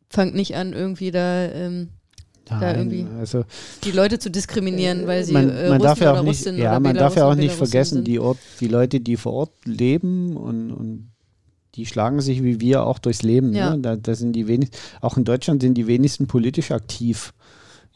fangt 0.09 0.35
nicht 0.35 0.55
an, 0.55 0.73
irgendwie 0.73 1.11
da 1.11 1.45
ähm, 1.45 1.89
Nein, 2.49 2.59
da 2.61 2.75
irgendwie 2.75 3.05
also, 3.19 3.45
die 3.83 3.91
Leute 3.91 4.19
zu 4.19 4.29
diskriminieren, 4.31 5.07
weil 5.07 5.23
sie 5.23 5.33
man, 5.33 5.49
äh, 5.49 5.69
man 5.69 5.81
darf 5.81 5.99
ja 5.99 6.13
auch 6.13 6.23
nicht, 6.23 6.45
ja, 6.45 6.79
man 6.79 6.95
darf 6.95 7.15
ja 7.15 7.25
auch 7.25 7.35
nicht 7.35 7.53
vergessen, 7.53 8.03
die, 8.03 8.19
Ort, 8.19 8.37
die 8.59 8.67
Leute, 8.67 8.99
die 8.99 9.17
vor 9.17 9.33
Ort 9.33 9.51
leben 9.65 10.35
und, 10.35 10.71
und 10.71 11.11
die 11.75 11.85
schlagen 11.85 12.21
sich 12.21 12.43
wie 12.43 12.59
wir 12.59 12.83
auch 12.83 12.99
durchs 12.99 13.21
Leben. 13.21 13.53
Ja. 13.53 13.75
Ne? 13.75 13.81
Da, 13.81 13.95
da, 13.95 14.15
sind 14.15 14.33
die 14.33 14.47
wenigsten, 14.47 14.75
auch 15.01 15.17
in 15.17 15.23
Deutschland 15.23 15.61
sind 15.61 15.75
die 15.75 15.87
wenigsten 15.87 16.27
politisch 16.27 16.71
aktiv 16.71 17.33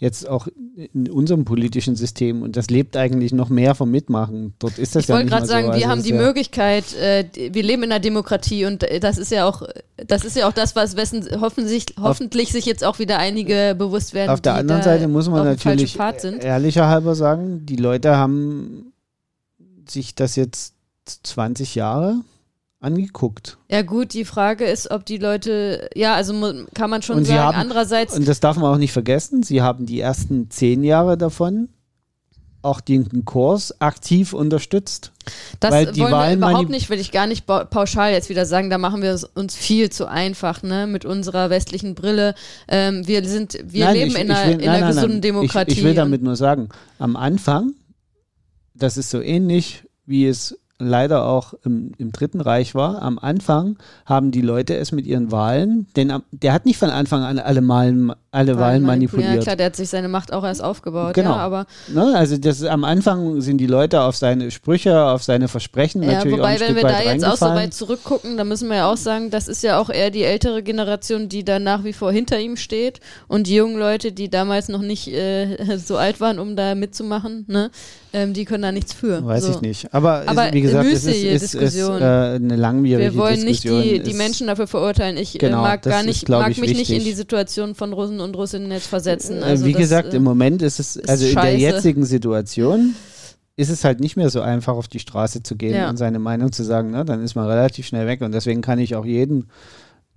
jetzt 0.03 0.27
auch 0.27 0.47
in 0.93 1.09
unserem 1.09 1.45
politischen 1.45 1.95
System 1.95 2.41
und 2.41 2.57
das 2.57 2.69
lebt 2.69 2.97
eigentlich 2.97 3.31
noch 3.31 3.47
mehr 3.47 3.73
vom 3.73 3.89
Mitmachen. 3.89 4.53
Dort 4.59 4.77
ist 4.77 4.95
das 4.95 5.03
ich 5.03 5.09
ja 5.09 5.15
wollte 5.15 5.29
gerade 5.29 5.45
sagen, 5.45 5.67
so. 5.67 5.71
wir 5.71 5.75
also 5.75 5.89
haben 5.89 6.03
die 6.03 6.09
ja 6.09 6.21
Möglichkeit, 6.21 6.93
äh, 6.95 7.25
wir 7.33 7.63
leben 7.63 7.83
in 7.83 7.91
einer 7.91 8.01
Demokratie 8.01 8.65
und 8.65 8.83
äh, 8.83 8.99
das 8.99 9.17
ist 9.17 9.31
ja 9.31 9.47
auch, 9.47 9.63
das 9.95 10.25
ist 10.25 10.35
ja 10.35 10.47
auch 10.49 10.51
das, 10.51 10.75
was 10.75 10.97
wessen 10.97 11.25
hoffentlich, 11.39 11.85
hoffentlich 11.99 12.51
sich 12.51 12.65
jetzt 12.65 12.83
auch 12.83 12.99
wieder 12.99 13.17
einige 13.17 13.75
bewusst 13.77 14.13
werden. 14.13 14.29
Auf 14.29 14.41
der 14.41 14.55
anderen 14.55 14.81
Seite 14.81 15.07
muss 15.07 15.29
man 15.29 15.45
natürlich 15.45 15.97
ehrlicher 16.41 16.87
halber 16.89 17.15
sagen, 17.15 17.65
die 17.65 17.77
Leute 17.77 18.17
haben 18.17 18.91
sich 19.87 20.15
das 20.15 20.35
jetzt 20.35 20.73
20 21.05 21.75
Jahre 21.75 22.17
angeguckt. 22.83 23.57
Ja 23.69 23.81
gut, 23.81 24.13
die 24.13 24.25
Frage 24.25 24.65
ist, 24.65 24.91
ob 24.91 25.05
die 25.05 25.17
Leute, 25.17 25.89
ja, 25.95 26.15
also 26.15 26.33
kann 26.73 26.89
man 26.89 27.01
schon 27.01 27.17
und 27.17 27.25
sagen, 27.25 27.39
haben, 27.39 27.57
andererseits. 27.57 28.15
Und 28.15 28.27
das 28.27 28.39
darf 28.39 28.57
man 28.57 28.73
auch 28.73 28.77
nicht 28.77 28.91
vergessen, 28.91 29.43
sie 29.43 29.61
haben 29.61 29.85
die 29.85 29.99
ersten 29.99 30.49
zehn 30.49 30.83
Jahre 30.83 31.17
davon 31.17 31.69
auch 32.63 32.79
den 32.79 33.25
Kurs 33.25 33.79
aktiv 33.81 34.33
unterstützt. 34.33 35.11
Das 35.59 35.71
weil 35.71 35.91
die 35.91 35.99
wollen 35.99 36.11
Wahlen 36.13 36.39
wir 36.39 36.47
überhaupt 36.49 36.69
nicht, 36.69 36.89
will 36.89 36.99
ich 36.99 37.11
gar 37.11 37.27
nicht 37.27 37.45
pauschal 37.45 38.13
jetzt 38.13 38.29
wieder 38.29 38.45
sagen, 38.45 38.69
da 38.69 38.77
machen 38.77 39.01
wir 39.01 39.11
es 39.11 39.25
uns 39.25 39.55
viel 39.55 39.89
zu 39.89 40.07
einfach, 40.07 40.63
ne, 40.63 40.87
mit 40.87 41.03
unserer 41.03 41.49
westlichen 41.49 41.93
Brille. 41.93 42.35
Ähm, 42.69 43.05
wir 43.05 43.27
sind, 43.27 43.59
wir 43.65 43.85
nein, 43.85 43.95
leben 43.95 44.11
ich, 44.11 44.19
in, 44.19 44.31
einer, 44.31 44.47
will, 44.47 44.61
in 44.61 44.69
einer 44.69 44.79
nein, 44.85 44.95
gesunden 44.95 45.21
Demokratie. 45.21 45.71
Ich, 45.73 45.77
ich 45.79 45.83
will 45.83 45.93
damit 45.93 46.23
nur 46.23 46.37
sagen, 46.37 46.69
am 46.99 47.17
Anfang, 47.17 47.73
das 48.73 48.97
ist 48.97 49.09
so 49.09 49.21
ähnlich, 49.21 49.83
wie 50.05 50.25
es 50.25 50.57
leider 50.79 51.25
auch 51.25 51.53
im, 51.63 51.91
im, 51.97 52.11
Dritten 52.11 52.41
Reich 52.41 52.75
war, 52.75 53.01
am 53.01 53.19
Anfang 53.19 53.77
haben 54.05 54.31
die 54.31 54.41
Leute 54.41 54.75
es 54.75 54.91
mit 54.91 55.05
ihren 55.05 55.31
Wahlen, 55.31 55.87
denn 55.95 56.13
der 56.31 56.53
hat 56.53 56.65
nicht 56.65 56.77
von 56.77 56.89
Anfang 56.89 57.23
an 57.23 57.39
alle, 57.39 57.61
Malen, 57.61 58.11
alle 58.33 58.57
Wahlen 58.57 58.83
manipuliert. 58.83 59.35
Ja, 59.35 59.41
klar, 59.41 59.55
der 59.55 59.67
hat 59.67 59.75
sich 59.75 59.89
seine 59.89 60.07
Macht 60.07 60.33
auch 60.33 60.43
erst 60.43 60.63
aufgebaut. 60.63 61.13
Genau. 61.13 61.31
Ja, 61.31 61.35
aber 61.37 61.65
ne, 61.87 62.13
also 62.15 62.37
das, 62.37 62.63
am 62.63 62.83
Anfang 62.83 63.41
sind 63.41 63.57
die 63.59 63.67
Leute 63.67 64.01
auf 64.01 64.15
seine 64.15 64.49
Sprüche, 64.51 65.05
auf 65.05 65.23
seine 65.23 65.47
Versprechen 65.47 66.01
ja, 66.03 66.13
natürlich 66.13 66.37
wobei, 66.37 66.55
auch 66.55 66.61
ein 66.61 66.67
wenn 66.67 66.75
wir 66.75 66.83
da 66.83 67.01
jetzt 67.01 67.25
auch 67.25 67.37
so 67.37 67.45
weit 67.45 67.73
zurückgucken, 67.73 68.37
dann 68.37 68.47
müssen 68.47 68.69
wir 68.69 68.77
ja 68.77 68.91
auch 68.91 68.97
sagen, 68.97 69.29
das 69.29 69.47
ist 69.47 69.63
ja 69.63 69.79
auch 69.79 69.89
eher 69.89 70.09
die 70.09 70.23
ältere 70.23 70.63
Generation, 70.63 71.29
die 71.29 71.43
da 71.43 71.59
nach 71.59 71.83
wie 71.83 71.93
vor 71.93 72.11
hinter 72.11 72.39
ihm 72.39 72.57
steht 72.57 72.99
und 73.27 73.47
die 73.47 73.55
jungen 73.55 73.77
Leute, 73.77 74.11
die 74.11 74.29
damals 74.29 74.67
noch 74.67 74.81
nicht 74.81 75.07
äh, 75.07 75.77
so 75.83 75.97
alt 75.97 76.19
waren, 76.19 76.39
um 76.39 76.55
da 76.55 76.75
mitzumachen, 76.75 77.45
ne? 77.47 77.69
Ähm, 78.15 78.33
die 78.33 78.45
können 78.45 78.61
da 78.61 78.71
nichts 78.71 78.93
für. 78.93 79.25
Weiß 79.25 79.45
so. 79.45 79.51
ich 79.53 79.61
nicht. 79.61 79.91
Aber, 79.91 80.21
Aber 80.27 80.47
ist, 80.47 80.53
wie 80.53 80.61
gesagt, 80.61 80.87
es 80.87 81.03
ist, 81.03 81.23
ist, 81.23 81.53
Diskussion. 81.53 81.95
Ist, 81.95 82.01
äh, 82.01 82.05
eine 82.05 82.55
langwierige 82.55 83.11
Wir 83.11 83.19
wollen 83.19 83.43
Diskussion. 83.43 83.79
nicht 83.79 84.05
die, 84.05 84.11
die 84.11 84.13
Menschen 84.13 84.45
dafür 84.45 84.67
verurteilen. 84.67 85.17
Ich 85.17 85.33
äh, 85.33 85.39
genau, 85.39 85.63
mag 85.63 85.81
gar 85.81 86.03
nicht, 86.03 86.29
mag 86.29 86.49
mich 86.49 86.61
wichtig. 86.61 86.77
nicht 86.77 86.89
in 86.91 87.03
die 87.03 87.13
Situation 87.13 87.73
von 87.73 87.91
Russen 87.91 88.19
und 88.23 88.35
Russinnen 88.35 88.71
jetzt 88.71 88.87
versetzen. 88.87 89.41
Äh, 89.41 89.45
also 89.45 89.65
wie 89.65 89.73
das, 89.73 89.81
gesagt, 89.81 90.13
äh, 90.13 90.17
im 90.17 90.23
Moment 90.23 90.61
ist 90.61 90.79
es, 90.79 90.97
also 91.07 91.25
in 91.25 91.35
der 91.35 91.57
jetzigen 91.57 92.05
Situation 92.05 92.95
ist 93.55 93.69
es 93.69 93.83
halt 93.83 93.99
nicht 93.99 94.17
mehr 94.17 94.29
so 94.29 94.41
einfach, 94.41 94.73
auf 94.73 94.87
die 94.87 94.99
Straße 94.99 95.43
zu 95.43 95.55
gehen 95.55 95.75
ja. 95.75 95.89
und 95.89 95.97
seine 95.97 96.19
Meinung 96.19 96.51
zu 96.51 96.63
sagen. 96.63 96.89
Ne? 96.91 97.05
Dann 97.05 97.23
ist 97.23 97.35
man 97.35 97.45
relativ 97.45 97.85
schnell 97.85 98.07
weg. 98.07 98.21
Und 98.21 98.31
deswegen 98.31 98.61
kann 98.61 98.79
ich 98.79 98.95
auch 98.95 99.05
jeden 99.05 99.49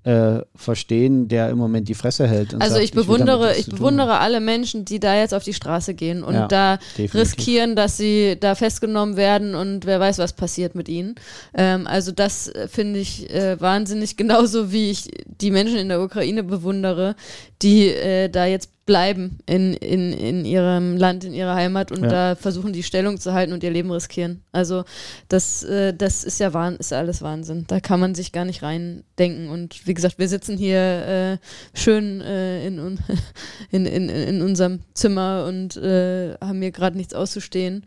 äh, 0.07 0.45
verstehen, 0.55 1.27
der 1.27 1.51
im 1.51 1.59
Moment 1.59 1.89
die 1.89 1.95
Fresse 1.95 2.29
hält. 2.29 2.55
also 2.55 2.75
sagt, 2.75 2.85
ich 2.85 2.93
bewundere, 2.93 3.53
ich, 3.55 3.67
ich 3.67 3.75
bewundere 3.75 4.21
alle 4.21 4.39
Menschen, 4.39 4.85
die 4.85 5.01
da 5.01 5.17
jetzt 5.17 5.35
auf 5.35 5.43
die 5.43 5.53
Straße 5.53 5.95
gehen 5.95 6.23
und 6.23 6.35
ja, 6.35 6.47
da 6.47 6.77
definitiv. 6.77 7.15
riskieren, 7.17 7.75
dass 7.75 7.97
sie 7.97 8.37
da 8.39 8.55
festgenommen 8.55 9.17
werden 9.17 9.57
und 9.57 9.85
wer 9.85 9.99
weiß, 9.99 10.19
was 10.19 10.33
passiert 10.33 10.77
mit 10.77 10.89
ihnen. 10.89 11.17
Ähm, 11.55 11.89
also 11.89 12.13
das 12.13 12.47
äh, 12.47 12.69
finde 12.69 13.01
ich 13.01 13.29
äh, 13.35 13.61
wahnsinnig, 13.61 14.17
genauso 14.17 14.71
wie 14.71 14.93
ich 14.93 15.11
die 15.27 15.51
Menschen 15.51 15.79
in 15.79 15.89
der 15.89 16.01
Ukraine 16.01 16.45
bewundere, 16.45 17.17
die 17.61 17.89
äh, 17.89 18.29
da 18.29 18.47
jetzt 18.47 18.76
bleiben 18.87 19.39
in, 19.47 19.75
in, 19.75 20.13
in 20.13 20.45
ihrem 20.45 20.97
Land, 20.97 21.25
in 21.25 21.35
ihrer 21.35 21.57
Heimat 21.57 21.91
und 21.91 22.05
ja. 22.05 22.09
da 22.09 22.35
versuchen, 22.37 22.73
die 22.73 22.85
Stellung 22.85 23.19
zu 23.19 23.35
halten 23.35 23.53
und 23.53 23.65
ihr 23.65 23.71
Leben 23.71 23.91
riskieren. 23.91 24.43
Also 24.53 24.85
das, 25.29 25.65
äh, 25.65 25.93
das 25.93 26.23
ist 26.23 26.39
ja 26.39 26.55
wahn, 26.55 26.77
ist 26.77 26.93
alles 26.93 27.21
Wahnsinn. 27.21 27.65
Da 27.67 27.81
kann 27.81 27.99
man 27.99 28.15
sich 28.15 28.31
gar 28.31 28.45
nicht 28.45 28.63
reindenken. 28.63 29.49
Und 29.49 29.87
wie 29.89 29.95
gesagt, 29.95 30.21
wir 30.21 30.29
sitzen 30.29 30.57
hier 30.57 30.79
äh, 30.79 31.39
schön 31.77 32.21
äh, 32.21 32.65
in, 32.65 32.99
in, 33.73 33.87
in, 33.87 34.09
in 34.09 34.41
unserem 34.41 34.81
Zimmer 34.95 35.47
und 35.49 35.77
äh, 35.77 36.35
haben 36.41 36.63
hier 36.63 36.71
gerade 36.71 36.97
nichts 36.97 37.13
auszustehen. 37.13 37.85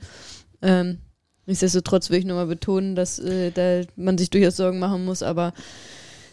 Ähm, 0.62 0.98
nichtsdestotrotz 1.46 2.10
will 2.10 2.20
ich 2.20 2.26
nochmal 2.26 2.48
betonen, 2.48 2.96
dass 2.96 3.20
äh, 3.20 3.52
da 3.52 3.82
man 3.96 4.18
sich 4.18 4.30
durchaus 4.30 4.58
Sorgen 4.58 4.80
machen 4.80 5.06
muss, 5.06 5.24
aber 5.24 5.54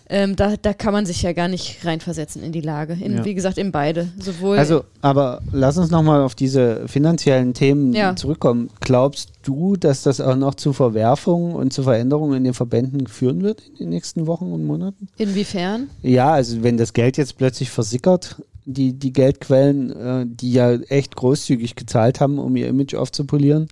ähm, 0.08 0.36
da, 0.36 0.54
da 0.56 0.72
kann 0.72 0.92
man 0.92 1.04
sich 1.04 1.22
ja 1.22 1.32
gar 1.32 1.48
nicht 1.48 1.84
reinversetzen 1.84 2.42
in 2.42 2.52
die 2.52 2.60
Lage. 2.60 2.92
In, 2.94 3.16
ja. 3.16 3.24
Wie 3.24 3.34
gesagt, 3.34 3.58
in 3.58 3.72
beide. 3.72 4.08
Sowohl 4.20 4.56
also, 4.56 4.84
aber 5.00 5.42
lass 5.52 5.78
uns 5.78 5.90
nochmal 5.90 6.22
auf 6.22 6.34
diese 6.34 6.86
finanziellen 6.86 7.54
Themen 7.54 7.92
ja. 7.92 8.14
zurückkommen. 8.14 8.70
Glaubst 8.80 9.32
du, 9.42 9.76
dass 9.76 10.02
das 10.02 10.20
auch 10.20 10.36
noch 10.36 10.54
zu 10.54 10.72
Verwerfungen 10.72 11.54
und 11.54 11.72
zu 11.72 11.82
Veränderungen 11.82 12.36
in 12.36 12.44
den 12.44 12.54
Verbänden 12.54 13.08
führen 13.08 13.42
wird 13.42 13.62
in 13.68 13.76
den 13.76 13.88
nächsten 13.88 14.26
Wochen 14.26 14.52
und 14.52 14.64
Monaten? 14.64 15.08
Inwiefern? 15.16 15.88
Ja, 16.02 16.32
also 16.32 16.62
wenn 16.62 16.76
das 16.76 16.92
Geld 16.92 17.16
jetzt 17.16 17.36
plötzlich 17.36 17.70
versickert, 17.70 18.36
die, 18.64 18.92
die 18.92 19.12
Geldquellen, 19.12 19.90
äh, 19.90 20.26
die 20.28 20.52
ja 20.52 20.72
echt 20.72 21.16
großzügig 21.16 21.74
gezahlt 21.76 22.20
haben, 22.20 22.38
um 22.38 22.54
ihr 22.56 22.68
Image 22.68 22.94
aufzupolieren, 22.94 23.68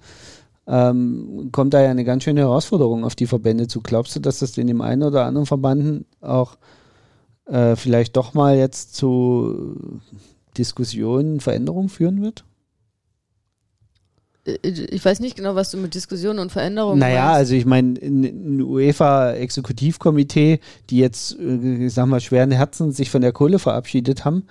ähm, 0.66 1.50
kommt 1.52 1.74
da 1.74 1.82
ja 1.82 1.90
eine 1.90 2.04
ganz 2.04 2.24
schöne 2.24 2.40
Herausforderung 2.40 3.04
auf 3.04 3.14
die 3.14 3.26
Verbände 3.26 3.68
zu. 3.68 3.80
Glaubst 3.80 4.16
du, 4.16 4.20
dass 4.20 4.38
das 4.38 4.56
in 4.56 4.66
dem 4.66 4.80
einen 4.80 5.02
oder 5.02 5.24
anderen 5.26 5.46
Verbanden 5.46 6.06
auch 6.20 6.56
äh, 7.46 7.76
vielleicht 7.76 8.16
doch 8.16 8.34
mal 8.34 8.56
jetzt 8.56 8.94
zu 8.94 9.90
Diskussionen, 10.56 11.40
Veränderungen 11.40 11.88
führen 11.88 12.22
wird? 12.22 12.44
Äh, 14.46 14.56
ich 14.62 15.04
weiß 15.04 15.20
nicht 15.20 15.36
genau, 15.36 15.54
was 15.54 15.70
du 15.70 15.76
mit 15.76 15.94
Diskussionen 15.94 16.38
und 16.38 16.52
Veränderungen 16.52 16.98
Naja, 16.98 17.24
meinst. 17.26 17.38
also 17.38 17.54
ich 17.54 17.66
meine, 17.66 17.98
ein 18.00 18.62
UEFA-Exekutivkomitee, 18.62 20.60
die 20.90 20.98
jetzt, 20.98 21.38
äh, 21.38 21.86
ich 21.86 21.94
sag 21.94 22.06
mal, 22.06 22.20
schweren 22.20 22.50
Herzens 22.50 22.96
sich 22.96 23.10
von 23.10 23.22
der 23.22 23.32
Kohle 23.32 23.58
verabschiedet 23.58 24.24
haben, 24.24 24.44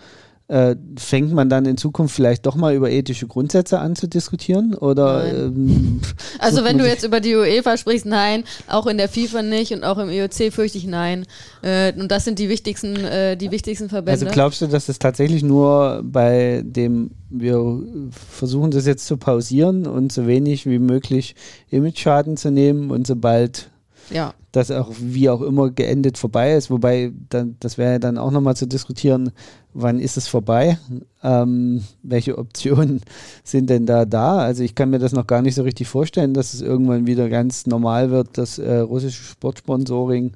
äh, 0.50 0.76
fängt 0.98 1.34
man 1.34 1.50
dann 1.50 1.66
in 1.66 1.78
Zukunft 1.78 2.14
vielleicht 2.14 2.46
doch 2.46 2.56
mal 2.56 2.76
über 2.76 2.92
ethische 2.92 3.28
Grundsätze 3.28 3.80
an 3.80 3.96
zu 3.96 4.08
diskutieren? 4.08 4.76
Oder 4.76 5.26
ähm, 5.34 6.02
also 6.40 6.64
wenn 6.64 6.78
du 6.78 6.88
jetzt 6.88 7.04
über 7.04 7.22
die 7.22 7.36
UEFA 7.36 7.78
sprichst, 7.78 8.06
nein, 8.06 8.44
auch 8.68 8.86
in 8.88 8.98
der 8.98 9.08
FIFA 9.08 9.42
nicht 9.42 9.74
und 9.74 9.84
auch 9.84 9.98
im 9.98 10.10
EOC 10.10 10.54
fürchte 10.54 10.78
ich 10.78 10.86
nein. 10.86 11.26
Äh, 11.62 11.94
und 11.94 12.12
das 12.12 12.26
sind 12.26 12.40
die 12.40 12.50
wichtigsten, 12.50 12.96
äh, 12.98 13.38
die 13.38 13.52
wichtigsten 13.52 13.90
Verbände. 13.90 14.26
Also 14.26 14.34
glaubst 14.34 14.62
du, 14.62 14.68
dass 14.68 14.90
es 14.90 15.00
tatsächlich 15.00 15.44
nur 15.44 16.02
bei 16.04 16.62
dem, 16.66 17.12
wir 17.30 17.82
versuchen 18.12 18.72
das 18.72 18.86
jetzt 18.86 19.08
zu 19.08 19.18
pausieren 19.18 19.88
und 19.88 20.12
so 20.12 20.28
wenig 20.28 20.66
wie 20.66 20.80
möglich 20.80 21.36
Image-Schaden 21.70 22.38
zu 22.38 22.52
nehmen 22.52 22.92
und 22.92 23.08
sobald 23.08 23.70
ja. 24.10 24.34
dass 24.52 24.72
auch 24.72 24.92
wie 25.00 25.30
auch 25.30 25.42
immer 25.42 25.70
geendet 25.72 26.18
vorbei 26.18 26.54
ist. 26.54 26.70
Wobei, 26.70 27.12
dann, 27.30 27.56
das 27.60 27.78
wäre 27.78 27.94
ja 27.94 28.00
dann 28.00 28.18
auch 28.18 28.32
nochmal 28.32 28.56
zu 28.56 28.68
diskutieren, 28.68 29.32
wann 29.74 30.00
ist 30.00 30.18
es 30.18 30.28
vorbei? 30.28 30.78
Ähm, 31.24 31.84
welche 32.02 32.38
Optionen 32.38 33.02
sind 33.44 33.70
denn 33.70 33.86
da 33.86 34.06
da? 34.06 34.40
Also 34.40 34.64
ich 34.64 34.76
kann 34.76 34.90
mir 34.90 35.00
das 35.00 35.14
noch 35.14 35.28
gar 35.28 35.42
nicht 35.42 35.56
so 35.56 35.64
richtig 35.64 35.88
vorstellen, 35.88 36.34
dass 36.34 36.54
es 36.54 36.62
irgendwann 36.62 37.08
wieder 37.08 37.30
ganz 37.30 37.66
normal 37.66 38.12
wird, 38.12 38.38
dass 38.38 38.60
äh, 38.60 38.78
russische 38.78 39.24
Sportsponsoring 39.24 40.34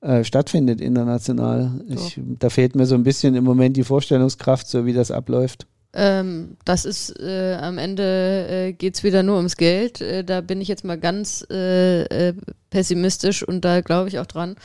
äh, 0.00 0.24
stattfindet 0.24 0.80
international. 0.80 1.72
Ich, 1.88 2.18
da 2.38 2.48
fehlt 2.48 2.74
mir 2.74 2.86
so 2.86 2.94
ein 2.94 3.02
bisschen 3.02 3.34
im 3.34 3.44
Moment 3.44 3.76
die 3.76 3.84
Vorstellungskraft, 3.84 4.66
so 4.66 4.86
wie 4.86 4.92
das 4.92 5.10
abläuft. 5.10 5.66
Ähm, 5.92 6.56
das 6.64 6.84
ist 6.84 7.18
äh, 7.18 7.56
am 7.60 7.78
Ende 7.78 8.46
äh, 8.48 8.72
geht 8.72 8.94
es 8.94 9.02
wieder 9.02 9.22
nur 9.22 9.36
ums 9.36 9.56
Geld. 9.56 10.00
Äh, 10.00 10.24
da 10.24 10.40
bin 10.40 10.60
ich 10.60 10.68
jetzt 10.68 10.84
mal 10.84 10.98
ganz 10.98 11.44
äh, 11.50 12.02
äh, 12.02 12.34
pessimistisch 12.70 13.42
und 13.42 13.64
da 13.64 13.80
glaube 13.80 14.08
ich 14.08 14.18
auch 14.18 14.26
dran. 14.26 14.56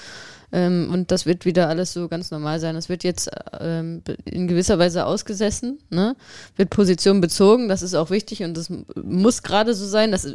Ähm, 0.52 0.90
und 0.92 1.12
das 1.12 1.26
wird 1.26 1.46
wieder 1.46 1.68
alles 1.68 1.94
so 1.94 2.08
ganz 2.08 2.30
normal 2.30 2.60
sein. 2.60 2.76
Das 2.76 2.90
wird 2.90 3.04
jetzt 3.04 3.32
ähm, 3.60 4.04
in 4.26 4.48
gewisser 4.48 4.78
Weise 4.78 5.06
ausgesessen, 5.06 5.80
ne? 5.90 6.16
wird 6.56 6.70
Position 6.70 7.22
bezogen, 7.22 7.68
das 7.70 7.82
ist 7.82 7.96
auch 7.96 8.12
wichtig 8.12 8.44
und 8.44 8.56
das 8.56 8.72
muss 8.96 9.42
gerade 9.42 9.74
so 9.74 9.88
sein. 9.88 10.12
Das 10.12 10.28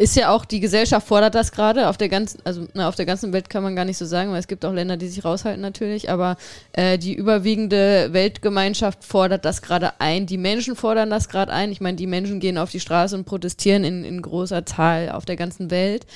ist 0.00 0.14
ja 0.14 0.30
auch, 0.30 0.44
die 0.44 0.60
Gesellschaft 0.60 1.08
fordert 1.08 1.34
das 1.34 1.50
gerade 1.50 1.88
auf 1.88 1.96
der 1.96 2.08
ganzen, 2.08 2.40
also 2.44 2.68
na, 2.72 2.88
auf 2.88 2.94
der 2.94 3.04
ganzen 3.04 3.32
Welt 3.32 3.50
kann 3.50 3.64
man 3.64 3.74
gar 3.74 3.84
nicht 3.84 3.98
so 3.98 4.06
sagen, 4.06 4.30
weil 4.30 4.38
es 4.38 4.46
gibt 4.46 4.64
auch 4.64 4.72
Länder, 4.72 4.96
die 4.96 5.08
sich 5.08 5.24
raushalten 5.24 5.60
natürlich, 5.60 6.08
aber 6.08 6.36
äh, 6.72 6.98
die 6.98 7.14
überwiegende 7.14 8.12
Weltgemeinschaft 8.12 9.02
fordert 9.02 9.44
das 9.44 9.60
gerade 9.60 10.00
ein. 10.00 10.26
Die 10.26 10.36
Menschen 10.38 10.76
fordern 10.76 11.10
das 11.10 11.28
gerade 11.28 11.52
ein. 11.52 11.72
Ich 11.72 11.80
meine, 11.80 11.96
die 11.96 12.06
Menschen 12.06 12.38
gehen 12.38 12.58
auf 12.58 12.70
die 12.70 12.78
Straße 12.78 13.16
und 13.16 13.24
protestieren 13.24 13.82
in, 13.82 14.04
in 14.04 14.22
großer 14.22 14.64
Zahl 14.64 15.10
auf 15.10 15.24
der 15.24 15.34
ganzen 15.34 15.72
Welt. 15.72 16.06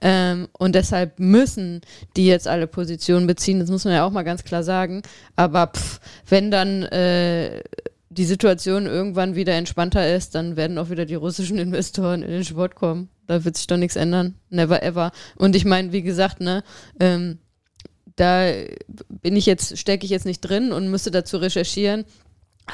Ähm, 0.00 0.48
und 0.52 0.74
deshalb 0.74 1.20
müssen 1.20 1.82
die 2.16 2.26
jetzt 2.26 2.48
alle 2.48 2.66
Positionen 2.66 3.26
beziehen. 3.26 3.60
Das 3.60 3.68
muss 3.68 3.84
man 3.84 3.92
ja 3.92 4.06
auch 4.06 4.12
mal 4.12 4.22
ganz 4.22 4.44
klar 4.44 4.62
sagen. 4.62 5.02
Aber 5.36 5.66
pff, 5.66 6.00
wenn 6.26 6.50
dann 6.50 6.84
äh, 6.84 7.62
die 8.08 8.24
Situation 8.24 8.86
irgendwann 8.86 9.34
wieder 9.34 9.52
entspannter 9.52 10.14
ist, 10.14 10.34
dann 10.34 10.56
werden 10.56 10.78
auch 10.78 10.88
wieder 10.88 11.04
die 11.04 11.16
russischen 11.16 11.58
Investoren 11.58 12.22
in 12.22 12.30
den 12.30 12.44
Sport 12.44 12.74
kommen. 12.74 13.10
Da 13.26 13.44
wird 13.44 13.56
sich 13.56 13.66
doch 13.66 13.76
nichts 13.76 13.96
ändern. 13.96 14.34
Never 14.50 14.82
ever. 14.82 15.12
Und 15.36 15.56
ich 15.56 15.64
meine, 15.64 15.92
wie 15.92 16.02
gesagt, 16.02 16.40
ne, 16.40 16.62
ähm, 17.00 17.38
da 18.16 18.50
bin 19.08 19.36
ich 19.36 19.46
jetzt, 19.46 19.78
stecke 19.78 20.04
ich 20.04 20.10
jetzt 20.10 20.26
nicht 20.26 20.40
drin 20.40 20.72
und 20.72 20.90
müsste 20.90 21.10
dazu 21.10 21.36
recherchieren. 21.36 22.04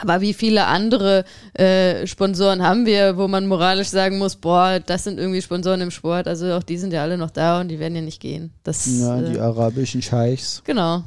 Aber 0.00 0.22
wie 0.22 0.32
viele 0.32 0.66
andere 0.66 1.24
äh, 1.52 2.06
Sponsoren 2.06 2.62
haben 2.62 2.86
wir, 2.86 3.18
wo 3.18 3.28
man 3.28 3.46
moralisch 3.46 3.88
sagen 3.88 4.18
muss, 4.18 4.36
boah, 4.36 4.80
das 4.80 5.04
sind 5.04 5.18
irgendwie 5.18 5.42
Sponsoren 5.42 5.82
im 5.82 5.90
Sport. 5.90 6.28
Also 6.28 6.52
auch 6.54 6.62
die 6.62 6.78
sind 6.78 6.94
ja 6.94 7.02
alle 7.02 7.18
noch 7.18 7.30
da 7.30 7.60
und 7.60 7.68
die 7.68 7.78
werden 7.78 7.94
ja 7.94 8.00
nicht 8.00 8.20
gehen. 8.20 8.52
Das, 8.62 8.86
ja, 8.86 9.20
die 9.20 9.36
äh, 9.36 9.40
arabischen 9.40 10.00
Scheichs. 10.00 10.62
Genau 10.64 11.02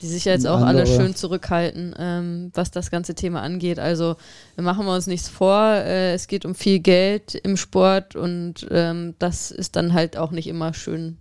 die 0.00 0.06
sich 0.06 0.24
ja 0.24 0.32
jetzt 0.32 0.46
auch 0.46 0.60
andere. 0.60 0.82
alle 0.82 0.86
schön 0.86 1.14
zurückhalten, 1.14 1.94
ähm, 1.98 2.50
was 2.54 2.70
das 2.70 2.90
ganze 2.90 3.14
Thema 3.14 3.42
angeht. 3.42 3.78
Also 3.78 4.16
machen 4.56 4.86
wir 4.86 4.94
uns 4.94 5.06
nichts 5.06 5.28
vor. 5.28 5.60
Äh, 5.62 6.14
es 6.14 6.26
geht 6.26 6.44
um 6.44 6.54
viel 6.54 6.80
Geld 6.80 7.34
im 7.34 7.56
Sport 7.56 8.16
und 8.16 8.66
ähm, 8.70 9.14
das 9.18 9.50
ist 9.50 9.76
dann 9.76 9.92
halt 9.92 10.16
auch 10.16 10.30
nicht 10.30 10.46
immer 10.46 10.74
schön 10.74 11.18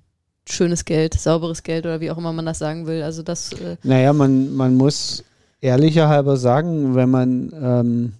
schönes 0.48 0.86
Geld, 0.86 1.16
sauberes 1.16 1.64
Geld 1.64 1.86
oder 1.86 2.02
wie 2.02 2.12
auch 2.12 2.18
immer 2.18 2.32
man 2.32 2.46
das 2.46 2.60
sagen 2.60 2.86
will. 2.86 3.02
Also 3.02 3.24
das. 3.24 3.52
Äh 3.54 3.78
naja, 3.84 4.14
man, 4.14 4.54
man 4.56 4.76
muss 4.76 5.24
ehrlicher 5.60 6.08
halber 6.08 6.38
sagen, 6.38 6.94
wenn 6.94 7.10
man 7.10 7.52
ähm, 7.60 8.14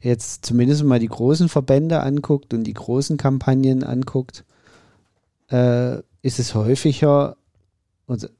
jetzt 0.00 0.46
zumindest 0.46 0.84
mal 0.84 1.00
die 1.00 1.08
großen 1.08 1.48
Verbände 1.48 2.00
anguckt 2.00 2.54
und 2.54 2.64
die 2.64 2.74
großen 2.74 3.16
Kampagnen 3.16 3.82
anguckt, 3.82 4.44
äh, 5.50 5.98
ist 6.22 6.38
es 6.38 6.54
häufiger, 6.54 7.36
und 8.06 8.30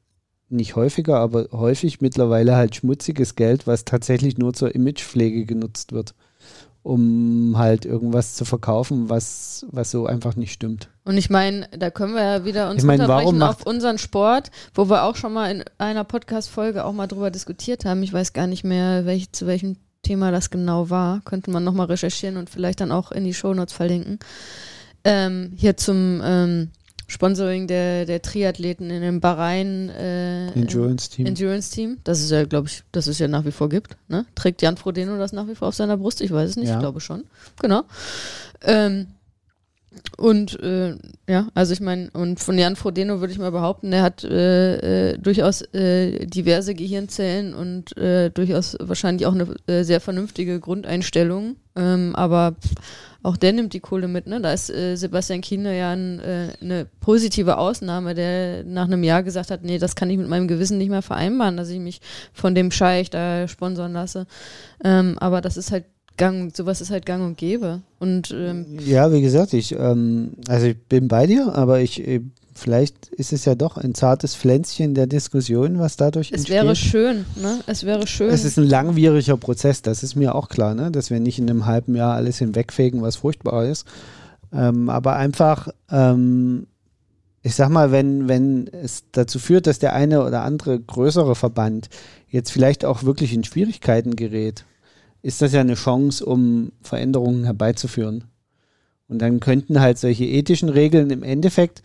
nicht 0.53 0.77
häufiger, 0.77 1.19
aber 1.19 1.49
häufig 1.53 2.01
mittlerweile 2.01 2.57
halt 2.57 2.77
schmutziges 2.77 3.35
Geld, 3.35 3.67
was 3.67 3.85
tatsächlich 3.85 4.39
nur 4.39 4.53
zur 4.53 4.75
Imagepflege 4.75 5.45
genutzt 5.45 5.93
wird, 5.93 6.15
um 6.83 7.55
halt 7.57 7.85
irgendwas 7.85 8.35
zu 8.35 8.45
verkaufen, 8.45 9.09
was, 9.09 9.67
was 9.71 9.91
so 9.91 10.07
einfach 10.07 10.37
nicht 10.37 10.53
stimmt. 10.53 10.89
Und 11.05 11.17
ich 11.17 11.31
meine, 11.31 11.69
da 11.77 11.91
können 11.91 12.15
wir 12.15 12.23
ja 12.23 12.45
wieder 12.45 12.71
uns 12.71 12.83
ich 12.83 12.87
mein, 12.87 13.01
unterbrechen 13.01 13.43
auf 13.43 13.67
unseren 13.67 13.99
Sport, 13.99 14.51
wo 14.75 14.89
wir 14.89 15.05
auch 15.05 15.17
schon 15.17 15.33
mal 15.33 15.51
in 15.51 15.65
einer 15.79 16.05
Podcast-Folge 16.05 16.85
auch 16.85 16.93
mal 16.93 17.07
drüber 17.07 17.31
diskutiert 17.31 17.85
haben. 17.85 18.03
Ich 18.03 18.13
weiß 18.13 18.33
gar 18.33 18.47
nicht 18.47 18.65
mehr, 18.65 19.07
welch, 19.07 19.33
zu 19.33 19.47
welchem 19.47 19.77
Thema 20.03 20.31
das 20.31 20.51
genau 20.51 20.91
war. 20.91 21.21
Könnte 21.25 21.51
man 21.51 21.65
nochmal 21.65 21.87
recherchieren 21.87 22.37
und 22.37 22.51
vielleicht 22.51 22.81
dann 22.81 22.93
auch 22.93 23.13
in 23.13 23.25
die 23.25 23.35
Shownotes 23.35 23.73
verlinken. 23.73 24.19
Ähm, 25.05 25.53
hier 25.57 25.77
zum 25.77 26.21
ähm, 26.25 26.71
Sponsoring 27.13 27.67
der, 27.67 28.07
der 28.07 28.23
Triathleten 28.23 28.89
in 28.89 29.03
dem 29.03 29.21
Bahrain 29.21 29.91
äh, 29.91 30.47
Endurance 30.53 31.11
Team. 31.11 31.27
Endurance 31.27 31.71
Team. 31.71 31.99
Das 32.05 32.23
ist 32.23 32.31
ja, 32.31 32.47
glaube 32.47 32.69
ich, 32.69 32.85
das 32.91 33.07
ist 33.07 33.19
ja 33.19 33.29
nach 33.29 33.45
wie 33.45 33.53
vor 33.53 33.69
gibt. 33.69 33.99
Ne? 34.09 34.25
Trägt 34.35 34.63
Jan 34.63 34.79
Frodeno 34.79 35.19
das 35.19 35.35
nach 35.35 35.47
wie 35.47 35.55
vor 35.55 35.69
auf 35.69 35.75
seiner 35.75 35.99
Brust? 35.99 36.23
Ich 36.23 36.33
weiß 36.33 36.49
es 36.49 36.57
nicht, 36.57 36.69
ja. 36.69 36.77
ich 36.77 36.81
glaube 36.81 37.01
schon. 37.01 37.25
Genau. 37.61 37.83
Ähm, 38.63 39.09
und 40.17 40.59
äh, 40.61 40.97
ja, 41.29 41.49
also 41.53 41.75
ich 41.75 41.81
meine, 41.81 42.09
und 42.15 42.41
von 42.41 42.57
Jan 42.57 42.77
Frodeno 42.77 43.21
würde 43.21 43.35
ich 43.35 43.39
mal 43.39 43.53
behaupten, 43.53 43.91
der 43.91 44.01
hat 44.01 44.25
äh, 44.25 45.11
äh, 45.11 45.19
durchaus 45.19 45.61
äh, 45.75 46.25
diverse 46.25 46.75
Gehirnzellen 46.75 47.53
und 47.53 47.95
äh, 47.99 48.31
durchaus 48.31 48.75
wahrscheinlich 48.81 49.27
auch 49.27 49.35
eine 49.35 49.55
äh, 49.67 49.83
sehr 49.83 50.01
vernünftige 50.01 50.61
Grundeinstellung. 50.61 51.57
Ähm, 51.77 52.17
aber 52.17 52.57
auch 53.23 53.37
der 53.37 53.53
nimmt 53.53 53.73
die 53.73 53.81
Kohle 53.81 54.09
mit, 54.09 54.27
ne? 54.27 54.41
Da 54.41 54.53
ist 54.53 54.71
äh, 54.71 54.97
Sebastian 54.97 55.41
Kiene 55.41 55.79
ja 55.79 55.93
ein, 55.93 56.21
äh, 56.21 56.49
eine 56.61 56.87
positive 57.01 57.57
Ausnahme, 57.57 58.15
der 58.15 58.65
nach 58.65 58.87
einem 58.87 59.05
Jahr 59.05 59.23
gesagt 59.23 59.51
hat, 59.51 59.63
nee, 59.63 59.79
das 59.79 59.95
kann 59.95 60.11
ich 60.11 60.19
mit 60.19 60.29
meinem 60.29 60.49
Gewissen 60.49 60.79
nicht 60.79 60.91
mehr 60.91 61.03
vereinbaren, 61.03 61.57
dass 61.57 61.69
ich 61.69 61.79
mich 61.79 62.01
von 62.33 62.55
dem 62.55 62.71
Scheich 62.71 63.11
da 63.11 63.47
sponsern 63.47 63.93
lasse. 63.93 64.27
Ähm, 64.85 65.17
aber 65.19 65.41
das 65.41 65.57
ist 65.57 65.71
halt 65.71 65.85
Gang, 66.19 66.55
sowas 66.55 66.83
ist 66.83 66.91
halt 66.91 67.07
gang 67.07 67.25
und 67.25 67.39
gäbe. 67.39 67.81
Und, 67.99 68.33
ähm, 68.37 68.79
ja, 68.85 69.11
wie 69.13 69.23
gesagt, 69.23 69.55
ich, 69.55 69.73
ähm, 69.73 70.35
also 70.47 70.67
ich 70.67 70.79
bin 70.79 71.09
bei 71.09 71.27
dir, 71.27 71.55
aber 71.55 71.81
ich, 71.81 72.07
äh, 72.07 72.21
vielleicht 72.63 73.09
ist 73.09 73.33
es 73.33 73.45
ja 73.45 73.55
doch 73.55 73.77
ein 73.77 73.95
zartes 73.95 74.35
Pflänzchen 74.35 74.95
der 74.95 75.07
Diskussion, 75.07 75.79
was 75.79 75.97
dadurch 75.97 76.29
es 76.29 76.41
entsteht. 76.41 76.57
Es 76.57 76.63
wäre 76.65 76.77
schön, 76.77 77.25
ne? 77.37 77.61
Es 77.67 77.85
wäre 77.85 78.07
schön. 78.07 78.31
Es 78.31 78.45
ist 78.45 78.59
ein 78.59 78.69
langwieriger 78.69 79.37
Prozess, 79.37 79.83
das 79.83 80.03
ist 80.03 80.17
mir 80.17 80.35
auch 80.35 80.49
klar, 80.49 80.75
ne? 80.75 80.91
Dass 80.91 81.11
wir 81.11 81.21
nicht 81.21 81.39
in 81.39 81.51
einem 81.51 81.67
halben 81.67 81.95
Jahr 81.95 82.15
alles 82.15 82.39
hinwegfegen, 82.39 83.03
was 83.03 83.17
furchtbar 83.17 83.67
ist. 83.67 83.87
Ähm, 84.53 84.89
aber 84.89 85.17
einfach, 85.17 85.69
ähm, 85.91 86.67
ich 87.43 87.55
sag 87.55 87.69
mal, 87.71 87.91
wenn, 87.91 88.29
wenn 88.29 88.69
es 88.69 89.05
dazu 89.13 89.39
führt, 89.39 89.67
dass 89.67 89.79
der 89.79 89.95
eine 89.95 90.25
oder 90.25 90.43
andere 90.43 90.79
größere 90.79 91.35
Verband 91.35 91.89
jetzt 92.29 92.53
vielleicht 92.53 92.85
auch 92.85 93.03
wirklich 93.03 93.33
in 93.35 93.45
Schwierigkeiten 93.45 94.17
gerät, 94.17 94.65
ist 95.23 95.43
das 95.43 95.53
ja 95.53 95.61
eine 95.61 95.75
Chance, 95.75 96.25
um 96.25 96.73
Veränderungen 96.83 97.45
herbeizuführen. 97.45 98.25
Und 99.09 99.19
dann 99.19 99.41
könnten 99.41 99.81
halt 99.81 99.99
solche 99.99 100.25
ethischen 100.25 100.69
Regeln 100.69 101.11
im 101.11 101.23
Endeffekt 101.23 101.83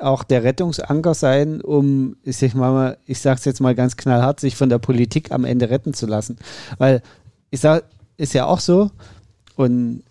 auch 0.00 0.24
der 0.24 0.44
Rettungsanker 0.44 1.14
sein, 1.14 1.60
um, 1.60 2.16
ich 2.22 2.38
sag 2.38 2.54
mal, 2.54 2.98
ich 3.06 3.20
sag's 3.20 3.44
jetzt 3.44 3.60
mal 3.60 3.74
ganz 3.74 3.96
knallhart, 3.96 4.40
sich 4.40 4.56
von 4.56 4.68
der 4.68 4.78
Politik 4.78 5.32
am 5.32 5.44
Ende 5.44 5.70
retten 5.70 5.94
zu 5.94 6.06
lassen. 6.06 6.38
Weil 6.78 7.02
ich 7.50 7.60
sag, 7.60 7.84
ist 8.16 8.34
ja 8.34 8.46
auch 8.46 8.60
so, 8.60 8.90
und 9.56 10.02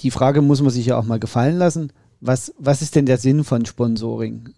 die 0.00 0.10
Frage 0.10 0.42
muss 0.42 0.60
man 0.60 0.70
sich 0.70 0.86
ja 0.86 0.98
auch 0.98 1.04
mal 1.04 1.18
gefallen 1.18 1.56
lassen, 1.56 1.92
was, 2.20 2.54
was 2.58 2.82
ist 2.82 2.96
denn 2.96 3.06
der 3.06 3.18
Sinn 3.18 3.44
von 3.44 3.66
Sponsoring? 3.66 4.50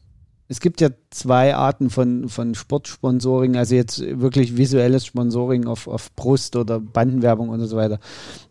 Es 0.49 0.61
gibt 0.61 0.81
ja 0.81 0.91
zwei 1.11 1.57
Arten 1.57 1.91
von, 1.91 2.29
von 2.29 2.55
Sportsponsoring, 2.55 3.57
also 3.57 3.75
jetzt 3.75 4.01
wirklich 4.01 4.57
visuelles 4.57 5.05
Sponsoring 5.05 5.67
auf, 5.67 5.89
auf 5.89 6.15
Brust 6.15 6.55
oder 6.55 6.79
Bandenwerbung 6.79 7.49
und 7.49 7.61
so 7.67 7.77
weiter. 7.77 7.99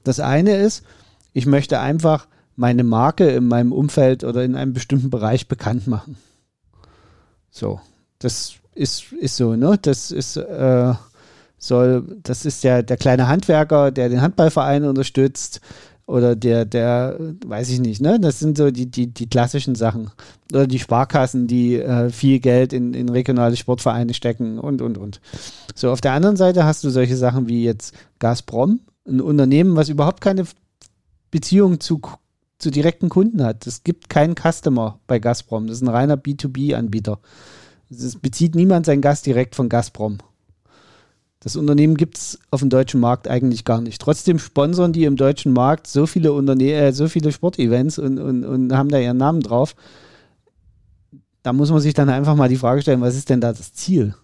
Das 0.04 0.20
eine 0.20 0.58
ist, 0.58 0.84
ich 1.32 1.46
möchte 1.46 1.80
einfach 1.80 2.28
meine 2.56 2.84
Marke 2.84 3.30
in 3.30 3.48
meinem 3.48 3.72
Umfeld 3.72 4.24
oder 4.24 4.44
in 4.44 4.56
einem 4.56 4.74
bestimmten 4.74 5.10
Bereich 5.10 5.48
bekannt 5.48 5.88
machen. 5.88 6.18
So, 7.50 7.80
das 8.20 8.56
ist, 8.74 9.14
ist 9.14 9.38
so, 9.38 9.56
ne? 9.56 9.78
Das 9.82 10.12
ist, 10.12 10.38
äh, 10.38 10.94
soll, 11.58 12.20
das 12.24 12.46
ist 12.46 12.64
ja 12.64 12.82
der 12.82 12.98
kleine 12.98 13.28
Handwerker, 13.28 13.92
der 13.92 14.10
den 14.10 14.22
Handballverein 14.22 14.84
unterstützt 14.84 15.62
oder 16.06 16.36
der, 16.36 16.66
der, 16.66 17.18
weiß 17.46 17.70
ich 17.70 17.80
nicht, 17.80 18.02
ne? 18.02 18.20
Das 18.20 18.40
sind 18.40 18.58
so 18.58 18.70
die, 18.72 18.90
die, 18.90 19.08
die 19.08 19.28
klassischen 19.28 19.76
Sachen. 19.76 20.12
Oder 20.54 20.68
die 20.68 20.80
Sparkassen, 20.80 21.48
die 21.48 21.76
äh, 21.76 22.10
viel 22.10 22.40
Geld 22.40 22.74
in, 22.74 22.94
in 22.94 23.10
regionale 23.10 23.56
Sportvereine 23.56 24.14
stecken 24.14 24.60
und, 24.60 24.82
und, 24.82 24.98
und. 24.98 25.20
So, 25.74 25.92
auf 25.92 26.02
der 26.02 26.14
anderen 26.14 26.36
Seite 26.36 26.64
hast 26.64 26.84
du 26.84 26.90
solche 26.90 27.18
Sachen 27.18 27.48
wie 27.48 27.64
jetzt 27.64 27.96
Gazprom, 28.20 28.82
ein 29.08 29.22
Unternehmen, 29.22 29.76
was 29.76 29.90
überhaupt 29.90 30.22
keine 30.22 30.46
Beziehung 31.32 31.80
zu 31.80 32.00
zu 32.66 32.72
direkten 32.72 33.10
Kunden 33.10 33.44
hat. 33.44 33.68
Es 33.68 33.84
gibt 33.84 34.10
keinen 34.10 34.34
Customer 34.34 35.00
bei 35.06 35.20
Gazprom. 35.20 35.68
Das 35.68 35.78
ist 35.78 35.84
ein 35.84 35.88
reiner 35.88 36.18
B2B-Anbieter. 36.18 37.20
Es 37.92 38.16
bezieht 38.16 38.56
niemand 38.56 38.88
sein 38.88 39.02
Gas 39.02 39.22
direkt 39.22 39.54
von 39.54 39.70
Gazprom. 39.70 40.18
Das 41.42 41.56
Unternehmen 41.56 41.96
gibt 41.96 42.18
es 42.18 42.40
auf 42.50 42.62
dem 42.62 42.72
deutschen 42.72 43.00
Markt 43.00 43.28
eigentlich 43.28 43.66
gar 43.66 43.82
nicht. 43.82 44.02
Trotzdem 44.02 44.40
sponsern 44.40 44.94
die 44.94 45.04
im 45.04 45.16
deutschen 45.16 45.54
Markt 45.54 45.86
so 45.86 46.08
viele 46.08 46.34
Unterne 46.34 46.72
äh, 46.74 46.92
so 46.92 47.08
viele 47.08 47.32
Sportevents 47.32 48.00
und, 48.00 48.18
und, 48.18 48.44
und 48.44 48.76
haben 48.76 48.90
da 48.90 48.98
ihren 48.98 49.18
Namen 49.18 49.42
drauf. 49.42 49.76
da 51.44 51.54
muss 51.54 51.70
man 51.70 51.82
sich 51.82 51.94
dann 51.94 52.10
einfach 52.10 52.34
mal 52.34 52.50
die 52.50 52.56
Frage 52.56 52.82
stellen, 52.82 53.02
was 53.02 53.16
ist 53.16 53.30
denn 53.30 53.42
da 53.42 53.54
das 53.54 53.74
Ziel? 53.74 54.16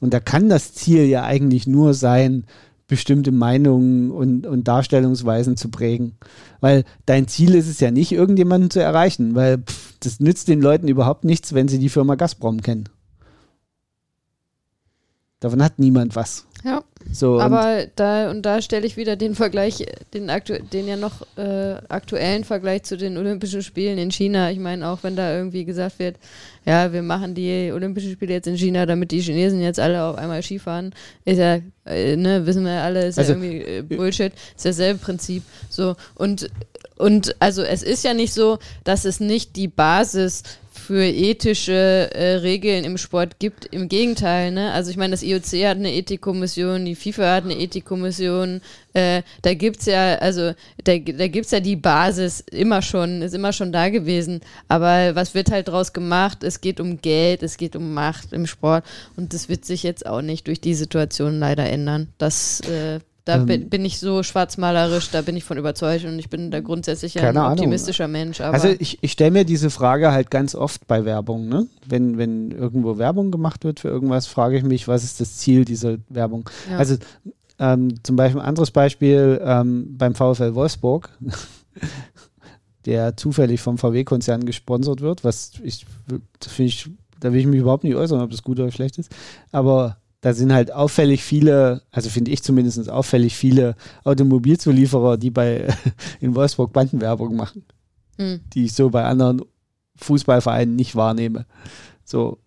Und 0.00 0.12
da 0.12 0.20
kann 0.20 0.50
das 0.50 0.74
Ziel 0.74 1.06
ja 1.06 1.24
eigentlich 1.24 1.66
nur 1.66 1.94
sein, 1.94 2.44
bestimmte 2.92 3.32
Meinungen 3.32 4.10
und, 4.10 4.46
und 4.46 4.68
Darstellungsweisen 4.68 5.56
zu 5.56 5.70
prägen. 5.70 6.18
Weil 6.60 6.84
dein 7.06 7.26
Ziel 7.26 7.54
ist 7.54 7.66
es 7.66 7.80
ja 7.80 7.90
nicht, 7.90 8.12
irgendjemanden 8.12 8.68
zu 8.68 8.82
erreichen, 8.82 9.34
weil 9.34 9.62
pff, 9.62 9.94
das 10.00 10.20
nützt 10.20 10.48
den 10.48 10.60
Leuten 10.60 10.88
überhaupt 10.88 11.24
nichts, 11.24 11.54
wenn 11.54 11.68
sie 11.68 11.78
die 11.78 11.88
Firma 11.88 12.16
Gazprom 12.16 12.60
kennen. 12.60 12.90
Davon 15.40 15.62
hat 15.62 15.78
niemand 15.78 16.16
was. 16.16 16.44
Ja. 16.64 16.84
So, 17.12 17.38
aber 17.38 17.86
da 17.94 18.30
und 18.30 18.42
da 18.42 18.62
stelle 18.62 18.86
ich 18.86 18.96
wieder 18.96 19.16
den 19.16 19.34
Vergleich, 19.34 19.84
den, 20.14 20.30
aktu 20.30 20.54
den 20.72 20.88
ja 20.88 20.96
noch 20.96 21.26
äh, 21.36 21.74
aktuellen 21.88 22.42
Vergleich 22.42 22.84
zu 22.84 22.96
den 22.96 23.18
Olympischen 23.18 23.62
Spielen 23.62 23.98
in 23.98 24.10
China. 24.10 24.50
Ich 24.50 24.58
meine, 24.58 24.88
auch 24.88 25.02
wenn 25.02 25.14
da 25.14 25.36
irgendwie 25.36 25.66
gesagt 25.66 25.98
wird, 25.98 26.16
ja, 26.64 26.92
wir 26.92 27.02
machen 27.02 27.34
die 27.34 27.70
Olympischen 27.70 28.12
Spiele 28.12 28.32
jetzt 28.32 28.46
in 28.46 28.56
China, 28.56 28.86
damit 28.86 29.10
die 29.10 29.20
Chinesen 29.20 29.60
jetzt 29.60 29.78
alle 29.78 30.02
auf 30.02 30.16
einmal 30.16 30.42
Skifahren, 30.42 30.94
ist 31.26 31.38
ja, 31.38 31.58
äh, 31.84 32.16
ne, 32.16 32.46
wissen 32.46 32.64
wir 32.64 32.80
alle, 32.80 33.06
ist 33.06 33.18
also, 33.18 33.34
ja 33.34 33.38
irgendwie 33.38 33.64
äh, 33.64 33.82
Bullshit, 33.82 34.32
ist 34.56 34.64
dasselbe 34.64 34.98
Prinzip. 34.98 35.42
So 35.68 35.96
und 36.14 36.48
und 36.96 37.34
also 37.40 37.62
es 37.62 37.82
ist 37.82 38.04
ja 38.04 38.14
nicht 38.14 38.32
so, 38.32 38.58
dass 38.84 39.04
es 39.04 39.20
nicht 39.20 39.56
die 39.56 39.68
Basis 39.68 40.44
für 40.82 41.04
ethische 41.04 42.10
äh, 42.12 42.34
Regeln 42.36 42.84
im 42.84 42.98
Sport 42.98 43.38
gibt. 43.38 43.66
Im 43.66 43.88
Gegenteil, 43.88 44.50
ne? 44.50 44.72
Also 44.72 44.90
ich 44.90 44.96
meine, 44.96 45.12
das 45.12 45.22
IOC 45.22 45.64
hat 45.64 45.76
eine 45.76 45.94
Ethikkommission, 45.94 46.84
die 46.84 46.96
FIFA 46.96 47.34
hat 47.36 47.44
eine 47.44 47.58
Ethikkommission. 47.58 48.60
Äh, 48.92 49.22
da 49.42 49.54
gibt's 49.54 49.86
ja, 49.86 50.16
also 50.16 50.52
da, 50.84 50.98
da 50.98 51.28
gibt's 51.28 51.52
ja 51.52 51.60
die 51.60 51.76
Basis 51.76 52.40
immer 52.40 52.82
schon, 52.82 53.22
ist 53.22 53.34
immer 53.34 53.52
schon 53.52 53.72
da 53.72 53.88
gewesen. 53.88 54.40
Aber 54.68 55.14
was 55.14 55.34
wird 55.34 55.50
halt 55.50 55.68
draus 55.68 55.92
gemacht? 55.92 56.42
Es 56.42 56.60
geht 56.60 56.80
um 56.80 57.00
Geld, 57.00 57.42
es 57.42 57.56
geht 57.56 57.76
um 57.76 57.94
Macht 57.94 58.32
im 58.32 58.46
Sport 58.46 58.84
und 59.16 59.32
das 59.32 59.48
wird 59.48 59.64
sich 59.64 59.84
jetzt 59.84 60.04
auch 60.04 60.20
nicht 60.20 60.48
durch 60.48 60.60
die 60.60 60.74
Situation 60.74 61.38
leider 61.38 61.68
ändern. 61.70 62.08
Das 62.18 62.60
äh, 62.62 62.98
da 63.24 63.36
ähm, 63.36 63.46
bin, 63.46 63.68
bin, 63.68 63.84
ich 63.84 63.98
so 64.00 64.22
schwarzmalerisch, 64.22 65.10
da 65.10 65.22
bin 65.22 65.36
ich 65.36 65.44
von 65.44 65.56
überzeugt 65.56 66.04
und 66.04 66.18
ich 66.18 66.28
bin 66.28 66.50
da 66.50 66.60
grundsätzlich 66.60 67.20
ein 67.20 67.36
optimistischer 67.36 68.04
Ahnung. 68.04 68.12
Mensch. 68.12 68.40
also 68.40 68.68
ich, 68.68 68.98
ich 69.00 69.12
stelle 69.12 69.30
mir 69.30 69.44
diese 69.44 69.70
Frage 69.70 70.10
halt 70.10 70.30
ganz 70.30 70.54
oft 70.54 70.86
bei 70.88 71.04
Werbung. 71.04 71.48
Ne? 71.48 71.66
Wenn, 71.86 72.18
wenn 72.18 72.50
irgendwo 72.50 72.98
Werbung 72.98 73.30
gemacht 73.30 73.64
wird 73.64 73.78
für 73.78 73.88
irgendwas, 73.88 74.26
frage 74.26 74.56
ich 74.56 74.64
mich, 74.64 74.88
was 74.88 75.04
ist 75.04 75.20
das 75.20 75.36
Ziel 75.36 75.64
dieser 75.64 75.98
Werbung? 76.08 76.50
Ja. 76.68 76.78
Also 76.78 76.96
ähm, 77.60 78.02
zum 78.02 78.16
Beispiel 78.16 78.40
ein 78.40 78.46
anderes 78.46 78.72
Beispiel 78.72 79.40
ähm, 79.44 79.96
beim 79.96 80.16
VfL 80.16 80.56
Wolfsburg, 80.56 81.10
der 82.86 83.16
zufällig 83.16 83.60
vom 83.60 83.78
VW-Konzern 83.78 84.44
gesponsert 84.44 85.00
wird, 85.00 85.22
was 85.22 85.52
ich, 85.62 85.86
finde 86.40 86.68
ich, 86.68 86.90
da 87.20 87.32
will 87.32 87.38
ich 87.38 87.46
mich 87.46 87.60
überhaupt 87.60 87.84
nicht 87.84 87.94
äußern, 87.94 88.20
ob 88.20 88.30
das 88.30 88.42
gut 88.42 88.58
oder 88.58 88.72
schlecht 88.72 88.98
ist. 88.98 89.14
Aber 89.52 89.98
da 90.22 90.32
sind 90.32 90.52
halt 90.52 90.72
auffällig 90.72 91.22
viele, 91.22 91.82
also 91.90 92.08
finde 92.08 92.30
ich 92.30 92.42
zumindest 92.42 92.88
auffällig 92.88 93.36
viele 93.36 93.74
Automobilzulieferer, 94.04 95.16
die 95.18 95.30
bei 95.30 95.66
in 96.20 96.34
Wolfsburg 96.34 96.72
Bandenwerbung 96.72 97.36
machen, 97.36 97.64
hm. 98.16 98.40
die 98.54 98.64
ich 98.64 98.72
so 98.72 98.88
bei 98.88 99.04
anderen 99.04 99.42
Fußballvereinen 99.96 100.76
nicht 100.76 100.94
wahrnehme. 100.94 101.44
So, 102.04 102.38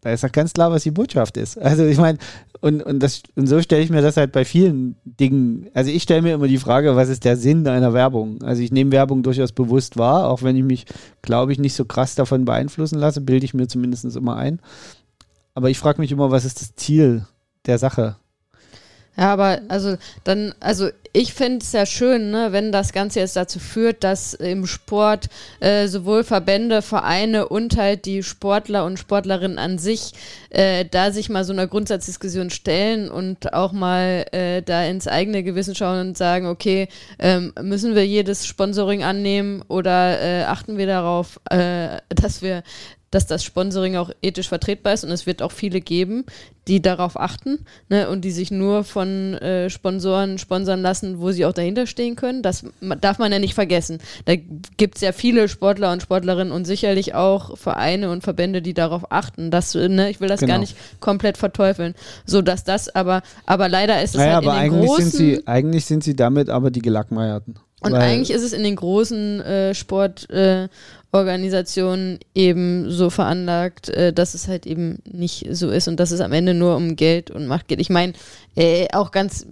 da 0.00 0.10
ist 0.10 0.24
doch 0.24 0.32
ganz 0.32 0.54
klar, 0.54 0.72
was 0.72 0.84
die 0.84 0.90
Botschaft 0.90 1.36
ist. 1.36 1.58
Also 1.58 1.84
ich 1.84 1.98
meine, 1.98 2.18
und, 2.62 2.82
und, 2.82 3.00
das, 3.00 3.22
und 3.36 3.46
so 3.46 3.60
stelle 3.60 3.82
ich 3.82 3.90
mir 3.90 4.00
das 4.00 4.16
halt 4.16 4.32
bei 4.32 4.46
vielen 4.46 4.96
Dingen. 5.04 5.68
Also 5.74 5.90
ich 5.90 6.04
stelle 6.04 6.22
mir 6.22 6.34
immer 6.34 6.48
die 6.48 6.58
Frage, 6.58 6.96
was 6.96 7.10
ist 7.10 7.24
der 7.24 7.36
Sinn 7.36 7.66
einer 7.66 7.92
Werbung? 7.92 8.40
Also 8.42 8.62
ich 8.62 8.72
nehme 8.72 8.90
Werbung 8.90 9.22
durchaus 9.22 9.52
bewusst 9.52 9.98
wahr, 9.98 10.30
auch 10.30 10.42
wenn 10.42 10.56
ich 10.56 10.64
mich, 10.64 10.86
glaube 11.20 11.52
ich, 11.52 11.58
nicht 11.58 11.74
so 11.74 11.84
krass 11.84 12.14
davon 12.14 12.46
beeinflussen 12.46 12.98
lasse, 12.98 13.20
bilde 13.20 13.44
ich 13.44 13.52
mir 13.52 13.68
zumindest 13.68 14.04
immer 14.16 14.36
ein. 14.36 14.60
Aber 15.54 15.70
ich 15.70 15.78
frage 15.78 16.00
mich 16.00 16.12
immer, 16.12 16.30
was 16.30 16.44
ist 16.44 16.60
das 16.60 16.74
Ziel 16.76 17.26
der 17.66 17.78
Sache? 17.78 18.16
Ja, 19.14 19.30
aber 19.30 19.60
also 19.68 19.96
dann, 20.24 20.54
also 20.60 20.88
ich 21.12 21.34
finde 21.34 21.58
es 21.58 21.72
ja 21.72 21.84
schön, 21.84 22.30
ne, 22.30 22.52
wenn 22.52 22.72
das 22.72 22.94
Ganze 22.94 23.20
jetzt 23.20 23.36
dazu 23.36 23.58
führt, 23.58 24.04
dass 24.04 24.32
im 24.32 24.66
Sport 24.66 25.28
äh, 25.60 25.86
sowohl 25.86 26.24
Verbände, 26.24 26.80
Vereine 26.80 27.46
und 27.46 27.76
halt 27.76 28.06
die 28.06 28.22
Sportler 28.22 28.86
und 28.86 28.98
Sportlerinnen 28.98 29.58
an 29.58 29.76
sich 29.76 30.14
äh, 30.48 30.86
da 30.90 31.10
sich 31.10 31.28
mal 31.28 31.44
so 31.44 31.52
einer 31.52 31.66
Grundsatzdiskussion 31.66 32.48
stellen 32.48 33.10
und 33.10 33.52
auch 33.52 33.72
mal 33.72 34.24
äh, 34.32 34.62
da 34.62 34.86
ins 34.86 35.06
eigene 35.06 35.42
Gewissen 35.42 35.74
schauen 35.74 36.08
und 36.08 36.16
sagen, 36.16 36.46
okay, 36.46 36.88
ähm, 37.18 37.52
müssen 37.60 37.94
wir 37.94 38.06
jedes 38.06 38.46
Sponsoring 38.46 39.04
annehmen 39.04 39.62
oder 39.68 40.22
äh, 40.22 40.44
achten 40.44 40.78
wir 40.78 40.86
darauf, 40.86 41.38
äh, 41.50 41.98
dass 42.08 42.40
wir 42.40 42.62
dass 43.12 43.26
das 43.26 43.44
Sponsoring 43.44 43.96
auch 43.96 44.10
ethisch 44.22 44.48
vertretbar 44.48 44.94
ist 44.94 45.04
und 45.04 45.10
es 45.10 45.26
wird 45.26 45.42
auch 45.42 45.52
viele 45.52 45.80
geben, 45.80 46.24
die 46.66 46.80
darauf 46.80 47.20
achten 47.20 47.60
ne, 47.88 48.08
und 48.08 48.22
die 48.22 48.30
sich 48.30 48.50
nur 48.50 48.84
von 48.84 49.34
äh, 49.34 49.68
Sponsoren 49.68 50.38
sponsern 50.38 50.80
lassen, 50.80 51.20
wo 51.20 51.30
sie 51.30 51.44
auch 51.44 51.52
dahinter 51.52 51.86
stehen 51.86 52.16
können. 52.16 52.42
Das 52.42 52.64
darf 53.00 53.18
man 53.18 53.30
ja 53.30 53.38
nicht 53.38 53.54
vergessen. 53.54 53.98
Da 54.24 54.34
gibt 54.76 54.96
es 54.96 55.02
ja 55.02 55.12
viele 55.12 55.48
Sportler 55.48 55.92
und 55.92 56.02
Sportlerinnen 56.02 56.52
und 56.52 56.64
sicherlich 56.64 57.14
auch 57.14 57.58
Vereine 57.58 58.10
und 58.10 58.22
Verbände, 58.22 58.62
die 58.62 58.74
darauf 58.74 59.12
achten. 59.12 59.50
Das, 59.50 59.74
ne, 59.74 60.10
ich 60.10 60.20
will 60.20 60.28
das 60.28 60.40
genau. 60.40 60.54
gar 60.54 60.58
nicht 60.58 60.76
komplett 61.00 61.36
verteufeln. 61.36 61.94
So 62.24 62.40
dass 62.40 62.64
das 62.64 62.88
aber, 62.94 63.22
aber 63.44 63.68
leider 63.68 64.02
ist 64.02 64.10
es 64.10 64.16
naja, 64.16 64.34
halt 64.34 64.44
in 64.44 64.48
aber 64.48 64.58
den 64.58 64.64
eigentlich 64.64 64.88
großen... 64.88 65.10
Sind 65.10 65.18
sie, 65.18 65.46
eigentlich 65.46 65.84
sind 65.84 66.02
sie 66.02 66.16
damit 66.16 66.48
aber 66.48 66.70
die 66.70 66.80
Gelackmeierten. 66.80 67.58
Und 67.82 67.94
eigentlich 67.94 68.30
ist 68.30 68.42
es 68.42 68.52
in 68.52 68.62
den 68.62 68.76
großen 68.76 69.40
äh, 69.40 69.74
Sport- 69.74 70.30
äh, 70.30 70.68
eben 72.34 72.90
so 72.90 73.10
veranlagt, 73.10 73.90
äh, 73.90 74.12
dass 74.14 74.32
es 74.32 74.48
halt 74.48 74.66
eben 74.66 75.00
nicht 75.04 75.46
so 75.50 75.70
ist 75.70 75.86
und 75.86 76.00
dass 76.00 76.10
es 76.10 76.20
am 76.20 76.32
Ende 76.32 76.54
nur 76.54 76.74
um 76.74 76.96
Geld 76.96 77.30
und 77.30 77.46
Macht 77.46 77.68
geht. 77.68 77.80
Ich 77.80 77.90
meine, 77.90 78.14
äh, 78.56 78.88
auch 78.92 79.10
ganz, 79.10 79.46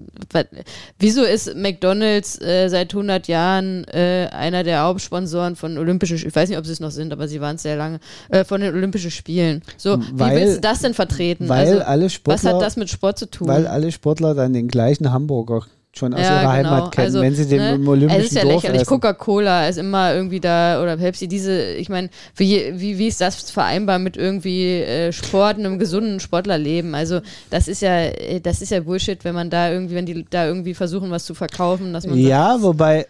wieso 0.99 1.22
ist 1.22 1.55
McDonalds 1.55 2.41
äh, 2.41 2.68
seit 2.68 2.95
100 2.95 3.28
Jahren 3.28 3.85
äh, 3.85 4.28
einer 4.33 4.64
der 4.64 4.83
Hauptsponsoren 4.85 5.55
von 5.55 5.76
Olympischen, 5.76 6.16
ich 6.16 6.35
weiß 6.35 6.49
nicht, 6.49 6.59
ob 6.59 6.64
sie 6.64 6.72
es 6.72 6.81
noch 6.81 6.91
sind, 6.91 7.12
aber 7.12 7.28
sie 7.28 7.43
waren 7.43 7.57
es 7.57 7.62
sehr 7.62 7.76
lange, 7.76 8.01
äh, 8.31 8.45
von 8.45 8.62
den 8.62 8.74
Olympischen 8.74 9.11
Spielen. 9.11 9.62
So, 9.76 9.99
weil, 10.12 10.37
wie 10.37 10.41
willst 10.41 10.57
du 10.57 10.61
das 10.62 10.81
denn 10.81 10.95
vertreten? 10.95 11.49
Weil 11.49 11.68
also, 11.68 11.81
alle 11.81 12.09
Sportler, 12.09 12.43
was 12.43 12.55
hat 12.55 12.62
das 12.62 12.76
mit 12.76 12.89
Sport 12.89 13.18
zu 13.18 13.26
tun? 13.26 13.49
Weil 13.49 13.66
alle 13.66 13.93
Sportler 13.93 14.35
dann 14.35 14.55
den 14.55 14.68
gleichen 14.68 15.12
Hamburger 15.12 15.66
schon 15.93 16.14
aus 16.14 16.20
ja, 16.20 16.43
ihrer 16.43 16.57
genau. 16.57 16.70
Heimat 16.70 16.93
kennen, 16.93 17.07
also, 17.07 17.20
wenn 17.20 17.34
sie 17.34 17.47
den 17.47 17.59
ne, 17.59 17.74
im 17.74 17.88
Olympischen 17.88 18.20
Es 18.20 18.26
ist 18.28 18.36
ja 18.36 18.43
Dorf 18.43 18.62
lächerlich. 18.62 18.86
Coca-Cola 18.86 19.68
ist 19.68 19.76
immer 19.76 20.14
irgendwie 20.14 20.41
da 20.41 20.80
oder 20.82 20.97
Pepsi. 20.97 21.26
Diese, 21.26 21.72
ich 21.72 21.88
meine, 21.88 22.11
wie, 22.36 22.72
wie, 22.74 22.99
wie 22.99 23.09
ist 23.09 23.20
das 23.20 23.51
vereinbar 23.51 23.99
mit 23.99 24.16
irgendwie 24.16 24.80
äh, 24.82 25.12
Sport, 25.12 25.59
einem 25.59 25.78
gesunden 25.78 26.20
Sportlerleben? 26.20 26.95
Also 26.95 27.20
das 27.51 27.66
ist 27.66 27.82
ja, 27.82 27.97
äh, 28.05 28.41
das 28.41 28.62
ist 28.62 28.70
ja 28.70 28.80
Bullshit, 28.80 29.24
wenn 29.24 29.34
man 29.34 29.51
da 29.51 29.70
irgendwie, 29.70 29.95
wenn 29.97 30.07
die 30.07 30.24
da 30.28 30.47
irgendwie 30.47 30.74
versuchen, 30.74 31.11
was 31.11 31.24
zu 31.24 31.34
verkaufen, 31.34 31.93
dass 31.93 32.07
man 32.07 32.16
ja, 32.18 32.53
sagt, 32.53 32.62
wobei 32.62 33.07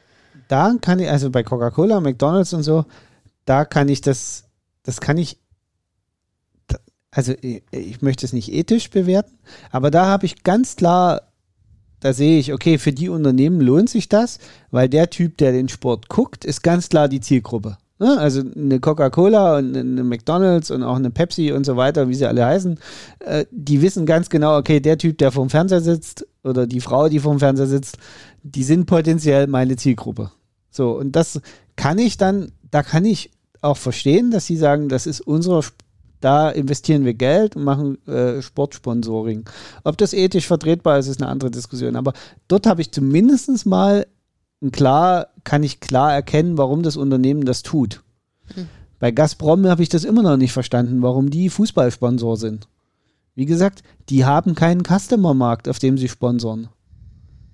da 0.49 0.75
kann 0.81 0.99
ich, 0.99 1.09
also 1.09 1.31
bei 1.31 1.43
Coca-Cola, 1.43 2.01
McDonalds 2.01 2.55
und 2.55 2.63
so, 2.63 2.87
da 3.45 3.65
kann 3.65 3.89
ich 3.89 4.01
das, 4.01 4.45
das 4.83 5.01
kann 5.01 5.19
ich 5.19 5.39
also 7.13 7.35
ich 7.43 8.03
möchte 8.03 8.25
es 8.25 8.33
nicht 8.33 8.53
ethisch 8.53 8.89
bewerten, 8.89 9.37
aber 9.73 9.91
da 9.91 10.07
habe 10.07 10.27
ich 10.27 10.45
ganz 10.45 10.77
klar 10.77 11.23
da 12.01 12.13
sehe 12.13 12.39
ich, 12.39 12.53
okay, 12.53 12.79
für 12.79 12.93
die 12.93 13.09
Unternehmen 13.09 13.61
lohnt 13.61 13.91
sich 13.91 14.09
das, 14.09 14.39
weil 14.71 14.89
der 14.89 15.11
Typ, 15.11 15.37
der 15.39 15.53
den 15.53 15.69
Sport 15.69 16.09
guckt, 16.09 16.45
ist 16.45 16.63
ganz 16.63 16.89
klar 16.89 17.09
die 17.09 17.21
Zielgruppe. 17.21 17.77
Ne? 18.01 18.19
Also 18.19 18.43
eine 18.57 18.81
Coca-Cola 18.81 19.59
und 19.59 19.77
eine 19.77 20.03
McDonalds 20.03 20.71
und 20.71 20.83
auch 20.83 20.97
eine 20.97 21.11
Pepsi 21.11 21.53
und 21.53 21.65
so 21.65 21.77
weiter, 21.77 22.09
wie 22.09 22.15
sie 22.15 22.27
alle 22.27 22.47
heißen, 22.47 22.79
äh, 23.21 23.45
die 23.51 23.83
wissen 23.83 24.07
ganz 24.07 24.31
genau, 24.31 24.57
okay, 24.57 24.81
der 24.81 24.97
Typ, 24.97 25.19
der 25.19 25.31
vorm 25.31 25.51
Fernseher 25.51 25.83
sitzt 25.83 26.27
oder 26.43 26.67
die 26.67 26.81
Frau, 26.81 27.11
die 27.11 27.21
vorm 27.21 27.39
Fernseher 27.39 27.67
sitzt, 27.67 27.99
die 28.43 28.65
sind 28.65 28.87
potenziell 28.87 29.47
meine 29.47 29.77
Zielgruppe. 29.77 30.31
So, 30.71 30.93
und 30.93 31.15
das 31.15 31.41
kann 31.77 31.99
ich 31.99 32.17
dann, 32.17 32.53
da 32.71 32.83
kann 32.83 33.05
ich 33.05 33.31
auch 33.61 33.77
verstehen, 33.77 34.31
dass 34.31 34.47
sie 34.47 34.57
sagen, 34.57 34.89
das 34.89 35.07
ist 35.07 35.21
unsere 35.21 35.63
da 36.21 36.51
investieren 36.51 37.05
wir 37.05 37.15
Geld 37.15 37.57
und 37.57 37.65
machen 37.65 38.07
äh, 38.07 38.43
Sportsponsoring. 38.43 39.45
Ob 39.85 39.97
das 39.99 40.13
ethisch 40.13 40.47
vertretbar 40.47 40.99
ist, 40.99 41.09
ist 41.09 41.23
eine 41.23 41.31
andere 41.31 41.51
Diskussion. 41.51 41.97
Aber 41.97 42.13
dort 42.49 42.67
habe 42.67 42.83
ich 42.83 42.93
zumindest 42.93 43.67
mal 43.67 44.07
klar, 44.73 45.29
kann 45.45 45.63
ich 45.63 45.81
klar 45.81 46.13
erkennen, 46.13 46.59
warum 46.59 46.83
das 46.83 46.97
Unternehmen 46.97 47.45
das 47.45 47.63
tut. 47.63 48.03
Mhm. 48.55 48.69
Bei 48.99 49.11
Gazprom 49.11 49.67
habe 49.67 49.83
ich 49.83 49.89
das 49.89 50.05
immer 50.05 50.23
noch 50.23 50.37
nicht 50.37 50.53
verstanden, 50.53 51.03
warum 51.03 51.31
die 51.31 51.49
Fußballsponsor 51.49 52.37
sind. 52.37 52.69
Wie 53.35 53.47
gesagt, 53.47 53.83
die 54.11 54.27
haben 54.27 54.55
keinen 54.55 54.83
Customer-Markt, 54.85 55.69
auf 55.69 55.79
dem 55.79 55.97
sie 55.97 56.09
sponsoren. 56.09 56.69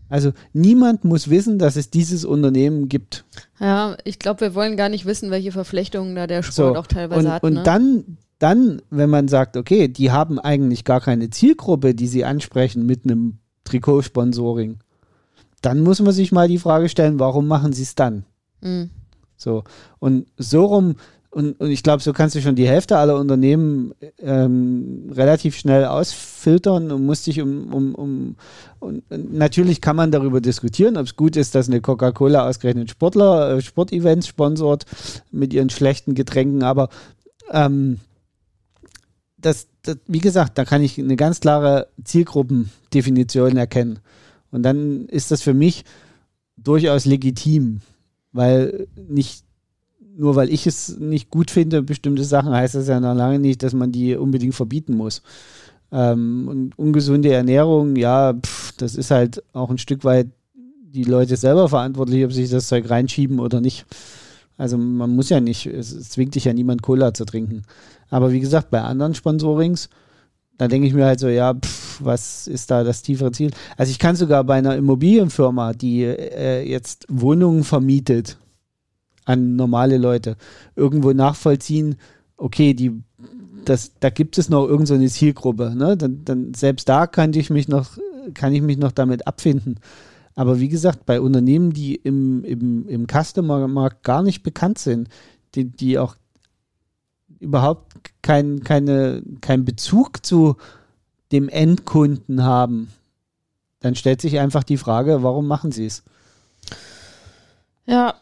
Also 0.09 0.33
niemand 0.53 1.05
muss 1.05 1.31
wissen, 1.31 1.59
dass 1.59 1.77
es 1.77 1.91
dieses 1.91 2.25
Unternehmen 2.25 2.89
gibt. 2.89 3.25
Ja, 3.61 3.97
ich 4.05 4.19
glaube, 4.19 4.41
wir 4.41 4.55
wollen 4.55 4.77
gar 4.77 4.89
nicht 4.89 5.05
wissen, 5.05 5.31
welche 5.31 5.53
Verflechtungen 5.53 6.15
da 6.15 6.27
der 6.27 6.43
Sport 6.43 6.55
so, 6.55 6.77
auch 6.77 6.87
teilweise 6.87 7.27
und, 7.27 7.33
hat. 7.33 7.43
Und 7.43 7.55
ne? 7.55 7.63
dann 7.65 8.19
dann, 8.39 8.83
wenn 8.91 9.11
man 9.11 9.29
sagt, 9.29 9.57
okay, 9.57 9.89
die 9.89 10.11
haben 10.11 10.39
eigentlich 10.39 10.85
gar 10.85 11.01
keine 11.01 11.31
Zielgruppe, 11.31 11.95
die 11.95 12.07
sie 12.07 12.25
ansprechen 12.25 12.85
mit 12.85 13.05
einem 13.05 13.39
Trikotsponsoring, 13.65 14.79
dann 15.63 15.83
muss 15.83 16.01
man 16.01 16.13
sich 16.13 16.33
mal 16.33 16.49
die 16.49 16.59
Frage 16.59 16.89
stellen, 16.89 17.19
warum 17.19 17.47
machen 17.47 17.73
sie 17.73 17.83
es 17.83 17.95
dann? 17.95 18.25
Mhm. 18.61 18.91
So, 19.37 19.65
und 19.99 20.27
so 20.37 20.65
rum, 20.67 20.97
und, 21.31 21.61
und 21.61 21.71
ich 21.71 21.83
glaube, 21.83 22.03
so 22.03 22.15
kannst 22.15 22.35
du 22.35 22.41
schon 22.41 22.55
die 22.55 22.67
Hälfte 22.67 22.97
aller 22.97 23.17
Unternehmen 23.17 23.93
ähm, 24.21 25.11
relativ 25.13 25.55
schnell 25.57 25.85
ausfiltern 25.85 26.91
und 26.91 27.05
musst 27.05 27.27
dich 27.27 27.43
um, 27.43 27.75
um, 27.75 27.95
um 27.95 28.37
und, 28.79 29.03
und 29.11 29.35
natürlich 29.35 29.83
kann 29.83 29.97
man 29.97 30.11
darüber 30.11 30.41
diskutieren, 30.41 30.97
ob 30.97 31.05
es 31.05 31.15
gut 31.15 31.37
ist, 31.37 31.55
dass 31.55 31.69
eine 31.69 31.83
Coca-Cola 31.83 32.49
ausgerechnet 32.49 32.89
Sportler, 32.91 33.57
äh, 33.57 33.61
Sportevents 33.61 34.29
sponsort 34.29 34.87
mit 35.31 35.53
ihren 35.53 35.69
schlechten 35.69 36.15
Getränken, 36.15 36.63
aber 36.63 36.89
ähm, 37.53 37.99
das, 39.39 39.69
das, 39.83 39.99
wie 40.07 40.21
gesagt, 40.21 40.59
da 40.59 40.65
kann 40.65 40.83
ich 40.83 40.99
eine 40.99 41.17
ganz 41.17 41.41
klare 41.41 41.89
Zielgruppendefinition 42.03 43.57
erkennen. 43.57 43.99
Und 44.51 44.63
dann 44.63 45.07
ist 45.07 45.31
das 45.31 45.43
für 45.43 45.55
mich 45.55 45.85
durchaus 46.57 47.05
legitim, 47.05 47.81
weil 48.33 48.87
nicht 49.09 49.45
nur 50.19 50.35
weil 50.35 50.51
ich 50.51 50.67
es 50.67 50.99
nicht 50.99 51.31
gut 51.31 51.51
finde, 51.51 51.83
bestimmte 51.83 52.25
Sachen, 52.25 52.53
heißt 52.53 52.75
das 52.75 52.89
ja 52.89 52.99
noch 53.01 53.15
lange 53.15 53.39
nicht, 53.39 53.63
dass 53.63 53.75
man 53.75 53.93
die 53.93 54.17
unbedingt 54.17 54.55
verbieten 54.55 54.97
muss. 54.97 55.23
Ähm, 55.93 56.49
und 56.49 56.79
ungesunde 56.79 57.33
Ernährung, 57.33 57.97
ja, 57.97 58.33
pff, 58.33 58.73
das 58.79 58.95
ist 58.95 59.11
halt 59.11 59.43
auch 59.53 59.71
ein 59.71 59.79
Stück 59.79 60.05
weit 60.05 60.29
die 60.55 61.05
Leute 61.05 61.37
selber 61.37 61.69
verantwortlich, 61.69 62.25
ob 62.25 62.33
sich 62.33 62.49
das 62.49 62.69
Zeug 62.69 62.89
reinschieben 62.89 63.39
oder 63.39 63.61
nicht. 63.61 63.85
Also 64.57 64.79
man 64.79 65.15
muss 65.15 65.29
ja 65.29 65.41
nicht, 65.41 65.67
es, 65.67 66.09
zwingt 66.09 66.35
dich 66.35 66.45
ja 66.45 66.53
niemand 66.53 66.83
Cola 66.83 67.13
zu 67.13 67.25
trinken. 67.25 67.63
Aber 68.09 68.33
wie 68.33 68.41
gesagt, 68.41 68.71
bei 68.71 68.81
anderen 68.81 69.15
Sponsorings, 69.15 69.91
da 70.59 70.69
denke 70.69 70.87
ich 70.87 70.95
mir 70.95 71.05
halt 71.05 71.21
so, 71.21 71.29
ja, 71.29 71.55
pff, 71.55 72.01
was 72.03 72.47
ist 72.47 72.71
da 72.71 72.83
das 72.83 73.03
tiefere 73.03 73.33
Ziel? 73.33 73.51
Also 73.77 73.91
ich 73.91 73.99
kann 73.99 74.17
sogar 74.17 74.45
bei 74.45 74.55
einer 74.55 74.77
Immobilienfirma, 74.77 75.75
die 75.75 76.05
äh, 76.05 76.67
jetzt 76.67 77.07
Wohnungen 77.09 77.65
vermietet, 77.65 78.39
an 79.27 79.57
normale 79.57 79.99
Leute 79.99 80.37
irgendwo 80.77 81.13
nachvollziehen, 81.13 81.97
okay, 82.37 82.75
die, 82.75 83.03
das, 83.65 83.93
da 84.01 84.09
gibt 84.09 84.39
es 84.39 84.49
noch 84.49 84.67
irgendeine 84.67 85.09
so 85.09 85.15
Zielgruppe. 85.15 85.75
Ne? 85.77 85.97
Dann, 85.97 86.25
dann 86.25 86.55
selbst 86.55 86.89
da 86.89 87.07
kann 87.07 87.35
ich 87.35 87.51
mich 87.51 87.69
noch, 87.69 87.99
kann 88.35 88.55
ich 88.55 88.63
mich 88.63 88.79
noch 88.79 88.93
damit 88.93 89.27
abfinden. 89.27 89.81
Aber 90.37 90.61
wie 90.61 90.69
gesagt, 90.69 91.07
bei 91.07 91.21
Unternehmen, 91.21 91.73
die 91.73 91.97
im, 91.97 92.45
im, 92.45 92.87
im 92.89 93.07
Customer-Markt 93.09 94.05
gar 94.05 94.23
nicht 94.23 94.43
bekannt 94.43 94.79
sind, 94.79 95.09
die, 95.55 95.65
die 95.65 95.99
auch 95.99 96.15
überhaupt 97.41 97.95
keinen 98.23 98.63
keine, 98.63 99.23
kein 99.41 99.65
Bezug 99.65 100.25
zu 100.25 100.57
dem 101.33 101.49
Endkunden 101.49 102.45
haben, 102.45 102.93
dann 103.81 103.95
stellt 103.95 104.21
sich 104.21 104.39
einfach 104.39 104.63
die 104.63 104.77
Frage, 104.77 105.23
warum 105.23 105.47
machen 105.47 105.73
sie 105.73 105.87
es? 105.87 106.03
Ja. 107.87 108.15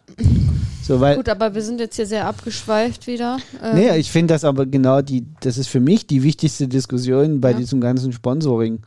So, 0.83 1.01
weil, 1.01 1.17
Gut, 1.17 1.29
aber 1.29 1.55
wir 1.55 1.63
sind 1.63 1.81
jetzt 1.81 1.97
hier 1.97 2.07
sehr 2.07 2.27
abgeschweift 2.27 3.07
wieder. 3.07 3.39
Ähm, 3.63 3.75
nee, 3.75 3.97
ich 3.97 4.13
finde 4.13 4.35
das 4.35 4.45
aber 4.45 4.67
genau 4.67 5.01
die, 5.01 5.27
das 5.41 5.59
ist 5.59 5.69
für 5.69 5.81
mich 5.81 6.07
die 6.07 6.23
wichtigste 6.23 6.69
Diskussion 6.69 7.41
bei 7.41 7.53
ja. 7.53 7.57
diesem 7.57 7.81
ganzen 7.81 8.13
Sponsoring. 8.13 8.81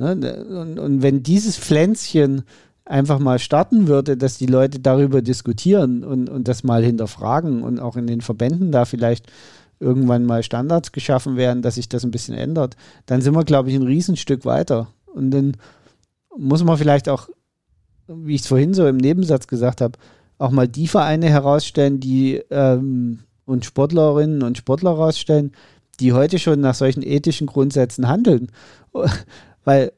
Ne, 0.00 0.44
und, 0.44 0.78
und 0.78 1.02
wenn 1.02 1.22
dieses 1.22 1.56
Pflänzchen 1.58 2.42
einfach 2.84 3.18
mal 3.18 3.38
starten 3.38 3.86
würde, 3.86 4.16
dass 4.16 4.38
die 4.38 4.46
Leute 4.46 4.80
darüber 4.80 5.22
diskutieren 5.22 6.02
und, 6.02 6.28
und 6.28 6.48
das 6.48 6.64
mal 6.64 6.82
hinterfragen 6.82 7.62
und 7.62 7.78
auch 7.78 7.96
in 7.96 8.06
den 8.06 8.20
Verbänden 8.20 8.72
da 8.72 8.84
vielleicht 8.84 9.30
irgendwann 9.78 10.26
mal 10.26 10.42
Standards 10.42 10.92
geschaffen 10.92 11.36
werden, 11.36 11.62
dass 11.62 11.76
sich 11.76 11.88
das 11.88 12.04
ein 12.04 12.10
bisschen 12.10 12.34
ändert, 12.34 12.76
dann 13.06 13.22
sind 13.22 13.34
wir, 13.34 13.44
glaube 13.44 13.70
ich, 13.70 13.76
ein 13.76 13.82
Riesenstück 13.82 14.44
weiter. 14.44 14.88
Und 15.06 15.30
dann 15.30 15.56
muss 16.36 16.64
man 16.64 16.76
vielleicht 16.76 17.08
auch 17.08 17.28
wie 18.10 18.34
ich 18.34 18.42
es 18.42 18.46
vorhin 18.46 18.74
so 18.74 18.86
im 18.86 18.96
Nebensatz 18.96 19.46
gesagt 19.46 19.80
habe, 19.80 19.98
auch 20.38 20.50
mal 20.50 20.68
die 20.68 20.88
Vereine 20.88 21.28
herausstellen, 21.28 22.00
die 22.00 22.42
ähm, 22.50 23.20
und 23.44 23.64
Sportlerinnen 23.64 24.42
und 24.42 24.58
Sportler 24.58 24.92
herausstellen, 24.92 25.52
die 25.98 26.12
heute 26.12 26.38
schon 26.38 26.60
nach 26.60 26.74
solchen 26.74 27.02
ethischen 27.02 27.46
Grundsätzen 27.46 28.08
handeln. 28.08 28.50
Weil 29.64 29.92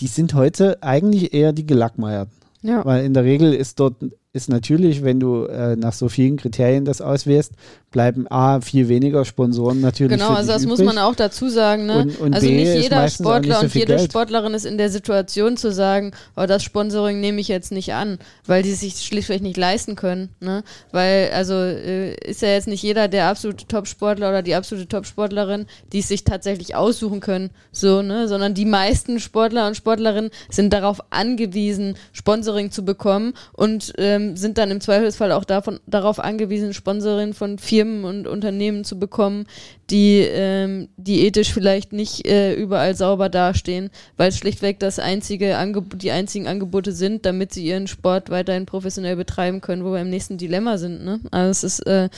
die 0.00 0.06
sind 0.06 0.34
heute 0.34 0.82
eigentlich 0.82 1.32
eher 1.34 1.52
die 1.52 1.66
Gelackmeierten. 1.66 2.32
Ja. 2.62 2.84
Weil 2.84 3.04
in 3.04 3.14
der 3.14 3.24
Regel 3.24 3.54
ist 3.54 3.80
dort 3.80 3.96
ist 4.34 4.48
natürlich, 4.48 5.02
wenn 5.02 5.20
du 5.20 5.44
äh, 5.44 5.74
nach 5.76 5.94
so 5.94 6.08
vielen 6.08 6.36
Kriterien 6.36 6.84
das 6.84 7.00
auswählst, 7.00 7.52
bleiben 7.90 8.26
A, 8.30 8.60
viel 8.60 8.88
weniger 8.88 9.24
Sponsoren 9.24 9.80
natürlich. 9.80 10.18
Genau, 10.18 10.34
also 10.34 10.52
das 10.52 10.64
übrig. 10.64 10.78
muss 10.78 10.86
man 10.86 10.98
auch 10.98 11.14
dazu 11.14 11.48
sagen. 11.48 11.86
Ne? 11.86 12.02
Und, 12.02 12.20
und 12.20 12.34
also 12.34 12.46
B 12.46 12.56
nicht 12.56 12.82
jeder 12.82 13.08
Sportler 13.08 13.56
so 13.56 13.60
und 13.62 13.74
jede 13.74 13.96
Geld. 13.96 14.10
Sportlerin 14.10 14.52
ist 14.52 14.66
in 14.66 14.76
der 14.76 14.90
Situation 14.90 15.56
zu 15.56 15.72
sagen, 15.72 16.12
oh, 16.36 16.44
das 16.44 16.62
Sponsoring 16.62 17.20
nehme 17.20 17.40
ich 17.40 17.48
jetzt 17.48 17.72
nicht 17.72 17.94
an, 17.94 18.18
weil 18.44 18.62
die 18.62 18.72
sich 18.72 18.96
schlichtweg 19.00 19.40
nicht 19.40 19.56
leisten 19.56 19.96
können. 19.96 20.28
Ne? 20.40 20.62
Weil, 20.92 21.30
also 21.32 21.54
äh, 21.54 22.14
ist 22.28 22.42
ja 22.42 22.48
jetzt 22.48 22.68
nicht 22.68 22.82
jeder 22.82 23.08
der 23.08 23.26
absolute 23.28 23.66
Top-Sportler 23.66 24.28
oder 24.28 24.42
die 24.42 24.54
absolute 24.54 24.88
Top-Sportlerin, 24.88 25.64
die 25.92 26.00
es 26.00 26.08
sich 26.08 26.24
tatsächlich 26.24 26.76
aussuchen 26.76 27.20
können, 27.20 27.48
so, 27.72 28.02
ne? 28.02 28.28
sondern 28.28 28.52
die 28.52 28.66
meisten 28.66 29.20
Sportler 29.20 29.66
und 29.66 29.76
Sportlerinnen 29.76 30.30
sind 30.50 30.74
darauf 30.74 31.00
angewiesen, 31.08 31.96
Sponsoring 32.12 32.70
zu 32.70 32.84
bekommen 32.84 33.32
und 33.54 33.94
ähm, 34.18 34.36
sind 34.36 34.58
dann 34.58 34.70
im 34.70 34.80
Zweifelsfall 34.80 35.32
auch 35.32 35.44
davon, 35.44 35.80
darauf 35.86 36.18
angewiesen, 36.18 36.74
Sponsoring 36.74 37.34
von 37.34 37.58
Firmen 37.58 38.04
und 38.04 38.26
Unternehmen 38.26 38.84
zu 38.84 38.98
bekommen, 38.98 39.46
die, 39.90 40.20
ähm, 40.20 40.88
die 40.96 41.26
ethisch 41.26 41.52
vielleicht 41.52 41.92
nicht 41.92 42.26
äh, 42.26 42.54
überall 42.54 42.94
sauber 42.94 43.28
dastehen, 43.28 43.90
weil 44.16 44.28
es 44.28 44.38
schlichtweg 44.38 44.78
das 44.80 44.98
einzige 44.98 45.56
die 45.94 46.10
einzigen 46.10 46.46
Angebote 46.46 46.92
sind, 46.92 47.24
damit 47.24 47.52
sie 47.52 47.64
ihren 47.64 47.86
Sport 47.86 48.30
weiterhin 48.30 48.66
professionell 48.66 49.16
betreiben 49.16 49.60
können, 49.60 49.84
wo 49.84 49.92
wir 49.92 50.00
im 50.00 50.10
nächsten 50.10 50.38
Dilemma 50.38 50.78
sind. 50.78 51.04
Ne? 51.04 51.20
Also 51.30 51.50
es 51.50 51.64
ist 51.64 51.86
äh, 51.86 52.08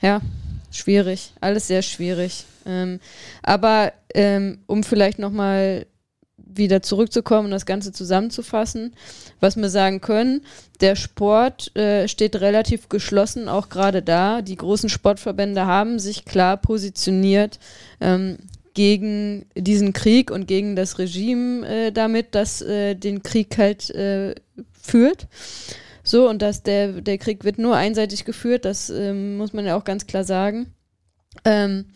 ja 0.00 0.20
schwierig, 0.70 1.32
alles 1.40 1.66
sehr 1.66 1.82
schwierig. 1.82 2.44
Ähm, 2.66 3.00
aber 3.42 3.92
ähm, 4.14 4.58
um 4.66 4.82
vielleicht 4.82 5.18
nochmal 5.18 5.86
wieder 6.56 6.82
zurückzukommen 6.82 7.46
und 7.46 7.50
das 7.50 7.66
Ganze 7.66 7.92
zusammenzufassen, 7.92 8.94
was 9.40 9.56
wir 9.56 9.68
sagen 9.68 10.00
können, 10.00 10.42
der 10.80 10.96
Sport 10.96 11.74
äh, 11.76 12.08
steht 12.08 12.36
relativ 12.36 12.88
geschlossen, 12.88 13.48
auch 13.48 13.68
gerade 13.68 14.02
da. 14.02 14.42
Die 14.42 14.56
großen 14.56 14.88
Sportverbände 14.88 15.66
haben 15.66 15.98
sich 15.98 16.24
klar 16.24 16.56
positioniert 16.56 17.58
ähm, 18.00 18.38
gegen 18.74 19.46
diesen 19.56 19.92
Krieg 19.92 20.30
und 20.30 20.46
gegen 20.46 20.76
das 20.76 20.98
Regime 20.98 21.66
äh, 21.66 21.92
damit, 21.92 22.34
das 22.34 22.60
äh, 22.60 22.94
den 22.94 23.22
Krieg 23.22 23.56
halt 23.56 23.90
äh, 23.90 24.34
führt. 24.72 25.28
So, 26.02 26.28
und 26.28 26.42
dass 26.42 26.62
der, 26.62 27.00
der 27.00 27.18
Krieg 27.18 27.44
wird 27.44 27.58
nur 27.58 27.76
einseitig 27.76 28.24
geführt, 28.24 28.64
das 28.64 28.90
ähm, 28.90 29.38
muss 29.38 29.52
man 29.52 29.64
ja 29.64 29.76
auch 29.76 29.84
ganz 29.84 30.06
klar 30.06 30.24
sagen. 30.24 30.74
Ähm, 31.44 31.86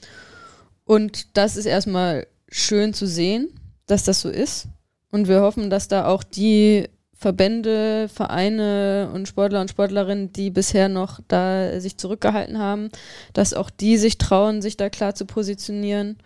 und 0.85 1.37
das 1.37 1.57
ist 1.57 1.67
erstmal 1.67 2.27
schön 2.49 2.95
zu 2.95 3.07
sehen 3.07 3.58
dass 3.89 4.05
das 4.05 4.20
so 4.20 4.28
ist. 4.28 4.68
Und 5.11 5.26
wir 5.26 5.41
hoffen, 5.41 5.70
dass 5.70 5.89
da 5.89 6.07
auch 6.07 6.22
die 6.22 6.89
Verbände, 7.18 8.09
Vereine 8.09 9.11
und 9.12 9.26
Sportler 9.26 9.61
und 9.61 9.70
Sportlerinnen, 9.70 10.32
die 10.32 10.51
bisher 10.51 10.89
noch 10.89 11.18
da 11.26 11.80
sich 11.80 11.97
zurückgehalten 11.99 12.59
haben, 12.59 12.91
dass 13.32 13.55
auch 13.55 13.70
die 13.70 13.97
sich 13.97 14.18
trauen, 14.18 14.62
sich 14.62 14.76
da 14.76 14.89
klar 14.89 15.16
zu 15.16 15.26
positionieren. 15.26 16.18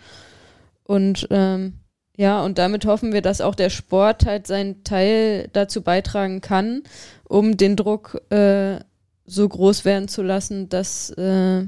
Und 0.84 1.26
ähm, 1.30 1.78
ja, 2.14 2.44
und 2.44 2.58
damit 2.58 2.84
hoffen 2.84 3.14
wir, 3.14 3.22
dass 3.22 3.40
auch 3.40 3.54
der 3.54 3.70
Sport 3.70 4.26
halt 4.26 4.46
seinen 4.46 4.84
Teil 4.84 5.48
dazu 5.54 5.80
beitragen 5.80 6.42
kann, 6.42 6.82
um 7.26 7.56
den 7.56 7.76
Druck 7.76 8.20
äh, 8.30 8.80
so 9.24 9.48
groß 9.48 9.86
werden 9.86 10.08
zu 10.08 10.22
lassen, 10.22 10.68
dass, 10.68 11.08
äh, 11.10 11.64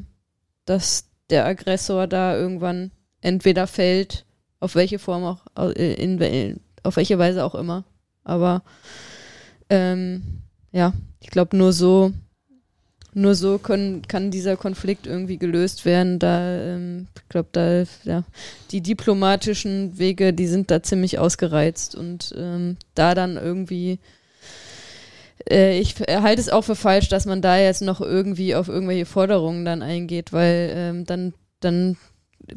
dass 0.66 1.06
der 1.30 1.46
Aggressor 1.46 2.06
da 2.06 2.36
irgendwann 2.36 2.90
entweder 3.22 3.66
fällt 3.66 4.26
auf 4.64 4.74
welche 4.74 4.98
Form 4.98 5.24
auch, 5.24 5.40
äh, 5.56 5.94
in, 5.94 6.18
in, 6.20 6.60
auf 6.82 6.96
welche 6.96 7.18
Weise 7.18 7.44
auch 7.44 7.54
immer. 7.54 7.84
Aber 8.24 8.62
ähm, 9.68 10.22
ja, 10.72 10.94
ich 11.20 11.28
glaube, 11.28 11.56
nur 11.56 11.72
so, 11.72 12.12
nur 13.12 13.34
so 13.34 13.58
können, 13.58 14.02
kann 14.08 14.30
dieser 14.30 14.56
Konflikt 14.56 15.06
irgendwie 15.06 15.36
gelöst 15.36 15.84
werden. 15.84 16.18
Da, 16.18 16.56
ähm, 16.58 17.08
ich 17.14 17.28
glaube, 17.28 17.50
da, 17.52 17.84
ja, 18.04 18.24
die 18.70 18.80
diplomatischen 18.80 19.98
Wege, 19.98 20.32
die 20.32 20.46
sind 20.46 20.70
da 20.70 20.82
ziemlich 20.82 21.18
ausgereizt 21.18 21.94
und 21.94 22.34
ähm, 22.36 22.78
da 22.94 23.14
dann 23.14 23.36
irgendwie 23.36 23.98
äh, 25.50 25.78
ich 25.78 25.96
halte 26.00 26.40
es 26.40 26.48
auch 26.48 26.62
für 26.62 26.76
falsch, 26.76 27.10
dass 27.10 27.26
man 27.26 27.42
da 27.42 27.58
jetzt 27.58 27.82
noch 27.82 28.00
irgendwie 28.00 28.54
auf 28.54 28.68
irgendwelche 28.68 29.04
Forderungen 29.04 29.66
dann 29.66 29.82
eingeht, 29.82 30.32
weil 30.32 30.72
ähm, 30.74 31.04
dann, 31.04 31.34
dann 31.60 31.98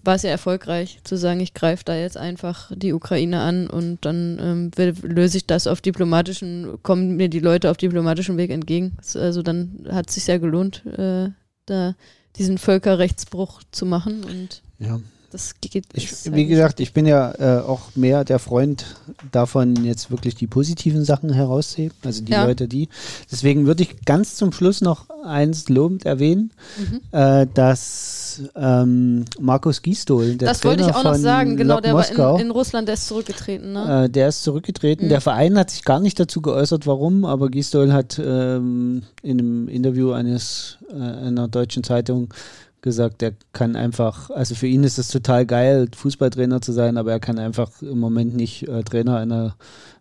war 0.03 0.15
es 0.15 0.23
ja 0.23 0.29
erfolgreich 0.29 0.99
zu 1.03 1.17
sagen, 1.17 1.39
ich 1.39 1.53
greife 1.53 1.83
da 1.85 1.95
jetzt 1.95 2.17
einfach 2.17 2.71
die 2.75 2.93
Ukraine 2.93 3.41
an 3.41 3.69
und 3.69 3.99
dann 4.05 4.71
ähm, 4.77 4.93
löse 5.01 5.37
ich 5.37 5.45
das 5.45 5.67
auf 5.67 5.81
diplomatischen, 5.81 6.81
kommen 6.83 7.15
mir 7.15 7.29
die 7.29 7.39
Leute 7.39 7.71
auf 7.71 7.77
diplomatischem 7.77 8.37
Weg 8.37 8.51
entgegen. 8.51 8.97
Also 9.15 9.41
dann 9.41 9.87
hat 9.89 10.09
es 10.09 10.15
sich 10.15 10.27
ja 10.27 10.37
gelohnt, 10.37 10.85
äh, 10.85 11.29
da 11.65 11.95
diesen 12.37 12.57
Völkerrechtsbruch 12.57 13.61
zu 13.71 13.85
machen 13.85 14.23
und 14.23 14.61
ja. 14.79 14.99
Das 15.37 15.55
geht. 15.61 15.85
Ich, 15.93 16.33
wie 16.33 16.45
gesagt, 16.45 16.79
ich 16.79 16.93
bin 16.93 17.05
ja 17.05 17.33
äh, 17.37 17.61
auch 17.61 17.95
mehr 17.95 18.23
der 18.23 18.39
Freund 18.39 18.85
davon, 19.31 19.85
jetzt 19.85 20.09
wirklich 20.11 20.35
die 20.35 20.47
positiven 20.47 21.05
Sachen 21.05 21.31
herauszuheben, 21.31 21.95
also 22.03 22.23
die 22.23 22.31
ja. 22.31 22.45
Leute, 22.45 22.67
die. 22.67 22.89
Deswegen 23.31 23.65
würde 23.65 23.83
ich 23.83 24.03
ganz 24.05 24.35
zum 24.35 24.51
Schluss 24.51 24.81
noch 24.81 25.05
eins 25.23 25.69
lobend 25.69 26.05
erwähnen, 26.05 26.51
mhm. 26.77 27.01
äh, 27.11 27.47
dass 27.53 28.41
ähm, 28.55 29.25
Markus 29.39 29.81
Gisdol, 29.81 30.35
der 30.35 30.49
Das 30.49 30.59
Trainer 30.59 30.83
wollte 30.83 30.89
ich 30.89 30.95
auch 30.95 31.03
noch 31.03 31.15
sagen, 31.15 31.57
genau, 31.57 31.75
Lok 31.75 31.83
der 31.83 31.93
Moskau, 31.93 32.33
war 32.33 32.39
in, 32.39 32.47
in, 32.47 32.51
Russland, 32.51 32.87
der 32.87 32.93
ist 32.93 33.07
zurückgetreten. 33.07 33.73
Ne? 33.73 34.05
Äh, 34.05 34.09
der 34.09 34.29
ist 34.29 34.43
zurückgetreten. 34.43 35.05
Mhm. 35.05 35.09
Der 35.09 35.21
Verein 35.21 35.57
hat 35.57 35.69
sich 35.69 35.83
gar 35.83 35.99
nicht 35.99 36.19
dazu 36.19 36.41
geäußert, 36.41 36.87
warum, 36.87 37.25
aber 37.25 37.49
Gisdol 37.49 37.93
hat 37.93 38.19
ähm, 38.23 39.03
in 39.21 39.39
einem 39.39 39.67
Interview 39.67 40.11
eines 40.11 40.77
äh, 40.89 40.95
einer 40.95 41.47
deutschen 41.47 41.83
Zeitung 41.83 42.33
gesagt, 42.81 43.21
er 43.23 43.33
kann 43.53 43.75
einfach, 43.75 44.29
also 44.29 44.55
für 44.55 44.67
ihn 44.67 44.83
ist 44.83 44.97
es 44.97 45.09
total 45.09 45.45
geil, 45.45 45.87
Fußballtrainer 45.95 46.61
zu 46.61 46.71
sein, 46.71 46.97
aber 46.97 47.11
er 47.11 47.19
kann 47.19 47.39
einfach 47.39 47.81
im 47.81 47.99
Moment 47.99 48.35
nicht 48.35 48.67
äh, 48.67 48.83
Trainer 48.83 49.17
einer 49.17 49.55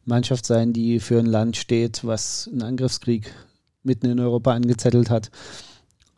Mannschaft 0.04 0.46
sein, 0.46 0.72
die 0.72 1.00
für 1.00 1.18
ein 1.18 1.26
Land 1.26 1.56
steht, 1.56 2.04
was 2.04 2.48
einen 2.50 2.62
Angriffskrieg 2.62 3.32
mitten 3.82 4.06
in 4.06 4.20
Europa 4.20 4.52
angezettelt 4.52 5.10
hat. 5.10 5.30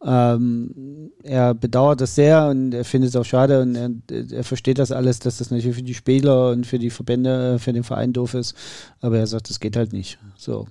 Ähm, 0.04 1.10
er 1.24 1.54
bedauert 1.54 2.00
das 2.00 2.14
sehr 2.14 2.48
und 2.48 2.72
er 2.72 2.84
findet 2.84 3.10
es 3.10 3.16
auch 3.16 3.24
schade 3.24 3.60
und 3.60 3.74
er, 3.74 3.90
er, 4.30 4.44
versteht 4.44 4.78
das 4.78 4.92
alles, 4.92 5.18
dass 5.18 5.38
das 5.38 5.50
natürlich 5.50 5.76
für 5.76 5.82
die 5.82 5.94
Spieler 5.94 6.50
und 6.50 6.68
für 6.68 6.78
die 6.78 6.90
Verbände, 6.90 7.58
für 7.58 7.72
den 7.72 7.82
Verein 7.82 8.12
doof 8.12 8.34
ist. 8.34 8.54
Aber 9.00 9.18
er 9.18 9.26
sagt, 9.26 9.50
das 9.50 9.58
geht 9.58 9.76
halt 9.76 9.92
nicht. 9.92 10.18
So, 10.36 10.68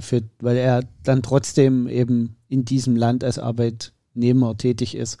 für, 0.00 0.22
weil 0.38 0.56
er 0.56 0.84
dann 1.02 1.22
trotzdem 1.22 1.88
eben 1.88 2.36
in 2.48 2.64
diesem 2.64 2.94
Land 2.94 3.24
als 3.24 3.40
Arbeit 3.40 3.92
Arbeitnehmer 4.18 4.56
tätig 4.56 4.94
ist 4.94 5.18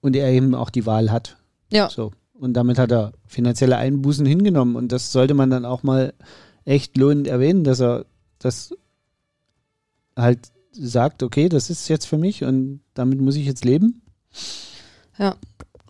und 0.00 0.14
er 0.16 0.30
eben 0.30 0.54
auch 0.54 0.70
die 0.70 0.86
Wahl 0.86 1.10
hat. 1.10 1.36
Ja. 1.70 1.88
So. 1.88 2.12
Und 2.34 2.54
damit 2.54 2.78
hat 2.78 2.90
er 2.90 3.12
finanzielle 3.26 3.76
Einbußen 3.76 4.24
hingenommen. 4.26 4.76
Und 4.76 4.92
das 4.92 5.12
sollte 5.12 5.34
man 5.34 5.50
dann 5.50 5.64
auch 5.64 5.82
mal 5.82 6.14
echt 6.64 6.96
lohnend 6.96 7.26
erwähnen, 7.26 7.64
dass 7.64 7.80
er 7.80 8.06
das 8.38 8.74
halt 10.16 10.38
sagt, 10.72 11.22
okay, 11.22 11.48
das 11.48 11.70
ist 11.70 11.88
jetzt 11.88 12.06
für 12.06 12.18
mich 12.18 12.44
und 12.44 12.80
damit 12.94 13.20
muss 13.20 13.36
ich 13.36 13.46
jetzt 13.46 13.64
leben. 13.64 14.02
Ja. 15.18 15.36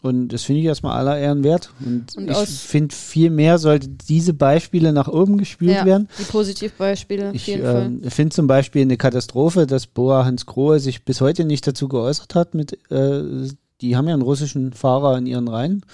Und 0.02 0.28
das 0.28 0.44
finde 0.44 0.60
ich 0.60 0.66
erstmal 0.66 0.96
aller 0.96 1.18
Ehren 1.18 1.44
wert. 1.44 1.72
Und, 1.84 2.16
und 2.16 2.30
ich 2.30 2.48
finde, 2.48 2.94
viel 2.94 3.30
mehr 3.30 3.58
sollte 3.58 3.88
diese 3.88 4.34
Beispiele 4.34 4.92
nach 4.92 5.08
oben 5.08 5.38
gespielt 5.38 5.76
ja, 5.76 5.84
werden. 5.84 6.08
Die 6.18 6.24
Positivbeispiele. 6.24 7.32
Ich 7.34 7.48
äh, 7.48 7.90
finde 8.08 8.34
zum 8.34 8.46
Beispiel 8.46 8.82
eine 8.82 8.96
Katastrophe, 8.96 9.66
dass 9.66 9.86
Boa 9.86 10.24
Hans 10.24 10.46
Grohe 10.46 10.80
sich 10.80 11.04
bis 11.04 11.20
heute 11.20 11.44
nicht 11.44 11.66
dazu 11.66 11.88
geäußert 11.88 12.34
hat. 12.34 12.54
Mit, 12.54 12.78
äh, 12.90 13.48
die 13.80 13.96
haben 13.96 14.08
ja 14.08 14.14
einen 14.14 14.22
russischen 14.22 14.72
Fahrer 14.72 15.18
in 15.18 15.26
ihren 15.26 15.48
Reihen. 15.48 15.84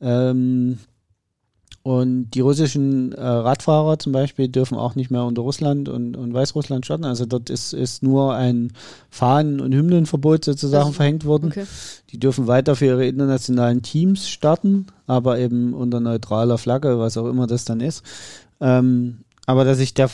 Ähm, 0.00 0.78
und 1.84 2.30
die 2.30 2.40
russischen 2.40 3.12
äh, 3.12 3.20
Radfahrer 3.20 3.98
zum 3.98 4.12
Beispiel 4.12 4.48
dürfen 4.48 4.78
auch 4.78 4.94
nicht 4.94 5.10
mehr 5.10 5.22
unter 5.24 5.42
Russland 5.42 5.90
und, 5.90 6.16
und 6.16 6.32
Weißrussland 6.32 6.86
starten. 6.86 7.04
Also 7.04 7.26
dort 7.26 7.50
ist, 7.50 7.74
ist 7.74 8.02
nur 8.02 8.34
ein 8.34 8.72
Fahnen- 9.10 9.60
und 9.60 9.74
Hymnenverbot 9.74 10.46
sozusagen 10.46 10.88
das, 10.88 10.96
verhängt 10.96 11.26
worden. 11.26 11.50
Okay. 11.50 11.66
Die 12.08 12.18
dürfen 12.18 12.46
weiter 12.46 12.74
für 12.74 12.86
ihre 12.86 13.06
internationalen 13.06 13.82
Teams 13.82 14.30
starten, 14.30 14.86
aber 15.06 15.38
eben 15.38 15.74
unter 15.74 16.00
neutraler 16.00 16.56
Flagge, 16.56 16.98
was 16.98 17.18
auch 17.18 17.26
immer 17.26 17.46
das 17.46 17.66
dann 17.66 17.82
ist. 17.82 18.02
Ähm, 18.62 19.18
aber 19.44 19.66
dass 19.66 19.76
sich 19.76 19.92
der, 19.92 20.08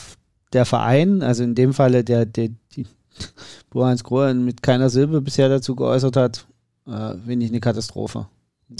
der 0.51 0.65
Verein, 0.65 1.23
also 1.23 1.41
in 1.41 1.55
dem 1.55 1.73
Falle 1.73 2.03
der, 2.03 2.25
der 2.25 2.49
die 2.75 2.85
Bo-Heinz 3.69 4.03
Grohen 4.03 4.43
mit 4.43 4.61
keiner 4.61 4.89
Silbe 4.89 5.21
bisher 5.21 5.47
dazu 5.47 5.77
geäußert 5.77 6.17
hat, 6.17 6.47
äh, 6.85 7.13
finde 7.25 7.45
ich 7.45 7.51
eine 7.51 7.61
Katastrophe. 7.61 8.27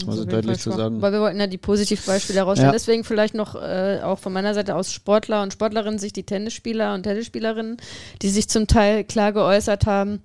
Also 0.08 0.26
deutlich 0.26 0.60
zu 0.60 0.72
sagen. 0.72 1.02
Weil 1.02 1.12
wir 1.12 1.22
wollten 1.22 1.40
ja 1.40 1.48
die 1.48 1.58
Positivbeispiele 1.58 2.40
herausstellen. 2.40 2.70
Ja. 2.70 2.74
Deswegen 2.74 3.04
vielleicht 3.04 3.34
noch 3.34 3.56
äh, 3.56 4.00
auch 4.04 4.20
von 4.20 4.34
meiner 4.34 4.54
Seite 4.54 4.76
aus 4.76 4.92
Sportler 4.94 5.44
und 5.44 5.54
Sportlerinnen 5.54 6.00
sich 6.00 6.14
die 6.14 6.24
Tennisspieler 6.24 6.94
und 6.94 7.04
Tennisspielerinnen, 7.04 7.78
die 8.22 8.30
sich 8.30 8.50
zum 8.50 8.68
Teil 8.68 9.04
klar 9.04 9.34
geäußert 9.34 9.86
haben. 9.86 10.22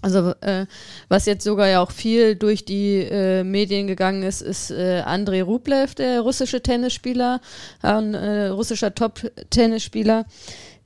Also 0.00 0.32
äh, 0.42 0.66
was 1.08 1.26
jetzt 1.26 1.42
sogar 1.42 1.66
ja 1.66 1.82
auch 1.82 1.90
viel 1.90 2.36
durch 2.36 2.64
die 2.64 2.98
äh, 3.00 3.42
Medien 3.42 3.88
gegangen 3.88 4.22
ist, 4.22 4.42
ist 4.42 4.70
äh, 4.70 5.02
Andrei 5.04 5.42
Rublev, 5.42 5.96
der 5.96 6.20
russische 6.20 6.62
Tennisspieler, 6.62 7.40
ein 7.82 8.14
äh, 8.14 8.46
russischer 8.46 8.94
Top-Tennisspieler, 8.94 10.24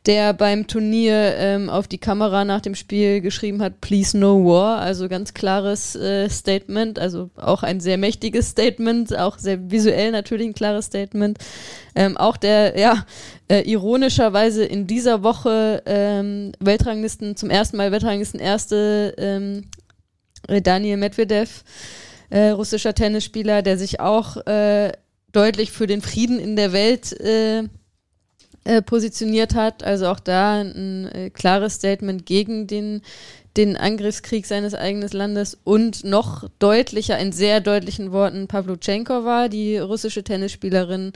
der 0.06 0.32
beim 0.32 0.66
Turnier 0.66 1.36
ähm, 1.36 1.70
auf 1.70 1.86
die 1.86 1.98
Kamera 1.98 2.44
nach 2.44 2.60
dem 2.60 2.74
Spiel 2.74 3.20
geschrieben 3.20 3.62
hat, 3.62 3.80
Please 3.80 4.18
no 4.18 4.44
war. 4.44 4.78
Also 4.78 5.08
ganz 5.08 5.32
klares 5.32 5.94
äh, 5.94 6.28
Statement, 6.28 6.98
also 6.98 7.30
auch 7.36 7.62
ein 7.62 7.78
sehr 7.78 7.98
mächtiges 7.98 8.48
Statement, 8.48 9.16
auch 9.16 9.38
sehr 9.38 9.70
visuell 9.70 10.10
natürlich 10.10 10.48
ein 10.48 10.54
klares 10.54 10.86
Statement. 10.86 11.38
Ähm, 11.94 12.16
auch 12.16 12.36
der, 12.36 12.76
ja, 12.78 13.06
äh, 13.48 13.60
ironischerweise 13.60 14.64
in 14.64 14.88
dieser 14.88 15.22
Woche 15.22 15.82
ähm, 15.86 16.52
Weltranglisten, 16.58 17.36
zum 17.36 17.50
ersten 17.50 17.76
Mal 17.76 17.92
Weltranglisten 17.92 18.40
erste 18.40 19.14
ähm, 19.18 19.68
äh, 20.48 20.60
Daniel 20.60 20.96
Medvedev, 20.96 21.62
äh, 22.30 22.48
russischer 22.48 22.94
Tennisspieler, 22.94 23.62
der 23.62 23.78
sich 23.78 24.00
auch 24.00 24.36
äh, 24.46 24.90
deutlich 25.30 25.70
für 25.70 25.86
den 25.86 26.02
Frieden 26.02 26.40
in 26.40 26.56
der 26.56 26.72
Welt 26.72 27.12
äh, 27.20 27.68
äh, 28.64 28.80
positioniert 28.80 29.54
hat. 29.54 29.82
Also 29.82 30.06
auch 30.06 30.20
da 30.20 30.60
ein 30.60 31.08
äh, 31.08 31.30
klares 31.30 31.74
Statement 31.74 32.26
gegen 32.26 32.68
den, 32.68 33.02
den 33.56 33.76
Angriffskrieg 33.76 34.46
seines 34.46 34.74
eigenen 34.74 35.08
Landes 35.08 35.58
und 35.64 36.04
noch 36.04 36.48
deutlicher, 36.60 37.18
in 37.18 37.32
sehr 37.32 37.60
deutlichen 37.60 38.12
Worten, 38.12 38.46
Pavluchenkova, 38.46 39.24
war, 39.24 39.48
die 39.48 39.78
russische 39.78 40.22
Tennisspielerin, 40.22 41.12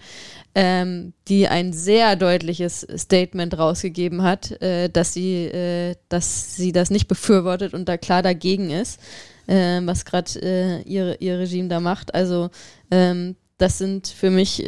ähm, 0.57 1.13
die 1.29 1.47
ein 1.47 1.73
sehr 1.73 2.17
deutliches 2.17 2.87
Statement 2.97 3.57
rausgegeben 3.57 4.23
hat, 4.23 4.61
äh, 4.61 4.89
dass, 4.89 5.15
sie, 5.15 5.45
äh, 5.45 5.95
dass 6.09 6.57
sie 6.57 6.73
das 6.73 6.91
nicht 6.91 7.07
befürwortet 7.07 7.75
und 7.75 7.89
da 7.89 7.97
klar 7.97 8.23
dagegen 8.23 8.71
ist, 8.71 9.01
äh, 9.47 9.81
was 9.85 10.05
gerade 10.05 10.31
äh, 10.43 10.83
ihr, 10.83 11.21
ihr 11.21 11.39
Regime 11.39 11.69
da 11.69 11.79
macht. 11.79 12.13
Also 12.13 12.51
ähm, 12.91 13.37
das 13.57 13.79
sind 13.79 14.09
für 14.09 14.31
mich 14.31 14.59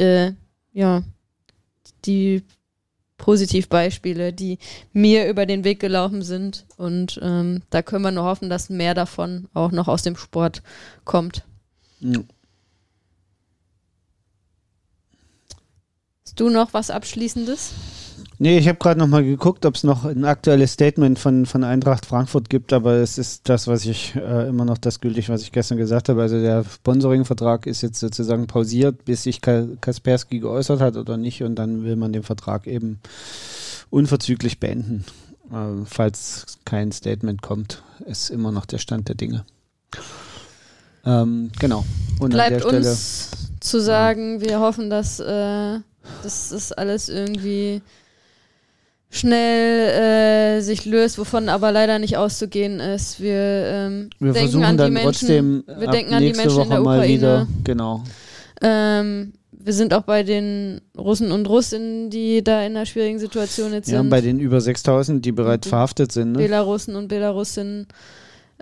ja 0.73 1.03
die 2.05 2.43
Positivbeispiele, 3.19 4.33
die 4.33 4.59
mir 4.93 5.29
über 5.29 5.45
den 5.45 5.65
Weg 5.65 5.81
gelaufen 5.81 6.23
sind. 6.23 6.65
Und 6.77 7.21
ähm, 7.23 7.63
da 7.69 7.83
können 7.83 8.05
wir 8.05 8.11
nur 8.11 8.25
hoffen, 8.25 8.49
dass 8.49 8.71
mehr 8.71 8.95
davon 8.95 9.49
auch 9.53 9.73
noch 9.73 9.89
aus 9.89 10.03
dem 10.03 10.17
Sport 10.17 10.63
kommt. 11.05 11.45
Ja. 12.01 12.21
Hast 16.25 16.41
du 16.41 16.49
noch 16.49 16.73
was 16.73 16.91
Abschließendes? 16.91 17.73
Nee, 18.41 18.59
ich 18.59 18.69
habe 18.69 18.79
gerade 18.79 19.01
noch 19.01 19.09
mal 19.09 19.25
geguckt, 19.25 19.67
ob 19.67 19.75
es 19.75 19.83
noch 19.83 20.05
ein 20.05 20.25
aktuelles 20.25 20.73
Statement 20.73 21.19
von, 21.19 21.45
von 21.45 21.65
Eintracht 21.65 22.07
Frankfurt 22.07 22.49
gibt, 22.49 22.73
aber 22.73 22.95
es 22.95 23.19
ist 23.19 23.49
das, 23.49 23.67
was 23.67 23.85
ich 23.85 24.15
äh, 24.15 24.49
immer 24.49 24.65
noch 24.65 24.79
das 24.79 25.01
gültig, 25.01 25.29
was 25.29 25.43
ich 25.43 25.51
gestern 25.51 25.77
gesagt 25.77 26.09
habe. 26.09 26.23
Also 26.23 26.41
der 26.41 26.63
Sponsoring-Vertrag 26.65 27.67
ist 27.67 27.83
jetzt 27.83 27.99
sozusagen 27.99 28.47
pausiert, 28.47 29.05
bis 29.05 29.25
sich 29.25 29.41
Kaspersky 29.41 30.39
geäußert 30.39 30.81
hat 30.81 30.97
oder 30.97 31.17
nicht 31.17 31.43
und 31.43 31.57
dann 31.57 31.83
will 31.83 31.97
man 31.97 32.13
den 32.13 32.23
Vertrag 32.23 32.69
eben 32.69 33.01
unverzüglich 33.91 34.61
beenden. 34.61 35.05
Äh, 35.51 35.85
falls 35.85 36.59
kein 36.65 36.93
Statement 36.93 37.43
kommt, 37.43 37.83
ist 38.07 38.31
immer 38.31 38.53
noch 38.53 38.67
der 38.67 38.79
Stand 38.79 39.09
der 39.09 39.17
Dinge. 39.17 39.45
Ähm, 41.05 41.51
genau. 41.59 41.85
Und 42.21 42.31
Bleibt 42.31 42.65
uns 42.65 43.31
zu 43.59 43.81
sagen, 43.81 44.41
wir 44.41 44.61
hoffen, 44.61 44.91
dass 44.91 45.19
äh, 45.19 45.81
das 46.23 46.53
ist 46.53 46.77
alles 46.79 47.09
irgendwie 47.09 47.83
schnell 49.11 50.59
äh, 50.59 50.61
sich 50.61 50.85
löst, 50.85 51.19
wovon 51.19 51.49
aber 51.49 51.73
leider 51.73 51.99
nicht 51.99 52.17
auszugehen 52.17 52.81
ist. 52.81 53.21
Wir, 53.21 53.35
ähm, 53.35 54.11
wir 54.19 54.33
denken 54.33 54.65
an 54.65 54.77
die 54.77 54.91
Menschen, 54.91 55.65
wir 55.67 55.89
denken 55.89 56.15
an 56.15 56.23
die 56.23 56.33
Menschen 56.35 56.63
in 56.63 56.71
der 56.71 56.81
Ukraine. 56.81 57.09
Wieder, 57.09 57.47
genau. 57.65 58.05
Ähm, 58.61 59.33
wir 59.51 59.73
sind 59.73 59.93
auch 59.93 60.03
bei 60.03 60.23
den 60.23 60.81
Russen 60.97 61.33
und 61.33 61.49
Russinnen, 61.49 62.11
die 62.11 62.45
da 62.45 62.63
in 62.63 62.77
einer 62.77 62.87
schwierigen 62.87 63.19
Situation 63.19 63.73
jetzt 63.73 63.89
ja, 63.89 63.99
sind. 63.99 64.07
Ja, 64.07 64.11
bei 64.11 64.21
den 64.21 64.41
über 64.41 64.61
6000, 64.61 65.25
die 65.25 65.33
bereits 65.33 65.67
und 65.67 65.71
verhaftet 65.71 66.13
sind. 66.13 66.33
Ne? 66.33 66.39
Belarussen 66.39 66.97
und 66.97 67.09
Belarusinnen. 67.09 67.87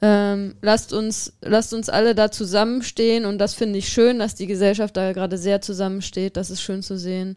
Ähm, 0.02 0.54
lasst 0.62 0.92
uns, 0.92 1.32
lasst 1.42 1.72
uns 1.72 1.88
alle 1.88 2.14
da 2.14 2.30
zusammenstehen 2.30 3.24
und 3.24 3.38
das 3.38 3.54
finde 3.54 3.78
ich 3.78 3.88
schön, 3.88 4.18
dass 4.18 4.34
die 4.34 4.46
Gesellschaft 4.46 4.96
da 4.96 5.12
gerade 5.12 5.38
sehr 5.38 5.60
zusammensteht. 5.60 6.36
Das 6.36 6.50
ist 6.50 6.60
schön 6.60 6.82
zu 6.82 6.98
sehen. 6.98 7.36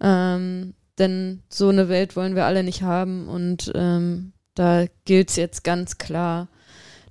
Ähm, 0.00 0.74
denn 0.98 1.42
so 1.48 1.68
eine 1.68 1.88
Welt 1.88 2.16
wollen 2.16 2.34
wir 2.34 2.44
alle 2.44 2.62
nicht 2.62 2.82
haben 2.82 3.28
und 3.28 3.72
ähm, 3.74 4.32
da 4.54 4.86
gilt 5.04 5.30
es 5.30 5.36
jetzt 5.36 5.64
ganz 5.64 5.98
klar, 5.98 6.48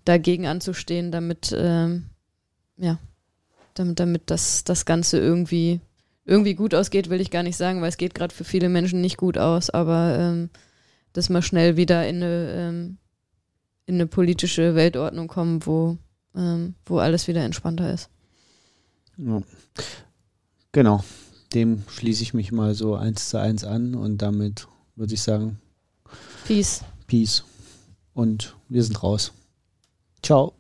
dagegen 0.06 0.48
anzustehen, 0.48 1.12
damit, 1.12 1.54
ähm, 1.58 2.06
ja, 2.78 3.00
damit, 3.74 4.00
damit 4.00 4.24
das, 4.28 4.64
das 4.64 4.86
Ganze 4.86 5.20
irgendwie, 5.20 5.82
irgendwie 6.26 6.56
gut 6.56 6.74
ausgeht, 6.74 7.10
will 7.10 7.22
ich 7.22 7.32
gar 7.32 7.44
nicht 7.44 7.58
sagen, 7.58 7.82
weil 7.82 7.90
es 7.90 7.98
geht 7.98 8.14
gerade 8.14 8.34
für 8.34 8.44
viele 8.44 8.70
Menschen 8.70 9.02
nicht 9.02 9.18
gut 9.18 9.38
aus, 9.38 9.70
aber 9.70 10.18
ähm, 10.18 10.50
dass 11.14 11.30
wir 11.30 11.42
schnell 11.42 11.78
wieder 11.78 12.08
in 12.08 12.18
eine, 12.18 12.52
ähm, 12.52 12.98
in 13.86 13.96
eine 13.96 14.08
politische 14.08 14.76
Weltordnung 14.76 15.28
kommen, 15.28 15.66
wo, 15.66 15.98
ähm, 16.36 16.76
wo 16.86 17.00
alles 17.00 17.28
wieder 17.28 17.44
entspannter 17.44 17.94
ist. 17.94 18.10
Ja. 19.18 19.42
Genau, 20.72 21.04
dem 21.54 21.84
schließe 21.88 22.24
ich 22.24 22.34
mich 22.34 22.52
mal 22.52 22.74
so 22.74 22.96
eins 22.96 23.30
zu 23.30 23.40
eins 23.40 23.64
an 23.64 23.96
und 23.96 24.22
damit 24.22 24.68
würde 24.96 25.14
ich 25.14 25.22
sagen, 25.22 25.60
Peace. 26.46 26.84
Peace. 27.08 27.44
Und 28.14 28.56
wir 28.70 28.84
sind 28.84 29.02
raus. 29.02 29.32
Ciao. 30.22 30.54